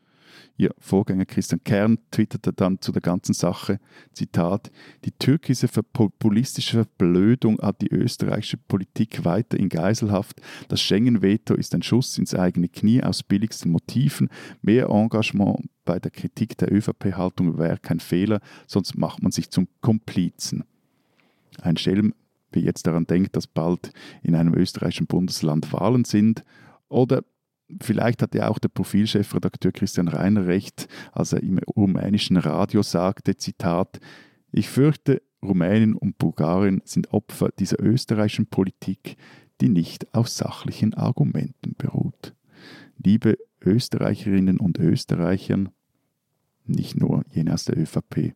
Ihr 0.60 0.76
Vorgänger 0.78 1.26
Christian 1.26 1.64
Kern 1.64 2.00
twitterte 2.12 2.52
dann 2.52 2.82
zu 2.82 2.92
der 2.92 3.02
ganzen 3.02 3.32
Sache, 3.32 3.80
Zitat, 4.12 4.70
die 5.06 5.14
türkische 5.14 5.70
populistische 5.70 6.84
Verblödung 6.84 7.62
hat 7.62 7.82
die 7.82 7.90
österreichische 7.90 8.58
Politik 8.58 9.24
weiter 9.24 9.58
in 9.58 9.70
Geiselhaft. 9.70 10.42
Das 10.68 10.82
Schengen-Veto 10.82 11.54
ist 11.54 11.74
ein 11.74 11.82
Schuss 11.82 12.18
ins 12.18 12.36
eigene 12.36 12.68
Knie 12.68 13.02
aus 13.02 13.24
billigsten 13.24 13.72
Motiven. 13.72 14.28
Mehr 14.62 14.90
Engagement 14.90 15.70
bei 15.86 15.98
der 15.98 16.12
Kritik 16.12 16.58
der 16.58 16.74
ÖVP-Haltung 16.74 17.58
wäre 17.58 17.78
kein 17.78 18.02
Fehler, 18.02 18.42
sonst 18.68 18.98
macht 18.98 19.24
man 19.24 19.32
sich 19.32 19.52
zum 19.52 19.70
Komplizen. 19.80 20.66
Ein 21.62 21.78
Schelm, 21.78 22.14
wer 22.52 22.64
jetzt 22.64 22.86
daran 22.86 23.08
denkt, 23.08 23.38
dass 23.38 23.48
bald 23.48 23.94
in 24.24 24.36
einem 24.36 24.54
österreichischen 24.56 25.08
Bundesland 25.08 25.72
Wahlen 25.72 26.04
sind, 26.04 26.44
oder 26.90 27.24
Vielleicht 27.82 28.22
hat 28.22 28.34
ja 28.34 28.50
auch 28.50 28.60
der 28.60 28.70
Profilchefredakteur 28.70 29.72
Christian 29.72 30.08
Reiner 30.08 30.48
recht, 30.48 30.88
als 31.12 31.34
er 31.34 31.44
im 31.44 31.60
rumänischen 31.60 32.38
Radio 32.38 32.82
sagte, 32.82 33.38
Zitat, 33.38 34.00
ich 34.52 34.70
fürchte, 34.70 35.22
Rumänien 35.42 35.96
und 35.96 36.18
Bulgarien 36.18 36.82
sind 36.84 37.14
Opfer 37.14 37.50
dieser 37.58 37.80
österreichischen 37.80 38.48
Politik, 38.48 39.18
die 39.62 39.70
nicht 39.70 40.14
auf 40.14 40.28
sachlichen 40.28 40.94
Argumenten 40.94 41.76
beruht. 41.78 42.34
Liebe 42.98 43.38
Österreicherinnen 43.62 44.60
und 44.60 44.78
Österreichern, 44.78 45.70
nicht 46.66 46.98
nur 46.98 47.24
jene 47.32 47.54
aus 47.54 47.66
der 47.66 47.78
ÖVP, 47.78 48.34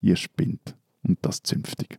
ihr 0.00 0.16
spinnt 0.16 0.76
und 1.02 1.18
das 1.22 1.42
zünftig. 1.42 1.98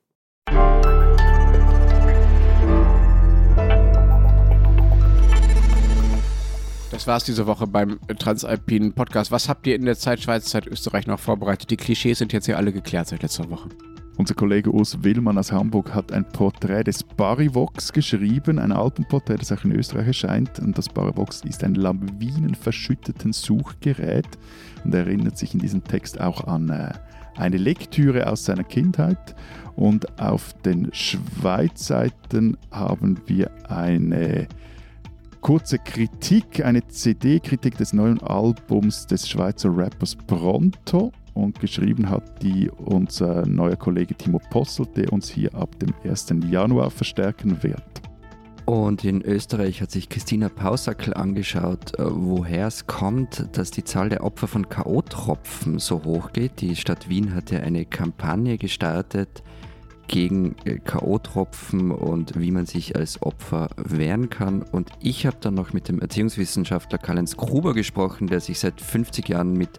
Das 6.95 7.07
war 7.07 7.17
es 7.17 7.25
diese 7.25 7.45
Woche 7.45 7.67
beim 7.67 7.99
Transalpinen 8.07 8.93
Podcast. 8.93 9.29
Was 9.29 9.49
habt 9.49 9.67
ihr 9.67 9.75
in 9.75 9.83
der 9.83 9.97
Zeit 9.97 10.21
Schweiz, 10.21 10.45
Zeit 10.45 10.65
Österreich 10.65 11.07
noch 11.07 11.19
vorbereitet? 11.19 11.69
Die 11.69 11.75
Klischees 11.75 12.19
sind 12.19 12.31
jetzt 12.31 12.47
ja 12.47 12.55
alle 12.55 12.71
geklärt 12.71 13.09
seit 13.09 13.21
letzter 13.21 13.49
Woche. 13.49 13.67
Unser 14.15 14.33
Kollege 14.33 14.71
Urs 14.71 15.03
Willmann 15.03 15.37
aus 15.37 15.51
Hamburg 15.51 15.93
hat 15.93 16.13
ein 16.13 16.23
Porträt 16.23 16.85
des 16.85 17.03
Barivox 17.03 17.91
geschrieben, 17.91 18.59
ein 18.59 18.71
Alpenporträt, 18.71 19.35
das 19.35 19.51
auch 19.51 19.65
in 19.65 19.73
Österreich 19.73 20.07
erscheint. 20.07 20.57
Und 20.59 20.77
das 20.77 20.87
Barivox 20.87 21.41
ist 21.41 21.65
ein 21.65 21.75
lawinenverschütteten 21.75 23.33
Suchgerät 23.33 24.29
und 24.85 24.95
erinnert 24.95 25.37
sich 25.37 25.53
in 25.53 25.59
diesem 25.59 25.83
Text 25.83 26.21
auch 26.21 26.45
an 26.47 26.69
äh, 26.69 26.93
eine 27.35 27.57
Lektüre 27.57 28.25
aus 28.27 28.45
seiner 28.45 28.63
Kindheit. 28.63 29.35
Und 29.75 30.17
auf 30.17 30.53
den 30.63 30.93
Schweizseiten 30.93 32.55
haben 32.71 33.19
wir 33.25 33.51
eine 33.69 34.47
kurze 35.45 35.77
Kritik, 35.77 36.65
eine 36.65 36.87
CD-Kritik 36.87 37.77
des 37.77 37.93
neuen 37.93 38.19
Albums 38.23 39.05
des 39.05 39.29
Schweizer 39.29 39.69
Rappers 39.71 40.15
Pronto 40.15 41.11
und 41.35 41.59
geschrieben 41.59 42.09
hat 42.09 42.41
die 42.41 42.67
unser 42.71 43.45
neuer 43.45 43.75
Kollege 43.75 44.15
Timo 44.15 44.41
Possel, 44.49 44.87
der 44.95 45.13
uns 45.13 45.29
hier 45.29 45.53
ab 45.53 45.77
dem 45.77 45.93
1. 46.03 46.33
Januar 46.49 46.89
verstärken 46.89 47.61
wird. 47.61 47.83
Und 48.65 49.05
in 49.05 49.21
Österreich 49.21 49.83
hat 49.83 49.91
sich 49.91 50.09
Christina 50.09 50.49
Pausackel 50.49 51.13
angeschaut, 51.13 51.93
äh, 51.99 52.05
woher 52.07 52.65
es 52.65 52.87
kommt, 52.87 53.47
dass 53.55 53.69
die 53.69 53.83
Zahl 53.83 54.09
der 54.09 54.23
Opfer 54.23 54.47
von 54.47 54.67
K.O.-Tropfen 54.67 55.77
so 55.77 56.03
hoch 56.03 56.33
geht. 56.33 56.61
Die 56.61 56.75
Stadt 56.75 57.07
Wien 57.07 57.35
hat 57.35 57.51
ja 57.51 57.59
eine 57.59 57.85
Kampagne 57.85 58.57
gestartet, 58.57 59.43
gegen 60.07 60.55
äh, 60.65 60.79
K.O.-Tropfen 60.79 61.91
und 61.91 62.39
wie 62.39 62.51
man 62.51 62.65
sich 62.65 62.95
als 62.95 63.21
Opfer 63.21 63.69
wehren 63.77 64.29
kann. 64.29 64.61
Und 64.61 64.89
ich 65.01 65.25
habe 65.25 65.37
dann 65.39 65.55
noch 65.55 65.73
mit 65.73 65.87
dem 65.87 65.99
Erziehungswissenschaftler 65.99 66.97
Karl-Heinz 66.97 67.37
Gruber 67.37 67.73
gesprochen, 67.73 68.27
der 68.27 68.39
sich 68.39 68.59
seit 68.59 68.79
50 68.81 69.29
Jahren 69.29 69.53
mit 69.53 69.69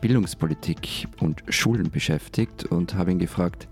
Bildungspolitik 0.00 1.08
und 1.20 1.42
Schulen 1.48 1.90
beschäftigt 1.90 2.64
und 2.64 2.94
habe 2.94 3.12
ihn 3.12 3.18
gefragt, 3.18 3.68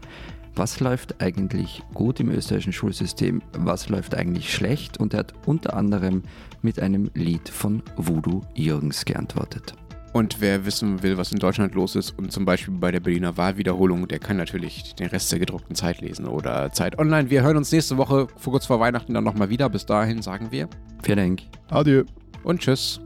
was 0.55 0.81
läuft 0.81 1.23
eigentlich 1.23 1.83
gut 1.95 2.21
im 2.21 2.31
österreichischen 2.31 2.73
Schulsystem, 2.73 3.43
was 3.53 3.89
läuft 3.89 4.15
eigentlich 4.15 4.53
schlecht 4.53 4.99
und 4.99 5.15
er 5.15 5.21
hat 5.21 5.35
unter 5.47 5.75
anderem 5.75 6.23
mit 6.61 6.79
einem 6.81 7.11
Lied 7.15 7.49
von 7.49 7.83
Voodoo 7.97 8.43
Jürgens 8.55 9.05
geantwortet. 9.05 9.75
Und 10.13 10.41
wer 10.41 10.67
wissen 10.67 11.03
will, 11.03 11.17
was 11.17 11.33
in 11.33 11.39
Deutschland 11.39 11.75
los 11.75 11.97
ist 11.97 12.19
und 12.19 12.31
zum 12.31 12.45
Beispiel 12.45 12.75
bei 12.75 12.91
der 12.91 13.01
Berliner 13.01 13.37
Wahlwiederholung, 13.37 14.07
der 14.09 14.19
kann 14.19 14.37
natürlich 14.37 14.95
den 14.95 15.09
Rest 15.09 15.33
der 15.33 15.39
gedruckten 15.39 15.75
Zeit 15.75 16.01
lesen 16.01 16.27
oder 16.27 16.71
Zeit 16.73 16.99
online. 16.99 17.31
Wir 17.31 17.43
hören 17.43 17.57
uns 17.57 17.73
nächste 17.73 17.97
Woche 17.97 18.27
kurz 18.45 18.67
vor 18.67 18.79
Weihnachten 18.79 19.15
dann 19.15 19.25
nochmal 19.25 19.49
wieder. 19.49 19.71
Bis 19.71 19.87
dahin 19.87 20.21
sagen 20.21 20.49
wir. 20.51 20.69
Vielen 21.03 21.19
Dank. 21.19 21.43
Adieu. 21.71 22.05
Und 22.45 22.61
tschüss. 22.61 23.01